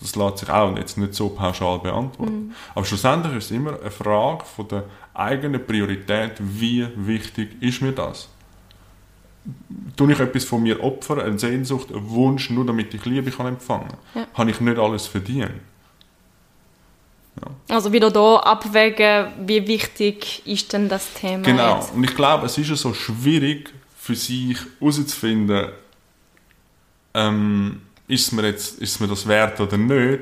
[0.00, 2.54] Das lässt sich auch jetzt nicht so pauschal beantworten.
[2.74, 7.92] Aber schlussendlich ist es immer eine Frage von der eigenen Priorität, wie wichtig ist mir
[7.92, 8.28] das?
[9.96, 13.46] Tue ich etwas von mir opfern, eine Sehnsucht, einen Wunsch, nur damit ich Liebe kann
[13.46, 14.26] empfangen Ja.
[14.34, 15.50] Habe ich nicht alles verdient?
[17.68, 21.76] Also wieder da abwägen, wie wichtig ist denn das Thema Genau.
[21.76, 21.94] jetzt?
[21.94, 25.68] Und ich glaube, es ist ja so schwierig für sich herauszufinden,
[27.14, 30.20] ähm, ist, es mir jetzt, ist es mir das wert oder nicht.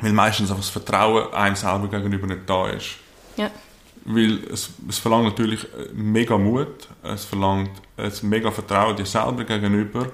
[0.00, 2.90] Weil meistens einfach das Vertrauen einem selber gegenüber nicht da ist.
[3.36, 3.50] Ja.
[4.04, 9.44] Weil es, es verlangt natürlich äh, mega Mut, es verlangt ein mega Vertrauen dir selber
[9.44, 10.10] gegenüber,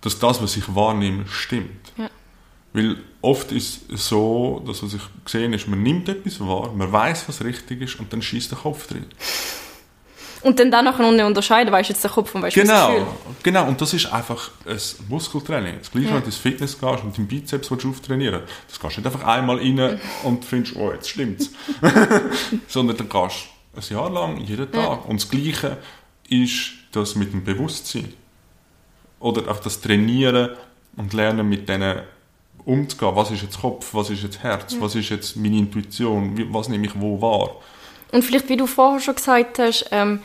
[0.00, 1.92] dass das, was ich wahrnehme, stimmt.
[1.96, 2.10] Ja.
[2.72, 6.90] Weil oft ist es so, dass was ich gesehen ist, man nimmt etwas wahr, man
[6.90, 9.06] weiß, was richtig ist und dann schießt der Kopf drin.
[10.40, 12.86] Und dann danach noch nicht unterscheiden, weißt du jetzt der Kopf und weißt du das
[12.88, 12.98] Gefühl.
[12.98, 13.68] Genau, genau.
[13.68, 15.78] Und das ist einfach ein Muskeltraining.
[15.78, 16.14] Das gleiche, Ja.
[16.14, 19.58] wenn du ins Fitness gehst und deinen Bizeps auftrainieren das gehst du nicht einfach einmal
[19.58, 21.50] rein und findest, oh, jetzt stimmt's.
[22.68, 25.08] Sondern dann gehst du ein Jahr lang, jeden Tag.
[25.08, 25.78] Und das Gleiche
[26.28, 28.12] ist das mit dem Bewusstsein.
[29.20, 30.50] Oder auch das Trainieren
[30.96, 32.00] und Lernen mit denen
[32.64, 33.14] umzugehen.
[33.14, 36.86] Was ist jetzt Kopf, was ist jetzt Herz, was ist jetzt meine Intuition, was nehme
[36.86, 37.56] ich wo wahr.
[38.12, 40.20] Und vielleicht, wie du vorher schon gesagt hast, ähm,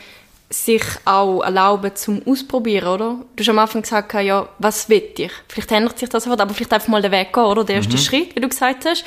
[0.50, 3.16] sich auch erlauben zum Ausprobieren, oder?
[3.36, 5.32] Du hast am Anfang gesagt, ja, was will ich?
[5.48, 7.64] Vielleicht ändert sich das sofort, aber vielleicht einfach mal den Weg gehen, oder?
[7.64, 9.04] Der erste Schritt, wie du gesagt hast.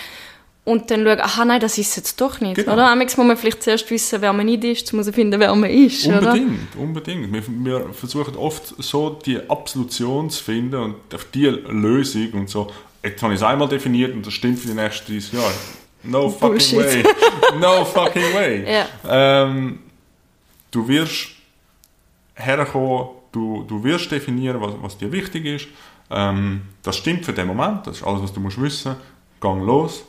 [0.64, 2.74] Und dann schauen, aha, nein, das ist es jetzt doch nicht, Genau.
[2.74, 2.92] oder?
[2.92, 6.06] Einmal muss man vielleicht zuerst wissen, wer man nicht ist, um herauszufinden, wer man ist,
[6.06, 6.34] oder?
[6.34, 7.34] Unbedingt, unbedingt.
[7.34, 12.68] Wir, wir versuchen oft so die Absolution zu finden und auf die Lösung und so.
[13.04, 15.54] Jetzt habe ich es einmal definiert und das stimmt für die nächsten 30 Jahre.
[16.04, 16.76] No fucking Bullshit.
[16.76, 17.60] way.
[17.60, 18.66] No fucking way.
[19.04, 19.44] Ja.
[19.44, 19.80] Ähm,
[20.72, 21.30] du wirst
[22.36, 25.68] herkommen du, du wirst definieren, was, was dir wichtig ist.
[26.10, 28.96] Ähm, das stimmt für den Moment, das ist alles, was du musst wissen.
[29.40, 30.04] Gang los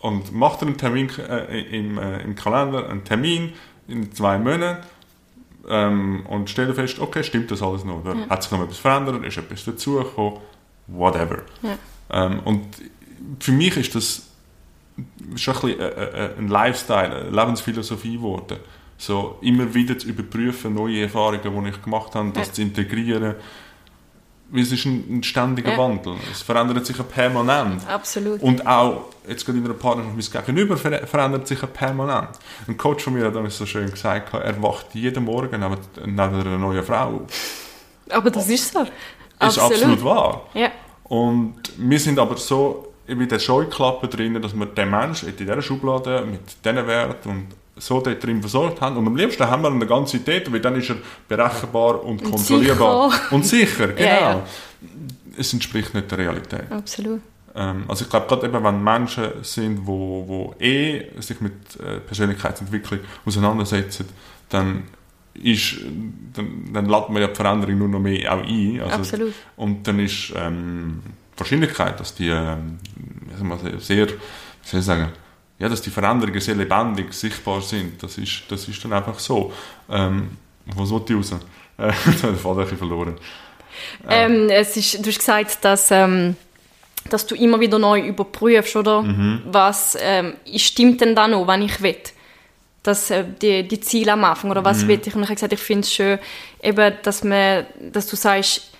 [0.00, 3.52] und mach dir einen Termin äh, im, äh, im Kalender, einen Termin
[3.86, 4.84] in zwei Monaten
[5.68, 8.00] ähm, und stell dir fest, okay, stimmt das alles noch?
[8.00, 8.28] Oder ja.
[8.28, 9.24] hat sich noch etwas verändert?
[9.24, 10.40] Ist etwas dazugekommen?
[10.88, 11.42] Whatever.
[11.62, 11.78] Ja.
[12.10, 12.66] Ähm, und
[13.40, 14.28] für mich ist das
[15.36, 18.58] schon ein, bisschen, äh, äh, ein Lifestyle, eine Lebensphilosophie geworden.
[18.96, 22.52] So immer wieder zu überprüfen, neue Erfahrungen, die ich gemacht habe, das ja.
[22.54, 23.36] zu integrieren.
[24.50, 25.78] Weil es ist ein, ein ständiger ja.
[25.78, 26.14] Wandel.
[26.32, 27.86] Es verändert sich permanent.
[27.86, 28.42] Absolut.
[28.42, 32.30] Und auch, jetzt gerade in einer Partnerschaft, mein Gegenüber verändert sich permanent.
[32.66, 36.18] Ein Coach von mir hat damals so schön gesagt, er wacht jeden Morgen neben, neben
[36.18, 37.26] einer neuen Frau
[38.08, 38.86] Aber das ist so.
[39.38, 40.46] Das ist absolut wahr.
[40.54, 40.70] Ja.
[41.08, 45.62] Und wir sind aber so in der Scheuklappe drin, dass wir den Menschen in dieser
[45.62, 47.46] Schublade mit diesen Werten und
[47.76, 48.96] so dort drin versorgt haben.
[48.96, 50.96] Und am liebsten haben wir eine ganze Idee, weil dann ist er
[51.26, 53.10] berechenbar und, und kontrollierbar.
[53.10, 53.32] Sicher.
[53.32, 54.08] Und sicher, genau.
[54.08, 54.42] Ja, ja.
[55.36, 56.70] Es entspricht nicht der Realität.
[56.70, 57.20] Absolut.
[57.54, 62.00] Ähm, also ich glaube, gerade eben, wenn Menschen sind, wo, wo eh sich mit äh,
[62.00, 64.08] Persönlichkeitsentwicklung auseinandersetzen,
[64.48, 64.84] dann
[65.42, 65.76] ist,
[66.34, 68.80] dann, dann lädt man ja die Veränderung nur noch mehr auch ein.
[68.80, 69.34] Also, Absolut.
[69.56, 71.02] Und dann ist ähm,
[71.34, 72.78] die Wahrscheinlichkeit, dass die ähm,
[73.78, 74.14] sehr, wie
[74.62, 75.08] soll ich sagen,
[75.58, 79.52] ja, dass die Veränderungen sehr lebendig sichtbar sind, das ist, das ist dann einfach so.
[79.90, 80.30] Ähm,
[80.76, 81.34] was wollte ich raus?
[81.80, 83.14] Äh, jetzt habe ich den Faden verloren.
[84.08, 86.34] Ähm, es ist, du hast gesagt, dass, ähm,
[87.08, 89.02] dass du immer wieder neu überprüfst, oder?
[89.02, 89.42] Mhm.
[89.46, 91.94] Was ähm, stimmt denn da noch, wenn ich will?
[92.82, 94.88] Dass, äh, die, die Ziele am Anfang, oder was mhm.
[94.88, 95.14] will ich?
[95.14, 96.18] Und ich habe gesagt, ich finde es schön,
[96.62, 98.70] eben, dass, man, dass du sagst,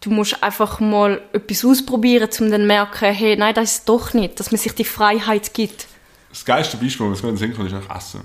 [0.00, 4.12] du musst einfach mal etwas ausprobieren, um dann zu merken, hey, nein, das ist doch
[4.14, 5.86] nicht, dass man sich die Freiheit gibt.
[6.30, 8.20] Das geilste Beispiel, was mir in den Sinn kommt, ist einfach Essen.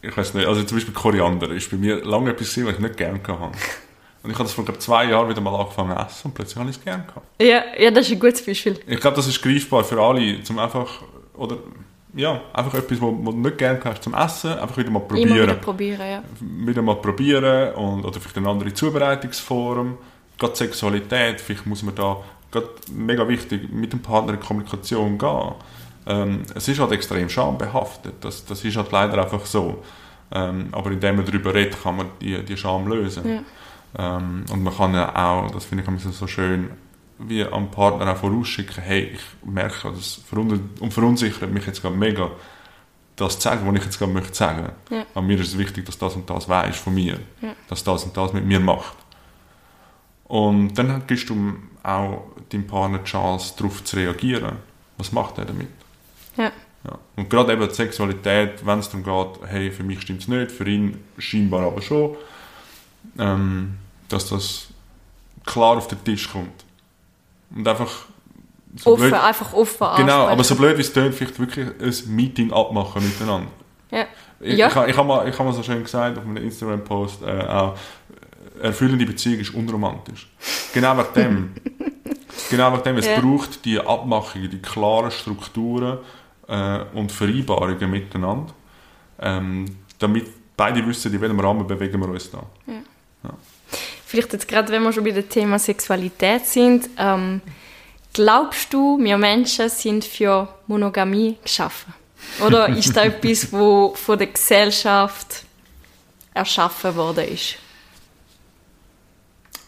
[0.00, 2.80] Ich weiß nicht, also zum Beispiel Koriander ist bei mir lange etwas gewesen, was ich
[2.80, 3.50] nicht gerne hatte.
[4.22, 6.56] Und ich habe das vor glaube zwei Jahren wieder mal angefangen zu essen und plötzlich
[6.56, 7.26] habe ich es gerne gehabt.
[7.40, 8.78] Ja, ja, das ist ein gutes Beispiel.
[8.86, 11.02] Ich glaube, das ist greifbar für alle, zum einfach,
[11.34, 11.58] oder,
[12.16, 15.28] ja, einfach etwas, was du nicht gerne hast zum Essen, einfach wieder mal probieren.
[15.28, 16.22] Immer wieder probieren, ja.
[16.40, 19.98] Wieder mal probieren und, oder vielleicht eine andere Zubereitungsform
[20.38, 22.18] gerade Sexualität, vielleicht muss man da
[22.50, 25.54] gerade mega wichtig mit dem Partner in Kommunikation gehen.
[26.06, 29.82] Ähm, es ist halt extrem schambehaftet, das, das ist halt leider einfach so.
[30.32, 33.44] Ähm, aber indem man darüber redet, kann man die, die Scham lösen.
[33.96, 34.16] Ja.
[34.18, 36.70] Ähm, und man kann ja auch, das finde ich so schön,
[37.18, 42.30] wie am Partner auch vorausschicken, hey, ich merke, das und verunsichert mich jetzt gerade mega,
[43.16, 44.72] das zu sagen, was ich jetzt gerade möchte sagen.
[44.90, 45.06] Ja.
[45.14, 47.54] Aber mir ist es wichtig, dass das und das weiß von mir, ja.
[47.68, 48.96] dass das und das mit mir macht.
[50.24, 54.56] Und dann gibst du auch deinem Partner die Chance, darauf zu reagieren.
[54.98, 55.68] Was macht er damit?
[56.36, 56.52] Ja.
[56.84, 56.98] ja.
[57.14, 60.50] Und gerade eben die Sexualität, wenn es darum geht, hey, für mich stimmt es nicht,
[60.50, 62.16] für ihn scheinbar aber schon,
[63.18, 64.68] ähm, dass das
[65.44, 66.65] klar auf den Tisch kommt.
[67.56, 68.06] Und einfach
[68.76, 72.14] so offen, blöd, einfach offen Genau, aber so blöd wie es tönt, vielleicht wirklich ein
[72.14, 73.50] Meeting abmachen miteinander.
[73.90, 74.06] Ja.
[74.40, 74.68] Ich, ja.
[74.68, 77.76] ich, ich habe mal, hab mal so schön gesagt auf meinem Instagram-Post äh, auch,
[78.60, 80.28] erfüllende Beziehung ist unromantisch.
[80.72, 81.54] Genau wegen dem.
[82.50, 82.96] genau wegen dem.
[82.98, 83.20] Es ja.
[83.20, 85.98] braucht die Abmachungen, die klaren Strukturen
[86.48, 88.52] äh, und Vereinbarungen miteinander,
[89.20, 89.64] ähm,
[89.98, 90.26] damit
[90.56, 92.42] beide wissen, in welchem Rahmen bewegen wir uns da.
[92.66, 93.30] Ja.
[94.08, 97.40] Vielleicht jetzt gerade, wenn wir schon bei dem Thema Sexualität sind, ähm,
[98.12, 101.92] glaubst du, wir Menschen sind für Monogamie geschaffen?
[102.40, 105.42] Oder ist da etwas, wo von der Gesellschaft
[106.32, 107.56] erschaffen worden ist?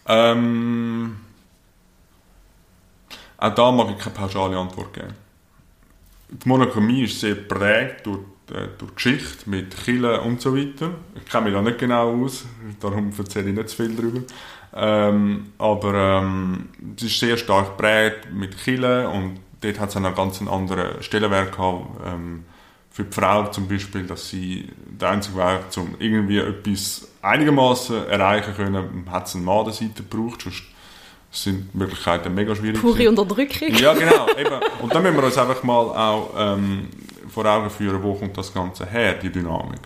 [0.07, 1.19] Ähm,
[3.39, 5.15] auch da mag ich keine pauschale Antwort geben.
[6.29, 8.21] Die Monogamie ist sehr prägt durch,
[8.79, 10.91] durch Geschichte mit Killen und so weiter.
[11.15, 12.45] Ich kenne mich da nicht genau aus,
[12.81, 14.21] darum erzähle ich nicht zu viel darüber.
[14.75, 20.15] Ähm, aber ähm, es ist sehr stark prägt mit Killen und dort hat es einen
[20.15, 21.87] ganz anderen Stellenwert gehabt.
[22.07, 22.45] Ähm,
[22.91, 28.55] für die Frau zum Beispiel, dass sie der einzige Weg, um irgendwie etwas einigermaßen erreichen
[28.55, 30.65] können, hat es einen Mann der Seite gebraucht, sonst
[31.31, 32.81] sind die Möglichkeiten mega schwierig.
[32.81, 33.75] Pure Unterdrückung.
[33.75, 34.27] Ja, genau.
[34.37, 34.61] Eben.
[34.83, 36.89] Und dann müssen wir uns einfach mal auch ähm,
[37.29, 39.81] vor Augen führen, wo kommt das Ganze her, die Dynamik.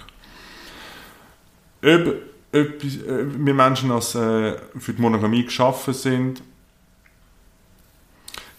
[1.84, 2.14] Ob,
[2.54, 6.42] ob äh, wir Menschen als äh, für die Monogamie geschaffen sind,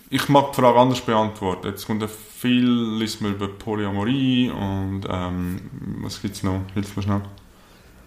[0.10, 1.68] ich mag die Frage anders beantworten.
[1.68, 5.62] Jetzt kommt viel, liest man über Polyamorie und ähm,
[6.02, 6.62] was gibt es noch?
[6.76, 7.22] Hilf mir schnell.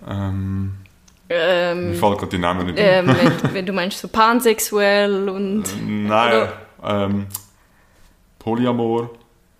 [0.06, 0.74] Ähm,
[1.28, 5.64] ähm, mir fallen gerade die Namen nicht ähm, wenn, wenn, du meinst so pansexuell und...
[5.64, 6.48] Äh, nein,
[6.84, 7.26] ähm,
[8.38, 9.10] Polyamor.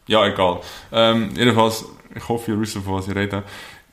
[0.07, 0.61] Ja, egal.
[0.93, 1.85] Ähm, jedenfalls,
[2.15, 3.43] ich hoffe, ihr wisst, von was ich rede.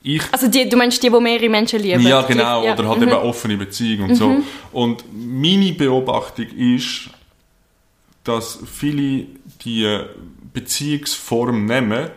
[0.01, 2.05] ich Also die, du meinst die, die mehrere Menschen lieben?
[2.05, 2.63] ja, genau.
[2.63, 2.73] Ja.
[2.73, 3.07] Oder halt mhm.
[3.07, 4.35] eben offene Beziehung und so.
[4.71, 7.09] Und meine Beobachtung ist,
[8.23, 9.27] dass viele
[9.65, 9.99] die
[10.53, 12.09] Beziehungsform nehmen,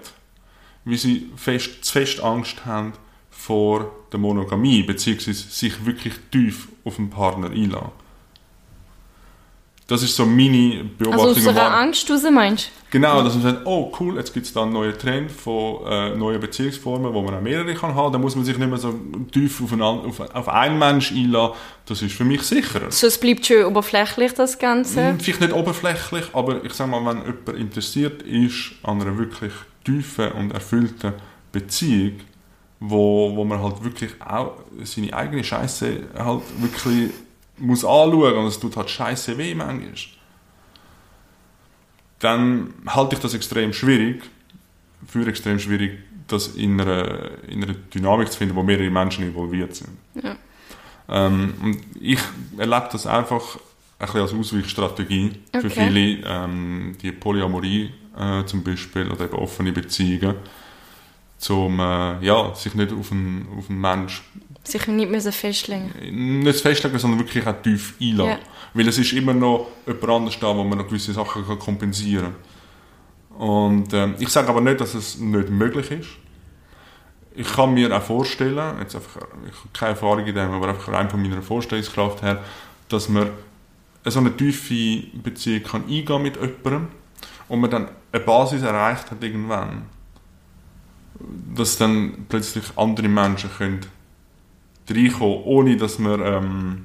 [0.84, 2.92] weil sie fest, zu fest Angst haben
[3.30, 8.05] vor der Monogamie, beziehungsweise sich wirklich tief auf den Partner einlassen.
[9.88, 11.28] Das ist so meine Beobachtung.
[11.28, 11.74] Also aus einer.
[11.78, 14.96] Angst raus meinst Genau, dass man sagt, oh cool, jetzt gibt es da einen neuen
[14.98, 18.12] Trend von äh, neuen Beziehungsformen, wo man auch mehrere kann haben.
[18.12, 18.94] Da muss man sich nicht mehr so
[19.30, 21.56] tief auf einen, auf, auf einen Menschen einlassen.
[21.84, 22.90] Das ist für mich sicherer.
[22.90, 25.08] So, es bleibt schön oberflächlich, das Ganze.
[25.08, 29.52] Hm, Vielleicht nicht oberflächlich, aber ich sage mal, wenn jemand interessiert ist an einer wirklich
[29.84, 31.12] tiefen und erfüllten
[31.52, 32.20] Beziehung,
[32.80, 37.10] wo, wo man halt wirklich auch seine eigene Scheiße halt wirklich
[37.58, 39.94] muss anschauen und es tut halt Scheiße weh manchmal,
[42.18, 44.22] dann halte ich das extrem schwierig,
[45.06, 45.98] für extrem schwierig,
[46.28, 49.90] das in einer, in einer Dynamik zu finden, wo mehrere Menschen involviert sind.
[50.14, 50.36] Ja.
[51.08, 52.18] Ähm, und ich
[52.56, 53.58] erlebe das einfach
[53.98, 55.70] ein bisschen als Ausweichstrategie für Okay.
[55.70, 60.36] viele, ähm, die Polyamorie äh, zum Beispiel oder eben offene Beziehungen,
[61.48, 64.22] um äh, ja, sich nicht auf einen, auf einen Mensch
[64.66, 68.30] Sich nicht müssen festlegen nicht festlegen, sondern wirklich auch tief einladen.
[68.30, 68.38] Ja.
[68.74, 72.34] Weil es ist immer noch jemand anders da, wo man noch gewisse Sachen kann kompensieren
[72.34, 73.38] kann.
[73.38, 76.08] Und ähm, ich sage aber nicht, dass es nicht möglich ist.
[77.34, 80.92] Ich kann mir auch vorstellen, jetzt einfach, ich habe keine Erfahrung in dem, aber einfach
[80.92, 82.42] rein von meiner Vorstellungskraft her,
[82.88, 83.28] dass man
[84.04, 86.88] so eine tiefe Beziehung kann eingehen mit jemandem
[87.48, 89.82] und man dann eine Basis erreicht hat irgendwann,
[91.54, 93.80] dass dann plötzlich andere Menschen können
[94.94, 96.84] reinkommen, ohne dass man ähm,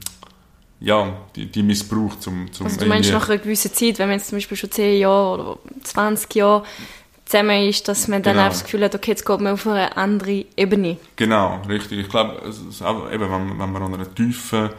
[0.80, 4.18] ja, die, die missbraucht zum, zum Also du meinst nach einer gewissen Zeit, wenn man
[4.18, 6.64] jetzt zum Beispiel schon 10 Jahre oder 20 Jahre
[7.26, 8.48] zusammen ist, dass man dann Genau.
[8.50, 10.98] das Gefühl hat, okay, jetzt geht man auf eine andere Ebene.
[11.16, 12.00] Genau, richtig.
[12.00, 12.42] Ich glaube,
[13.14, 14.70] eben, wenn, wenn man an einer tiefen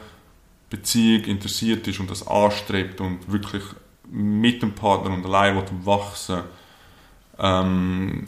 [0.69, 3.63] Beziehung interessiert ist und das anstrebt und wirklich
[4.11, 6.41] mit dem Partner und allein will wachsen
[7.39, 8.25] ähm,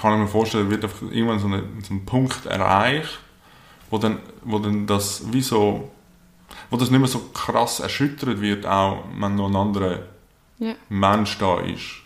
[0.00, 3.20] kann ich mir vorstellen, wird einfach irgendwann so, eine, so ein Punkt erreicht,
[3.90, 5.90] wo dann, wo dann das wie so,
[6.70, 10.00] wo das nicht mehr so krass erschüttert wird, auch wenn noch ein anderer
[10.58, 10.74] Ja.
[10.88, 12.02] Mensch da ist.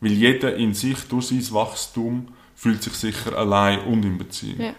[0.00, 4.60] Weil jeder in sich, durch sein Wachstum, fühlt sich sicher allein und in Beziehung.
[4.60, 4.72] Ja.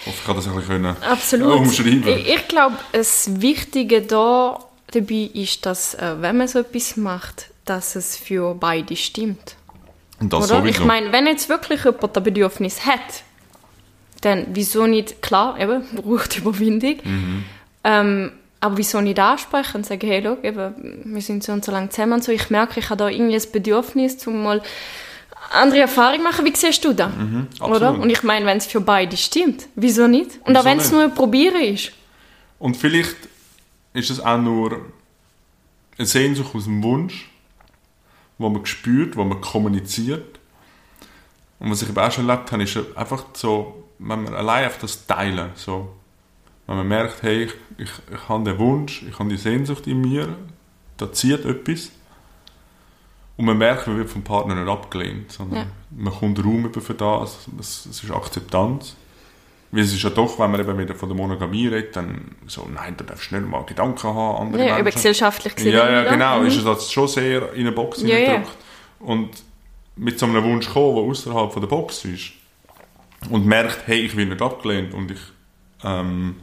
[0.00, 1.58] Ich hoffe, ich kann das ein bisschen Absolut.
[1.58, 2.08] umschreiben.
[2.08, 4.58] Ich, ich glaube, das Wichtige da
[4.92, 9.56] dabei ist, dass, äh, wenn man so etwas macht, dass es für beide stimmt.
[10.20, 10.60] Und das Oder?
[10.60, 10.80] sowieso.
[10.80, 13.24] Ich meine, wenn jetzt wirklich jemand ein Bedürfnis hat,
[14.20, 17.44] dann wieso nicht, klar, eben, braucht Überwindung, Mhm.
[17.84, 21.72] ähm, aber wieso nicht ansprechen und sagen, hey, schau, eben, wir sind so und so
[21.72, 24.62] lange zusammen und so, ich merke, ich habe da irgendwie ein Bedürfnis, um mal
[25.52, 26.44] andere Erfahrungen machen.
[26.44, 27.10] Wie siehst du das?
[27.16, 27.98] Mhm, Oder?
[27.98, 30.32] Und ich meine, wenn es für beide stimmt, wieso nicht?
[30.44, 31.92] Und Wieso auch wenn es nur ein Probieren ist.
[32.58, 33.16] Und vielleicht
[33.94, 34.78] ist es auch nur
[35.96, 37.30] eine Sehnsucht aus dem Wunsch,
[38.38, 40.38] wo man spürt, wo man kommuniziert.
[41.58, 44.78] Und was ich eben auch schon erlebt habe, ist einfach so, wenn man allein auf
[44.78, 45.92] das teilen, so,
[46.66, 50.00] wenn man merkt, hey, ich, ich, ich habe den Wunsch, ich habe die Sehnsucht in
[50.00, 50.36] mir,
[50.96, 51.90] da zieht etwas.
[53.36, 55.66] Und man merkt, man wird vom Partner nicht abgelehnt, sondern Ja.
[55.90, 58.96] man kommt Raum über für das, es, es ist Akzeptanz.
[59.72, 62.68] Weil es ist ja doch, wenn man eben wieder von der Monogamie redet, dann so,
[62.72, 65.74] nein, du darfst nicht mal Gedanken haben, andere Ja, über gesellschaftlich gesehen.
[65.74, 66.40] Ja, ja, genau.
[66.40, 66.46] Mhm.
[66.46, 68.42] Ist es das schon sehr in eine Box Ja, ja.
[68.98, 69.30] Und
[69.96, 72.32] mit so einem Wunsch kommen, der außerhalb von der Box ist
[73.28, 75.20] und merkt, hey, ich werde nicht abgelehnt und ich,
[75.84, 76.36] ähm,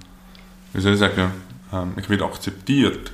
[0.74, 1.32] wie soll ich sagen,
[1.74, 3.12] ähm, ich werde akzeptiert.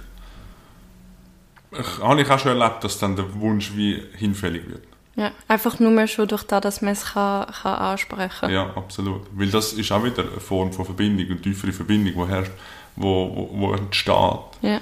[1.72, 4.84] Ich, habe ich auch schon erlebt, dass dann der Wunsch wie hinfällig wird.
[5.16, 8.52] Ja, einfach nur mehr schon durch das, dass man es kann, kann ansprechen kann.
[8.52, 9.22] Ja, absolut.
[9.32, 12.52] Weil das ist auch wieder eine Form von Verbindung, eine tiefere Verbindung, die herrscht,
[12.96, 14.16] wo, wo, wo entsteht.
[14.62, 14.82] Ja.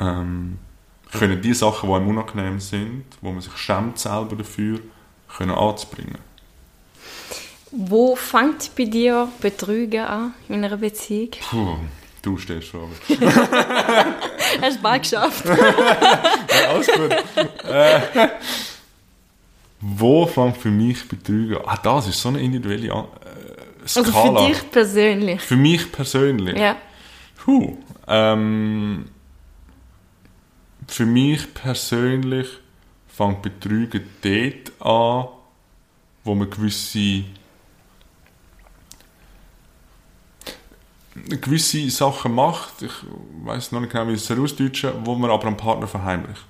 [0.00, 0.58] ähm,
[1.12, 4.80] können die Sachen, die einem unangenehm sind, wo man sich schämt selber dafür,
[5.28, 6.18] können anzubringen.
[7.70, 11.30] Wo fängt bei dir Betrügen an in einer Beziehung?
[11.50, 11.76] Puh,
[12.22, 12.90] du stehst schon.
[14.62, 15.44] Hast du bald geschafft?
[15.46, 17.12] ja, alles gut.
[17.70, 18.00] äh,
[19.80, 21.62] wo fängt für mich Betrügen an?
[21.66, 24.40] Ah, das ist so eine individuelle An- äh, Also Skala.
[24.46, 25.40] für dich persönlich.
[25.40, 26.56] Für mich persönlich.
[26.58, 26.76] Ja.
[27.44, 29.08] Puh, ähm,
[30.86, 32.48] für mich persönlich
[33.08, 35.28] fängt Betrügen dort an,
[36.24, 37.24] wo man gewisse
[41.40, 42.92] gewisse Sachen macht, ich
[43.44, 46.44] weiß noch nicht genau, wie ich es herausdeutschen, wo man aber am Partner verheimlicht.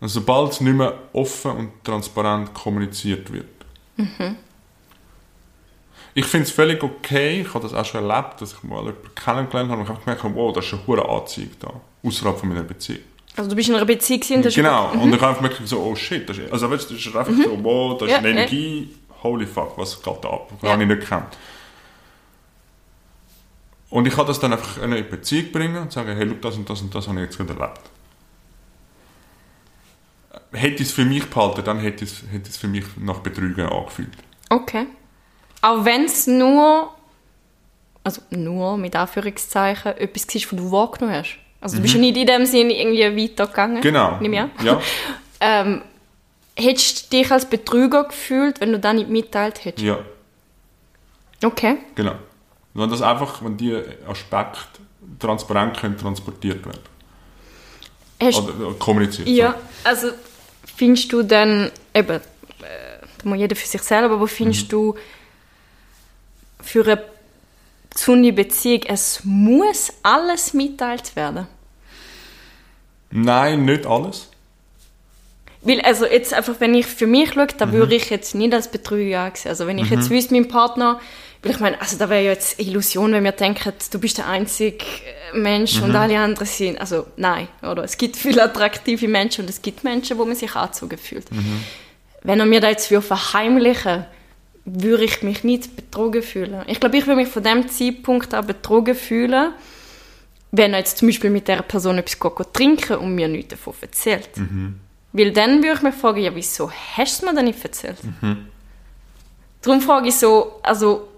[0.00, 3.46] Also sobald es nicht mehr offen und transparent kommuniziert wird.
[6.14, 9.14] Ich finde es völlig okay, ich habe das auch schon erlebt, dass ich mal jemanden
[9.14, 11.72] kennengelernt habe und ich habe gemerkt, wow, das ist eine hohe Anziehung da,
[12.04, 13.00] außerhalb von meiner Beziehung.
[13.36, 15.68] Also du bist in einer Beziehung das ist Genau, über- und ich habe einfach gemerkt,
[15.68, 18.18] so, oh shit, das ist, also weißt, das ist einfach so, wow, das ist Ja,
[18.18, 18.34] eine ja.
[18.34, 20.48] Energie, holy fuck, was geht da ab?
[20.52, 20.72] Das Ja.
[20.72, 21.36] habe ich nicht gekannt.
[23.96, 26.68] Und ich habe das dann einfach in eine Beziehung bringen und sagen, hey, das und
[26.68, 27.80] das und das habe ich jetzt gerade erlebt.
[30.52, 33.66] Hätte ich es für mich behalten, dann hätte es, hätte es für mich nach Betrügen
[33.66, 34.10] angefühlt.
[34.50, 34.86] Okay.
[35.62, 36.90] Auch wenn es nur,
[38.04, 41.38] also nur mit Anführungszeichen, etwas war, was du wahrgenommen hast.
[41.62, 43.78] Also du bist ja nicht in dem Sinne irgendwie weitergegangen.
[43.78, 43.80] Mhm.
[43.80, 44.18] Genau.
[44.20, 44.50] Ich an.
[44.62, 44.80] Ja.
[45.40, 45.80] Ähm,
[46.54, 49.86] hättest du dich als Betrüger gefühlt, wenn du das nicht mitteilt hättest?
[49.86, 50.00] ja,
[51.42, 51.78] Okay.
[51.94, 52.16] genau.
[52.76, 53.74] Wenn das einfach, wenn die
[54.06, 54.80] Aspekte
[55.18, 56.80] transparent können transportiert werden.
[58.22, 59.28] Hast, Oder äh, kommuniziert.
[59.28, 59.54] ja,
[59.84, 60.08] also
[60.76, 62.20] findest du dann, eben, äh,
[63.18, 64.94] da muss jeder für sich selber, aber findest du
[66.60, 67.02] für eine
[67.94, 71.46] gesunde Beziehung, es muss alles mitteilt werden?
[73.10, 74.28] Nein, nicht alles.
[75.62, 78.70] Weil, also jetzt einfach, wenn ich für mich schaue, da würde ich jetzt nicht als
[78.70, 79.50] Betrüger ansehen.
[79.50, 81.00] Also wenn ich jetzt wüsste, mein Partner,
[81.46, 84.18] weil ich meine, also da wäre ja jetzt eine Illusion, wenn wir denken, du bist
[84.18, 84.84] der einzige
[85.32, 87.84] äh, Mensch und alle anderen sind, also nein, oder?
[87.84, 91.26] Es gibt viele attraktive Menschen und es gibt Menschen, wo man sich angezogen fühlt.
[92.22, 94.04] Wenn er mir da jetzt würde verheimlichen
[94.68, 96.62] würde ich mich nicht betrogen fühlen.
[96.66, 99.52] Ich glaube, ich würde mich von dem Zeitpunkt an betrogen fühlen,
[100.50, 103.74] wenn er jetzt zum Beispiel mit der Person etwas geht trinken und mir nichts davon
[103.80, 104.28] erzählt.
[105.12, 107.98] Weil dann würde ich mich fragen, ja, wieso hast du es mir denn nicht erzählt?
[109.62, 111.08] Darum frage ich so, also,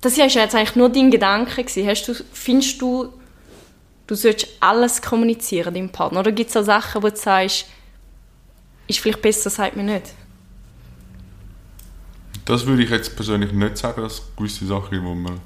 [0.00, 1.64] das war jetzt eigentlich nur dein Gedanke.
[1.86, 3.12] Hast du, findest du,
[4.06, 6.20] du solltest alles kommunizieren, deinem Partner?
[6.20, 7.66] Oder gibt es auch Sachen, wo du sagst,
[8.86, 10.14] ist vielleicht besser, sagt mir nicht?
[12.44, 15.40] Das würde ich jetzt persönlich nicht sagen, dass gewisse Sachen wo man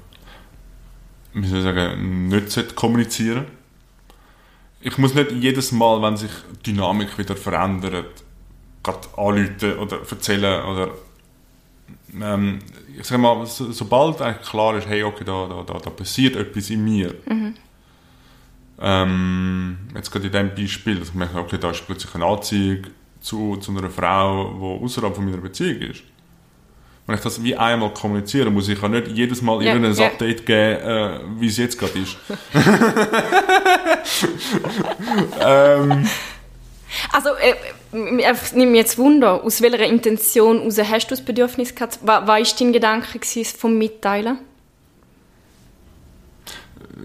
[1.33, 3.45] ich sagen, nicht kommunizieren
[4.79, 6.31] Ich muss nicht jedes Mal, wenn sich
[6.65, 8.23] die Dynamik wieder verändert,
[8.81, 10.91] gerade anrufen oder erzählen oder
[12.21, 12.59] ähm,
[12.97, 16.35] ich sag mal, so, sobald eigentlich klar ist, hey, okay, da, da, da, da passiert
[16.35, 17.13] etwas in mir.
[18.79, 22.87] Ähm, jetzt gerade in diesem Beispiel, dass ich merke, okay, da ist plötzlich eine Anziehung
[23.21, 26.03] zu, zu einer Frau, die außerhalb von meiner Beziehung ist.
[27.07, 30.07] Wenn ich das wie einmal kommuniziere, muss ich ja nicht jedes Mal Ja, irgendein ja.
[30.07, 32.17] Update geben, äh, wie es jetzt gerade ist.
[35.39, 36.07] ähm,
[37.11, 37.53] Also, äh,
[38.31, 41.99] es nimmt mich jetzt Wunder, aus welcher Intention heraus hast du das Bedürfnis gehabt?
[42.03, 43.19] Was war dein Gedanke
[43.57, 44.39] vom Mitteilen?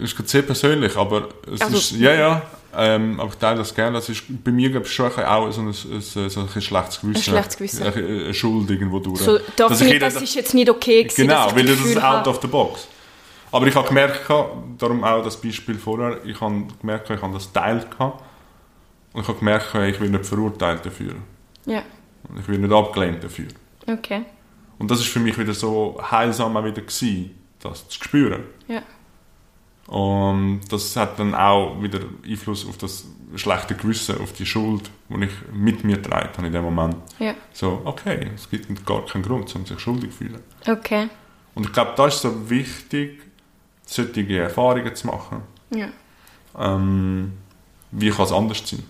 [0.00, 2.42] ist gerade sehr persönlich, aber es Also- ist, ja, ja,
[2.76, 3.92] ähm, aber ich teile das gerne.
[3.98, 7.18] Das ist bei mir glaube ich, schon auch so ein, ein, so ein schlechtes Gewissen.
[7.18, 7.82] Ein schlechtes Gewissen.
[7.82, 9.20] Eine, eine Schuld irgendwo durch.
[9.20, 11.80] So, darf Dass ich nicht, jeder- das ist jetzt nicht okay gewesen, Genau, weil das
[11.80, 12.86] ist out habe- of the box.
[13.52, 14.20] Aber ich habe gemerkt,
[14.78, 18.22] darum auch das Beispiel vorher, ich habe gemerkt, ich habe das teilt gehabt.
[19.12, 21.14] Und ich habe gemerkt, ich will nicht verurteilt dafür.
[21.66, 21.82] Ja,
[22.28, 23.48] Und Ich will nicht abgelehnt dafür.
[23.86, 24.24] okay.
[24.78, 28.44] Und das ist für mich wieder so heilsam auch wieder gewesen, das zu spüren.
[28.66, 28.82] Ja.
[29.86, 33.04] Und das hat dann auch wieder Einfluss auf das
[33.34, 36.96] schlechte Gewissen, auf die Schuld, die ich mit mir trage in dem Moment.
[37.18, 40.40] Ja, So, okay, es gibt gar keinen Grund, um sich schuldig zu fühlen.
[40.66, 41.08] okay.
[41.54, 43.20] Und ich glaube, das ist so wichtig,
[43.84, 45.42] solche Erfahrungen zu machen.
[45.74, 45.88] Ja.
[46.56, 47.32] Ähm,
[47.90, 48.84] wie kann es anders sein?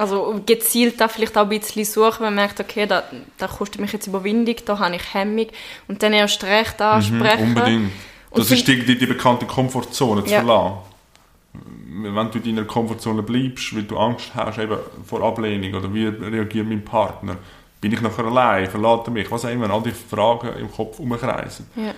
[0.00, 3.02] Also gezielt da vielleicht auch ein bisschen suchen, wenn man merkt, okay, da,
[3.36, 5.48] da kostet mich jetzt Überwindung, da habe ich Hemmung
[5.88, 7.50] und dann erst recht ansprechen.
[7.50, 7.90] Mhm, Unbedingt.
[8.30, 10.38] Und Das ist die, die, die bekannte Komfortzone zu Ja.
[10.38, 10.76] verlassen.
[12.02, 16.06] Wenn du in deiner Komfortzone bleibst, weil du Angst hast eben vor Ablehnung oder wie
[16.06, 17.36] reagiert mein Partner,
[17.82, 20.98] bin ich nachher allein, verlässt er mich, was auch immer, all die Fragen im Kopf
[20.98, 21.66] umkreisen.
[21.76, 21.92] Ja.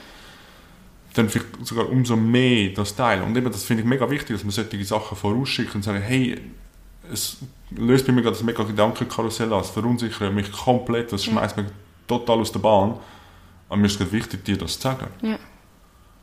[1.15, 3.23] Dann vielleicht sogar umso mehr das teilen.
[3.23, 6.41] Und eben, das finde ich mega wichtig, dass man solche Sachen vorausschickt und sagt, hey,
[7.13, 7.39] es
[7.71, 11.67] löst bei mir gerade das mega Gedankenkarussell aus, verunsichert mich komplett, das schmeißt mich
[12.07, 12.99] total aus der Bahn.
[13.69, 15.07] Aber mir ist es wichtig, dir das zu sagen.
[15.23, 15.39] Ja.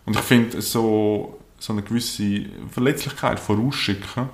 [0.05, 4.29] Und ich finde, so, so eine gewisse Verletzlichkeit vorausschicken,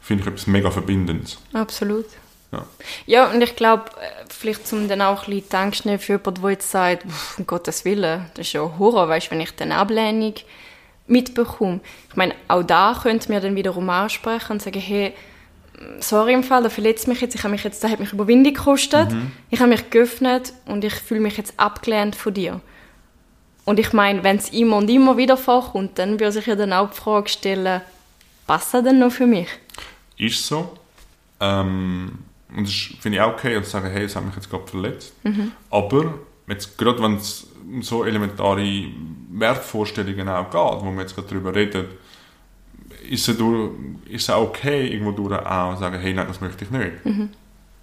[0.00, 1.38] finde ich etwas mega Verbindendes.
[1.52, 2.06] Absolut.
[2.52, 2.64] Ja.
[3.06, 3.84] Ja, und ich glaube,
[4.28, 7.84] vielleicht zum dann auch ein bisschen nehmen für jemanden, der jetzt sagt, "Pff, um Gottes
[7.84, 10.34] Willen, das ist ja Horror, weißt, wenn ich dann Ablehnung
[11.08, 11.80] mitbekomme.
[12.08, 15.14] Ich meine, auch da könnte mir dann wiederum ansprechen und sagen, hey,
[16.00, 18.54] sorry im Fall, da verletzt mich jetzt, ich habe mich jetzt, da hat mich Überwindung
[18.54, 19.08] gekostet,
[19.50, 22.60] ich habe mich geöffnet und ich fühle mich jetzt abgelehnt von dir.
[23.64, 26.72] Und ich meine, wenn es immer und immer wieder vorkommt, dann würde sich ja dann
[26.72, 27.80] auch die Frage stellen,
[28.46, 29.48] passt das denn noch für mich?
[30.16, 30.76] Ist so.
[31.40, 32.18] Ähm,
[32.54, 35.12] und das finde ich auch okay, zu sagen, hey, es hat mich jetzt gerade verletzt.
[35.70, 36.14] Aber
[36.48, 38.84] jetzt, gerade wenn es um so elementare
[39.30, 41.86] Wertvorstellungen auch geht, wo wir jetzt gerade darüber reden,
[43.10, 43.70] ist es, durch,
[44.08, 47.04] ist auch okay, irgendwo durch auch zu sagen, hey, nein, das möchte ich nicht.
[47.04, 47.30] Mhm.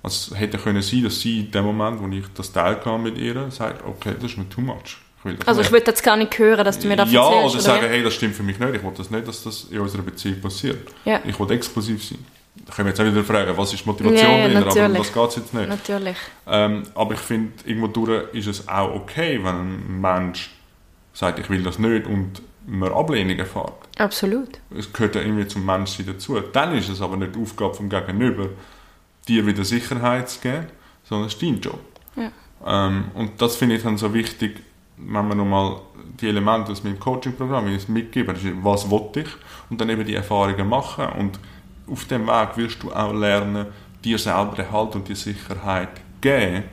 [0.01, 3.03] Also es hätte können sein, dass sie in dem Moment, wo ich das Teil kam
[3.03, 4.97] mit ihr, sagt, okay, das ist mir too much.
[5.25, 7.43] Ich also ich will jetzt gar nicht hören, dass du mir das ja, erzählst.
[7.43, 9.43] Ja, oder, oder sagen, hey, das stimmt für mich nicht, ich will das nicht, dass
[9.43, 10.89] das in unserer Beziehung passiert.
[11.05, 11.21] Ja.
[11.25, 12.19] Ich will explosiv sein.
[12.65, 14.93] Da können wir jetzt auch wieder fragen, was ist die Motivation ja, dahinter, aber um
[14.95, 15.69] das geht es jetzt nicht.
[15.69, 16.17] Natürlich.
[16.45, 20.51] Ähm, aber ich finde, irgendwo durch ist es auch okay, wenn ein Mensch
[21.13, 23.73] sagt, ich will das nicht und man Ablehnung erfährt.
[23.97, 24.59] Absolut.
[24.75, 26.39] Es gehört ja irgendwie zum Menschsein dazu.
[26.39, 28.49] Dann ist es aber nicht die Aufgabe vom Gegenüber,
[29.27, 30.67] dir wieder Sicherheit zu geben,
[31.03, 31.79] sondern es ist dein Job.
[32.15, 32.31] Ja.
[32.65, 34.61] Ähm, und das finde ich dann so wichtig,
[34.97, 35.77] wenn man nochmal
[36.19, 39.29] die Elemente aus meinem Coaching-Programm mitgeben, was wollte ich
[39.69, 41.39] und dann eben die Erfahrungen machen und
[41.89, 43.67] auf dem Weg wirst du auch lernen,
[44.03, 45.89] dir selber den Halt und die Sicherheit
[46.21, 46.63] geben,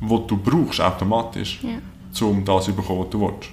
[0.00, 2.26] wo du brauchst automatisch, ja.
[2.26, 3.50] um das zu bekommen, was du willst.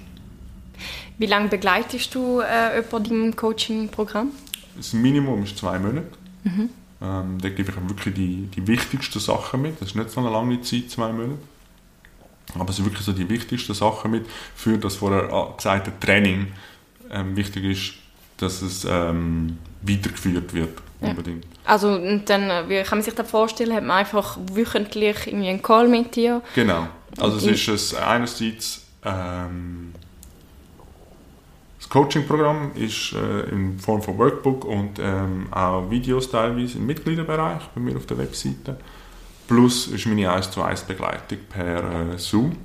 [1.17, 4.31] Wie lange begleitest du äh, jemanden im Coaching-Programm?
[4.75, 6.07] Das Minimum ist zwei Monate.
[6.43, 6.69] Mhm.
[7.01, 9.81] Ähm, da gebe ich wirklich die, die wichtigsten Sachen mit.
[9.81, 11.39] Das ist nicht so eine lange Zeit, zwei Monate.
[12.53, 16.47] Aber es sind wirklich so die wichtigsten Sachen mit für das vorher gesagte Training.
[17.11, 17.93] Ähm, wichtig ist,
[18.37, 20.81] dass es ähm, weitergeführt wird.
[21.01, 21.13] Ja.
[21.65, 23.73] Also und dann, äh, wie kann man sich das vorstellen?
[23.73, 26.41] Hat man einfach wöchentlich irgendwie einen Call mit dir?
[26.55, 26.87] Genau.
[27.19, 29.93] Also es ist es einerseits ähm,
[31.87, 37.61] das Coaching-Programm ist äh, in Form von Workbook und ähm, auch Videos teilweise im Mitgliederbereich
[37.73, 38.77] bei mir auf der Webseite.
[39.47, 42.57] Plus ist meine 1 zu 1 Begleitung per äh, Zoom.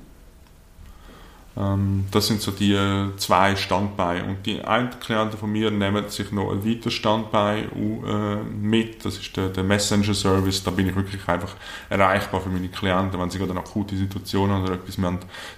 [1.55, 4.25] Ähm, das sind so die äh, zwei Standbeine.
[4.25, 7.69] Und die einen Klienten von mir nehmen sich noch ein weiteres Standbein
[8.05, 9.05] äh, mit.
[9.05, 10.63] Das ist der, der Messenger-Service.
[10.65, 11.55] Da bin ich wirklich einfach
[11.89, 14.97] erreichbar für meine Klienten, wenn sie gerade eine akute Situation haben oder etwas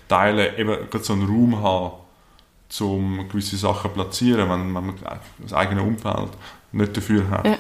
[0.08, 0.56] teilen.
[0.56, 2.05] Eben gerade so einen Raum haben,
[2.82, 4.94] um gewisse Sachen zu platzieren, wenn, man
[5.40, 6.30] das eigene Umfeld
[6.72, 7.46] nicht dafür hat.
[7.46, 7.58] Ja.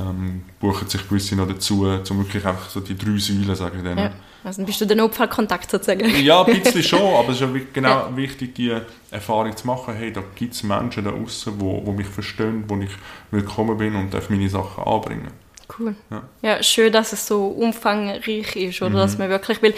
[0.00, 3.84] Ähm, buchen sich gewisse noch dazu, um wirklich einfach so die drei Säulen, sage ich
[3.84, 3.98] dann.
[3.98, 4.10] Ja.
[4.44, 6.08] Also bist du der Notfallkontakt sozusagen?
[6.22, 8.16] Ja, ein bisschen schon, aber es ist ja genau ja.
[8.16, 8.76] wichtig, die
[9.10, 12.76] Erfahrung zu machen, hey, da gibt es Menschen da außen, wo, wo mich verstehen, wo
[12.78, 12.90] ich
[13.30, 15.41] willkommen bin und darf meine Sachen anbringen.
[15.78, 15.94] Cool.
[16.10, 16.22] Ja.
[16.42, 16.62] ja.
[16.62, 18.96] schön, dass es so umfangreich ist, oder mhm.
[18.96, 19.74] dass man wirklich will.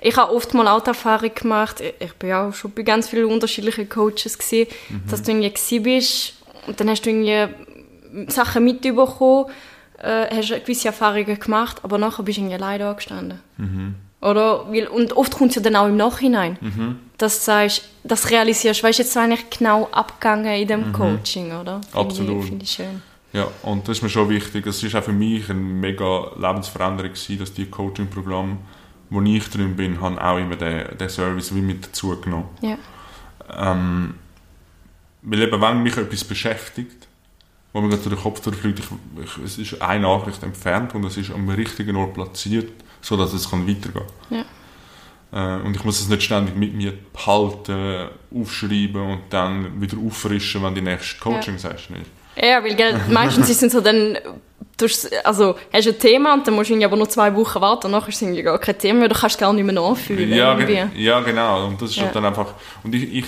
[0.00, 3.26] Ich habe oft mal auch die Erfahrung gemacht, ich bin auch schon bei ganz vielen
[3.26, 5.02] unterschiedlichen Coaches gesehen, mhm.
[5.10, 6.34] dass du irgendwie bist
[6.66, 7.54] und dann hast du irgendwie
[8.30, 9.46] Sachen mitbekommen,
[9.98, 13.40] äh, hast gewisse Erfahrungen gemacht, aber nachher bist du irgendwie alleine angestanden.
[13.56, 13.94] Mhm.
[14.20, 14.66] Oder?
[14.66, 16.98] Und oft kommt es ja dann auch im Nachhinein, mhm.
[17.18, 20.92] dass du sagst, das realisierst, weißt du, jetzt eigentlich genau abgegangen in dem mhm.
[20.92, 21.80] Coaching, oder?
[21.82, 22.44] Find Absolut.
[22.44, 23.02] Finde ich schön.
[23.32, 24.66] Ja, und das ist mir schon wichtig.
[24.66, 28.56] Es ist auch für mich eine mega Lebensveränderung gewesen, dass die Coaching-Programme,
[29.10, 32.48] wo ich drin bin, haben auch immer den, den Service wie mit dazu genommen.
[32.62, 32.78] Ja.
[33.56, 34.14] Ähm,
[35.22, 37.06] weil eben, wenn mich etwas beschäftigt,
[37.72, 38.86] wo mir gerade den Kopf durchfliegt, ich,
[39.22, 42.72] ich, es ist eine Nachricht entfernt und es ist am richtigen Ort platziert,
[43.02, 44.38] sodass es kann weitergehen kann.
[44.38, 45.58] Ja.
[45.58, 50.62] Äh, und ich muss es nicht ständig mit mir behalten, aufschreiben und dann wieder auffrischen,
[50.62, 52.10] wenn die nächste Coaching-Session ist.
[52.40, 54.18] Ja, weil gell, meistens ist es so dann,
[55.24, 57.92] also hast du ein Thema und dann musst du aber nur zwei Wochen warten und
[57.92, 60.30] nachher ist es gar kein Thema mehr, du kannst es gar nicht mehr nachfühlen.
[60.30, 60.58] Ja,
[60.94, 61.66] ja genau.
[61.66, 62.10] Und das ist ja.
[62.12, 63.24] dann einfach, und ich, ich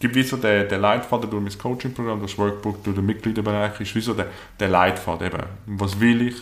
[0.00, 3.94] gebe wie so den, den Leitfaden durch mein Coaching-Programm, das Workbook, durch den Mitgliederbereich, ist
[3.94, 4.26] wie so der,
[4.58, 5.42] der Leitfaden eben.
[5.66, 6.36] Was will ich?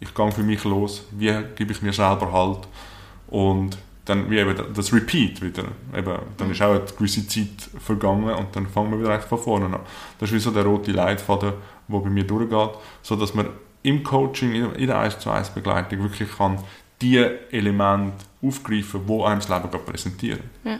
[0.00, 1.04] Ich gehe für mich los.
[1.10, 2.68] Wie gebe ich mir selber Halt?
[3.28, 3.76] Und
[4.06, 5.64] dann wie eben das Repeat wieder.
[5.94, 9.66] Eben, dann ist auch eine gewisse Zeit vergangen und dann fangen wir wieder von vorne
[9.66, 9.80] an.
[10.18, 11.52] Das ist wie so der rote Leitfaden,
[11.88, 12.70] der bei mir durchgeht,
[13.02, 13.48] so dass man
[13.82, 16.58] im Coaching, in der 1 zu 1 Begleitung wirklich kann
[17.02, 17.18] die
[17.50, 20.50] Elemente aufgreifen, die einem das Leben präsentieren.
[20.64, 20.78] Ja.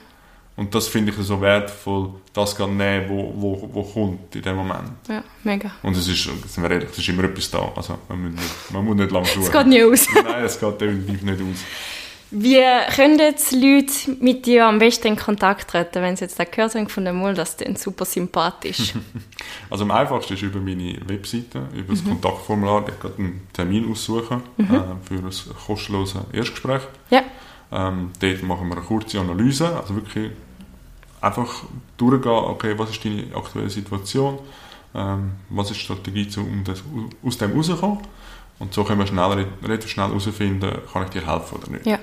[0.57, 4.57] Und das finde ich so wertvoll, das zu nehmen, wo, wo, wo kommt in dem
[4.57, 4.91] Moment.
[5.07, 5.71] Ja, mega.
[5.83, 7.71] Und es ist, sind wir ehrlich, es ist immer etwas da.
[7.77, 9.43] Also man muss nicht, man muss nicht lange suchen.
[9.43, 10.07] Es geht nicht aus.
[10.15, 11.65] Nein, es geht definitiv nicht aus.
[12.31, 12.61] Wie
[12.95, 16.89] können jetzt Leute mit dir am besten in Kontakt treten, wenn sie jetzt gehört haben
[16.89, 18.95] von dem Mal, dass du super sympathisch
[19.71, 22.11] Also am einfachsten ist über meine Webseite, über das mhm.
[22.11, 22.85] Kontaktformular.
[22.89, 24.75] Ich kann einen Termin aussuchen mhm.
[24.75, 25.31] äh, für ein
[25.67, 26.83] kostenloses Erstgespräch.
[27.11, 27.23] Ja.
[27.71, 30.31] Ähm, dort machen wir eine kurze Analyse, also wirklich
[31.21, 31.65] einfach
[31.97, 34.39] durchgehen, okay, was ist deine aktuelle Situation,
[34.95, 36.83] ähm, was ist die Strategie, um das,
[37.25, 37.99] aus dem rauszukommen.
[38.59, 41.87] Und so können wir schnell, relativ schnell herausfinden, kann ich dir helfen oder nicht.
[41.87, 41.99] Ja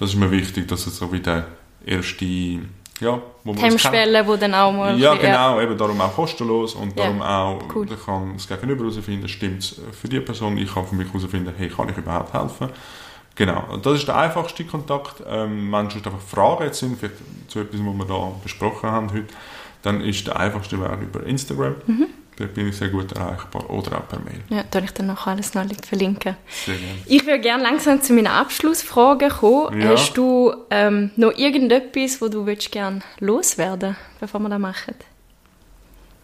[0.00, 1.46] das ist mir wichtig, dass es so wie der
[1.84, 4.98] erste, ja, wo man Hemmschwelle, wo dann auch mal...
[4.98, 5.62] Ja, genau, ja.
[5.62, 7.86] eben darum auch kostenlos und darum ja, auch, cool.
[7.92, 11.52] ich kann das Gegenüber herausfinden, stimmt es für die Person, ich kann für mich herausfinden,
[11.54, 12.70] hey, kann ich überhaupt helfen?
[13.34, 15.22] Genau, das ist der einfachste Kontakt.
[15.26, 17.16] Ähm, wenn sonst einfach Fragen jetzt sind, vielleicht
[17.48, 19.28] zu etwas, was wir da besprochen haben heute,
[19.82, 21.74] dann ist der einfachste Weg über Instagram.
[21.86, 22.06] Mhm.
[22.40, 23.68] Dort bin ich sehr gut erreichbar.
[23.68, 24.40] Oder auch per Mail.
[24.48, 26.36] Ja, da ich dann noch alles noch verlinken.
[26.64, 26.98] Sehr gerne.
[27.04, 29.78] Ich würde gerne langsam zu meinen Abschlussfragen kommen.
[29.78, 29.90] Ja.
[29.90, 34.94] Hast du ähm, noch irgendetwas, wo du gerne loswerden bevor wir das machen?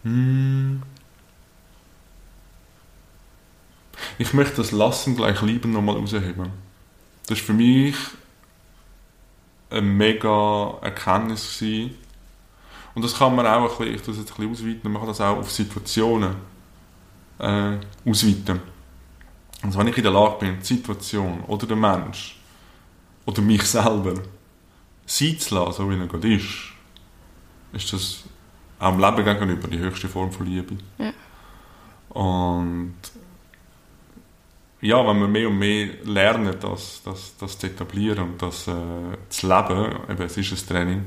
[0.04, 0.82] Hm.
[4.16, 6.50] Ich möchte das Lassen gleich lieben nochmal rausheben.
[7.26, 7.96] Das war für mich
[9.68, 11.58] eine mega Erkenntnis.
[11.58, 12.05] Gewesen.
[12.96, 15.02] Und das kann man auch ein bisschen, ich tue es jetzt ein bisschen ausweiten, man
[15.02, 16.34] kann das auch auf Situationen
[17.38, 17.76] äh,
[18.06, 18.58] ausweiten.
[19.62, 22.40] Also wenn ich in der Lage bin, die Situation oder der Mensch
[23.26, 24.14] oder mich selber
[25.04, 26.48] sein zu lassen, so wie er gerade ist,
[27.74, 28.24] ist das
[28.78, 30.78] auch im Leben gegenüber die höchste Form von Liebe.
[30.96, 31.12] Ja.
[32.18, 32.94] Und
[34.80, 38.72] ja, wenn wir mehr und mehr lernen, das, das, das zu etablieren und das äh,
[39.28, 41.04] zu leben, eben, es ist ein Training,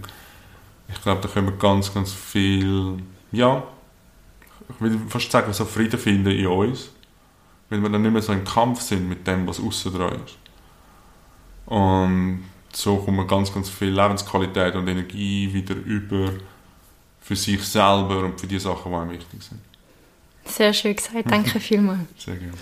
[0.91, 2.97] ich glaube, da können wir ganz, ganz viel,
[3.31, 3.63] ja,
[4.69, 6.89] ich will fast sagen, so Frieden finden in uns,
[7.69, 10.37] weil wir dann nicht mehr so im Kampf sind mit dem, was außen dran ist.
[11.65, 16.31] Und so kommt man ganz, ganz viel Lebensqualität und Energie wieder über
[17.21, 19.59] für sich selber und für die Sachen, die einem wichtig sind.
[20.45, 22.07] Sehr schön gesagt, danke vielmals.
[22.17, 22.53] Sehr gerne.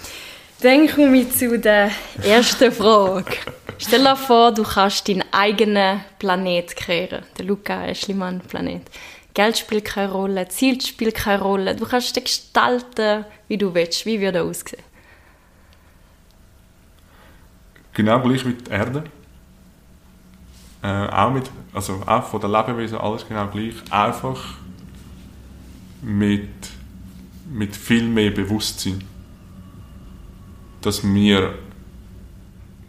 [0.61, 1.91] Dann komme ich zu der
[2.23, 3.31] ersten Frage.
[3.77, 7.23] Stell dir vor, du kannst deinen eigenen Planet kreieren.
[7.37, 8.81] Der Luca Eschlimann-Planet.
[9.35, 11.75] Geld spielt keine Rolle, Ziel spielt keine Rolle.
[11.75, 14.03] Du kannst den gestalten, wie du willst.
[14.07, 14.81] Wie würde er aussehen?
[17.93, 19.03] Genau gleich wie die Erde.
[20.81, 23.75] Äh, auch, mit, also auch von den Lebewesen alles genau gleich.
[23.91, 24.55] Einfach
[26.01, 26.49] mit,
[27.47, 29.03] mit viel mehr Bewusstsein.
[30.81, 31.55] Dass wir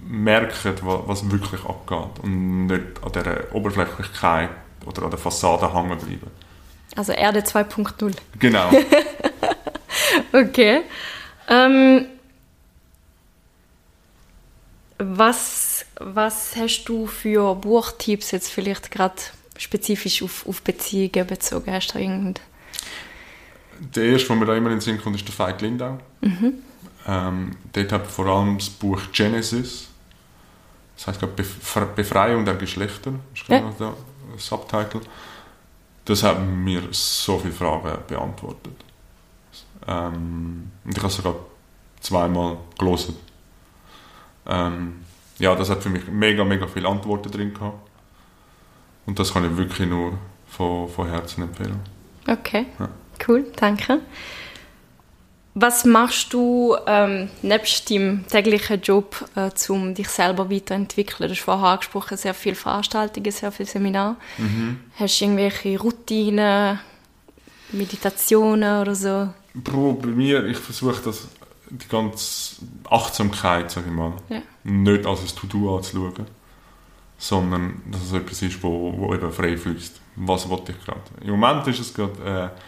[0.07, 2.23] merken, wa- was wirklich abgeht.
[2.23, 4.51] Und nicht an dieser Oberflächlichkeit
[4.87, 6.31] oder an der Fassade hängen bleiben.
[6.97, 8.15] Also Erde 2.0.
[8.39, 8.71] Genau.
[10.33, 10.83] Okay.
[11.49, 12.07] Ähm,
[14.99, 19.15] was, was hast du für Buchtipps jetzt vielleicht gerade
[19.57, 21.73] spezifisch auf, auf Beziehungen bezogen?
[21.73, 22.41] Hast du irgend...
[23.95, 25.99] Der erste, der mir da immer in den Sinn kommt, ist der Veit Lindau.
[27.11, 29.89] Ähm, dort hat vor allem das Buch Genesis,
[30.97, 33.67] das heißt glaube Befre Befreiung der Geschlechter, ist Ja.
[33.71, 33.95] ich der
[34.37, 35.01] Subtitle.
[36.05, 38.75] Das hat mir so viele Fragen beantwortet.
[39.87, 41.35] Ähm, und ich habe es sogar
[42.01, 43.17] zweimal gelesen.
[44.47, 45.05] Ähm,
[45.39, 47.89] ja, das hat für mich mega, mega viele Antworten drin gehabt.
[49.07, 50.13] Und das kann ich wirklich nur
[50.49, 51.81] von, von Herzen empfehlen.
[52.27, 52.89] Okay, Ja.
[53.27, 54.01] cool, danke.
[55.61, 61.29] Was machst du ähm, nebst deinem täglichen Job, äh, um dich selber weiterzuentwickeln?
[61.29, 64.15] Du hast vorher angesprochen, sehr viele Veranstaltungen, sehr viele Seminare.
[64.97, 66.79] Hast du irgendwelche Routinen,
[67.73, 69.29] Meditationen oder so?
[69.55, 71.27] Bro, bei mir, ich versuche das,
[71.71, 72.57] die ganze
[72.89, 74.43] Achtsamkeit, sag ich mal, Ja.
[74.63, 76.27] nicht als ein To-Do anzuschauen,
[77.19, 80.01] sondern dass es etwas ist, wo, wo eben frei fließt.
[80.15, 81.01] Was wollte ich gerade?
[81.21, 82.61] Im Moment ist es gerade äh,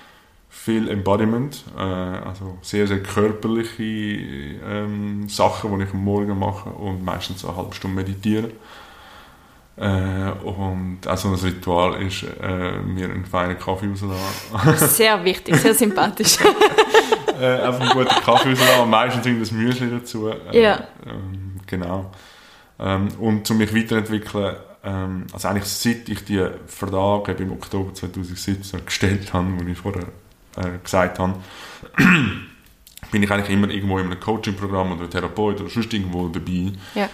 [0.50, 7.04] viel Embodiment, äh, also sehr, sehr körperliche ähm, Sachen, die ich am Morgen mache und
[7.04, 8.50] meistens eine halbe Stunde meditieren.
[9.76, 14.88] Äh, und auch so ein Ritual ist, äh, mir einen feinen Kaffee rauslassen.
[14.88, 16.36] Sehr wichtig, sehr sympathisch.
[17.40, 20.28] äh, einfach einen guten Kaffee rauslassen und meistens irgendein Müsli dazu.
[20.28, 20.84] Äh, Ja.
[21.06, 22.10] Ähm, genau.
[22.78, 28.84] Ähm, und um mich weiterentwickeln, ähm, also eigentlich seit ich die Frage im Oktober 2017
[28.84, 30.08] gestellt habe, wo ich vorher
[30.56, 31.34] äh, gesagt habe,
[33.12, 36.72] bin ich eigentlich immer irgendwo in einem Coaching-Programm oder Therapeut oder sonst irgendwo dabei.
[36.94, 37.08] ja.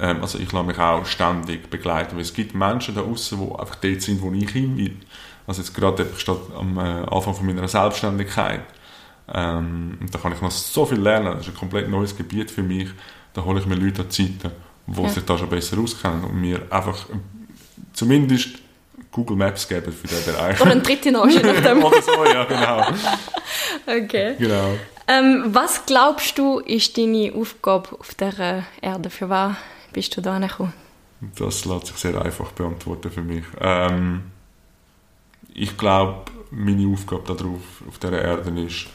[0.00, 3.54] Ähm, also ich lasse mich auch ständig begleiten, weil es gibt Menschen da draußen, die
[3.58, 4.96] einfach dort sind, wo ich hin will.
[5.46, 8.62] Also jetzt gerade ich stehe am äh, Anfang von meiner Selbstständigkeit.
[9.32, 11.26] Ähm, und da kann ich noch so viel lernen.
[11.36, 12.88] Das ist ein komplett neues Gebiet für mich.
[13.34, 14.52] Da hole ich mir Leute an die Seite,
[14.86, 15.08] die Ja.
[15.10, 17.14] sich da schon besser auskennen und mir einfach äh,
[17.92, 18.61] zumindest
[19.12, 20.60] Google Maps geben für diesen Bereich.
[20.60, 21.84] Oder ein dritte noch, je nachdem.
[21.84, 22.86] Oder so, ja, genau.
[23.86, 24.36] Okay.
[24.38, 24.74] genau.
[25.06, 29.10] Ähm, was glaubst du, ist deine Aufgabe auf dieser Erde?
[29.10, 29.56] Für was
[29.92, 30.72] bist du da gekommen?
[31.36, 33.44] Das lässt sich sehr einfach beantworten für mich.
[33.60, 34.22] Ähm,
[35.54, 38.86] ich glaube, meine Aufgabe darauf, auf dieser Erde ist,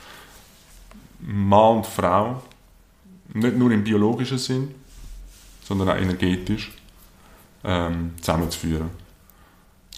[1.19, 2.41] Mann und Frau,
[3.33, 4.75] nicht nur im biologischen Sinn,
[5.63, 6.71] sondern auch energetisch,
[7.63, 8.89] ähm, zusammenzuführen.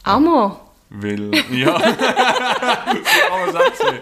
[0.03, 0.59] Amor.
[0.89, 3.99] Weil, ja, auch sehen.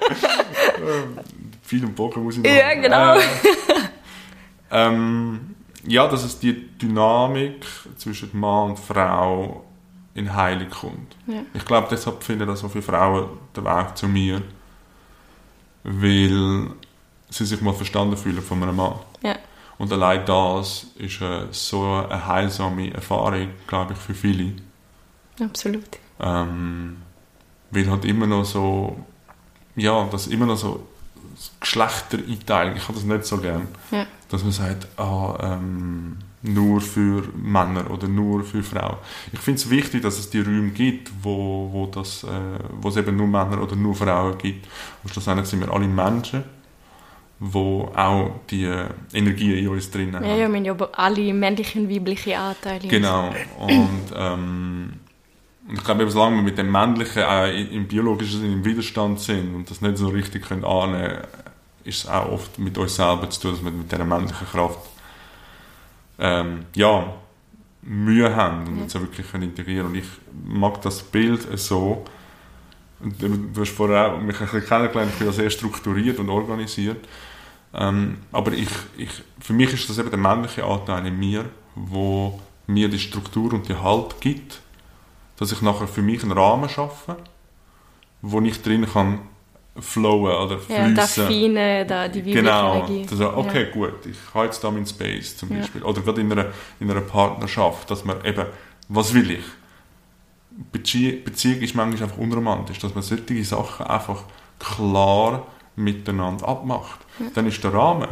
[0.78, 1.20] Ähm,
[1.64, 2.56] Viel im Bogen muss ich machen.
[2.56, 3.16] Ja, genau.
[3.16, 3.22] Äh,
[4.72, 5.56] ähm,
[5.86, 7.66] ja, dass es die Dynamik
[7.98, 9.66] zwischen Mann und Frau
[10.14, 11.16] in Heilung kommt.
[11.28, 11.42] Ja.
[11.54, 14.42] Ich glaube, deshalb finden so viele Frauen den Weg zu mir,
[15.84, 16.72] weil
[17.30, 18.96] sie sich mal verstanden fühlen von einem Mann.
[19.22, 19.36] Ja.
[19.78, 24.54] Und allein das ist äh, so eine heilsame Erfahrung, glaube ich, für viele.
[25.40, 26.00] Absolut.
[26.20, 26.98] Ähm,
[27.72, 28.98] weil halt immer noch so,
[29.76, 30.88] ja, das immer noch so
[31.60, 33.68] Geschlechtereinteilung, ich habe das nicht so gern.
[33.92, 34.06] Ja.
[34.30, 38.98] Dass man sagt, ah, ähm, nur für Männer oder nur für Frauen.
[39.32, 42.28] Ich finde es wichtig, dass es die Räume gibt, wo, wo, das, äh,
[42.80, 44.68] wo es eben nur Männer oder nur Frauen gibt.
[45.04, 46.44] Und schlussendlich sind wir alle Menschen,
[47.40, 50.26] wo auch die äh, Energie in uns drin haben.
[50.26, 52.88] Ja, ja, wir haben ja aber alle männliche und weibliche Anteile.
[52.88, 53.34] Genau.
[53.60, 54.94] Und ähm,
[55.74, 59.54] ich glaube, eben, solange wir mit dem Männlichen auch im biologischen Sinne im Widerstand sind
[59.54, 61.28] und das nicht so richtig können annehmen können,
[61.84, 64.80] ist es auch oft mit uns selber zu tun, dass wir mit dieser männlichen Kraft
[66.20, 67.14] ähm, ja,
[67.82, 68.90] Mühe haben und ja.
[68.90, 70.08] so wirklich können integrieren Und ich
[70.46, 72.06] mag das Bild so,
[73.00, 77.08] du hast vorher auch mich ein bisschen kennengelernt, ich bin sehr strukturiert und organisiert.
[77.74, 81.46] Ähm, aber ich, ich, für mich ist das eben der männliche Anteil in mir,
[81.76, 84.62] wo mir die Struktur und die Halt gibt,
[85.38, 87.18] dass ich nachher für mich einen Rahmen schaffe,
[88.22, 89.20] wo ich drin kann
[89.80, 90.90] flowen oder fließen.
[90.90, 92.82] Ja, das Feine, da die Genau.
[92.82, 93.72] Also, okay, ja.
[93.72, 95.82] gut, ich habe jetzt da meinen Space zum Beispiel.
[95.82, 95.88] Ja.
[95.88, 96.48] Oder gerade in einer,
[96.80, 98.46] in einer Partnerschaft, dass man eben,
[98.90, 99.44] was will ich?
[100.72, 104.24] Bezie Beziehung ist manchmal einfach unromantisch, dass man solche Sachen einfach
[104.58, 105.46] klar
[105.76, 107.00] miteinander abmacht.
[107.20, 107.28] Ja.
[107.36, 108.10] Dann ist der Rahmen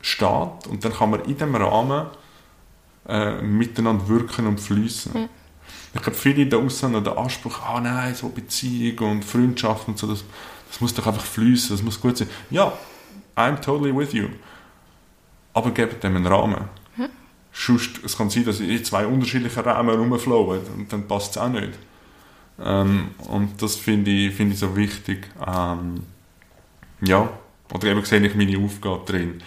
[0.00, 2.06] steht und dann kann man in diesem Rahmen
[3.06, 5.28] äh, miteinander wirken und fließen.
[5.94, 9.98] Ich glaube, viele da außen haben den Anspruch, ah nein, so Beziehung und Freundschaft und
[9.98, 10.24] so, das,
[10.68, 12.28] das muss doch einfach fließen, das muss gut sein.
[12.50, 12.72] Ja,
[13.36, 14.28] I'm totally with you.
[15.52, 16.64] Aber gebt dem einen Rahmen.
[16.96, 17.08] Hm?
[17.52, 21.48] Sonst, es kann sein, dass in zwei unterschiedliche Rahmen rumflowen und dann passt es auch
[21.50, 21.72] nicht.
[22.60, 25.28] Ähm, und das finde ich, find ich so wichtig.
[25.46, 26.04] Ähm,
[27.02, 27.28] ja,
[27.72, 29.42] oder eben sehe ich meine Aufgabe drin,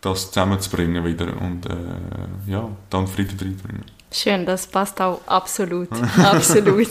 [0.00, 3.84] das zusammenzubringen wieder und äh, ja, dann Frieden reinbringen.
[4.12, 5.88] Schön, das passt auch absolut.
[6.22, 6.90] absolut.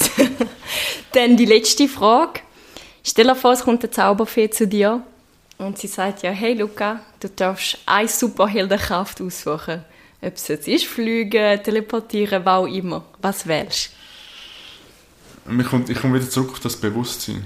[1.14, 2.42] Dann die letzte Frage.
[3.04, 5.04] Stell dir vor, es kommt eine Zauberfee zu dir
[5.58, 9.84] und sie sagt ja, hey Luca, du darfst eine Superheldenkraft aussuchen.
[10.22, 13.04] Ob es jetzt ist, fliegen, teleportieren, was auch immer.
[13.22, 13.92] Was wählst
[15.48, 15.60] du?
[15.60, 17.44] Ich komme, ich komme wieder zurück auf das Bewusstsein.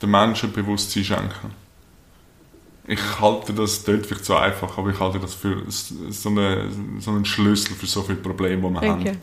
[0.00, 1.65] Den Menschen Bewusstsein schenken.
[2.88, 7.10] Ich halte das dort vielleicht so einfach, aber ich halte das für so, eine, so
[7.10, 8.88] einen Schlüssel für so viele Probleme, die wir okay.
[8.88, 9.22] haben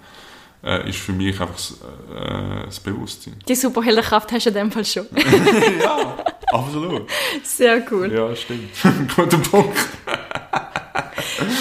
[0.64, 3.35] äh, ist für mich einfach das, äh, das Bewusstsein.
[3.48, 5.07] Die Superheldenkraft hast du in dem Fall schon.
[5.81, 6.18] ja,
[6.52, 7.10] absolut.
[7.44, 8.11] Sehr cool.
[8.14, 8.69] Ja, stimmt.
[9.15, 9.77] Guter Punkt.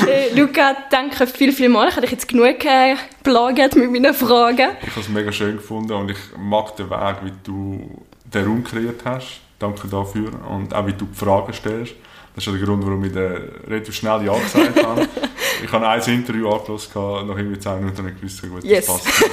[0.06, 1.88] äh, Luca, danke viel, viel mal.
[1.88, 4.70] Ich habe dich jetzt genug äh, mit meinen Fragen.
[4.82, 8.64] Ich habe es mega schön gefunden und ich mag den Weg, wie du den Raum
[8.64, 9.40] kreiert hast.
[9.62, 11.94] Danke dafür und auch wie du die Fragen stellst.
[12.34, 15.06] Das ist ja der Grund, warum ich relativ schnell Ja gesagt habe.
[15.64, 18.86] ich habe ein Interview angelassen, nach irgendwie 10 Minuten und gewusst, gut, yes.
[18.86, 19.30] das passt.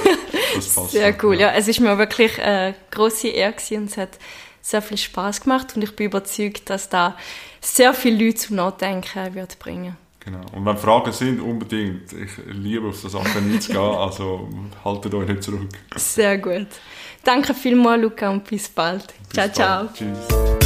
[0.54, 1.48] Das passt sehr cool, ja.
[1.48, 1.52] ja.
[1.54, 4.18] Es ist mir wirklich eine grosse Ehre und es hat
[4.60, 7.16] sehr viel Spaß gemacht und ich bin überzeugt, dass da
[7.60, 9.96] sehr viele Leute zum Nachdenken wird bringen.
[10.20, 10.40] Genau.
[10.52, 12.12] Und wenn Fragen sind, unbedingt.
[12.12, 14.48] Ich liebe auf so Sachen einzugehen, also
[14.84, 15.68] haltet euch nicht zurück.
[15.96, 16.66] Sehr gut.
[17.24, 19.06] Danke vielmals, Luca, und bis bald.
[19.28, 19.54] Bis ciao, bald.
[19.54, 19.88] ciao.
[19.94, 20.59] Tschüss.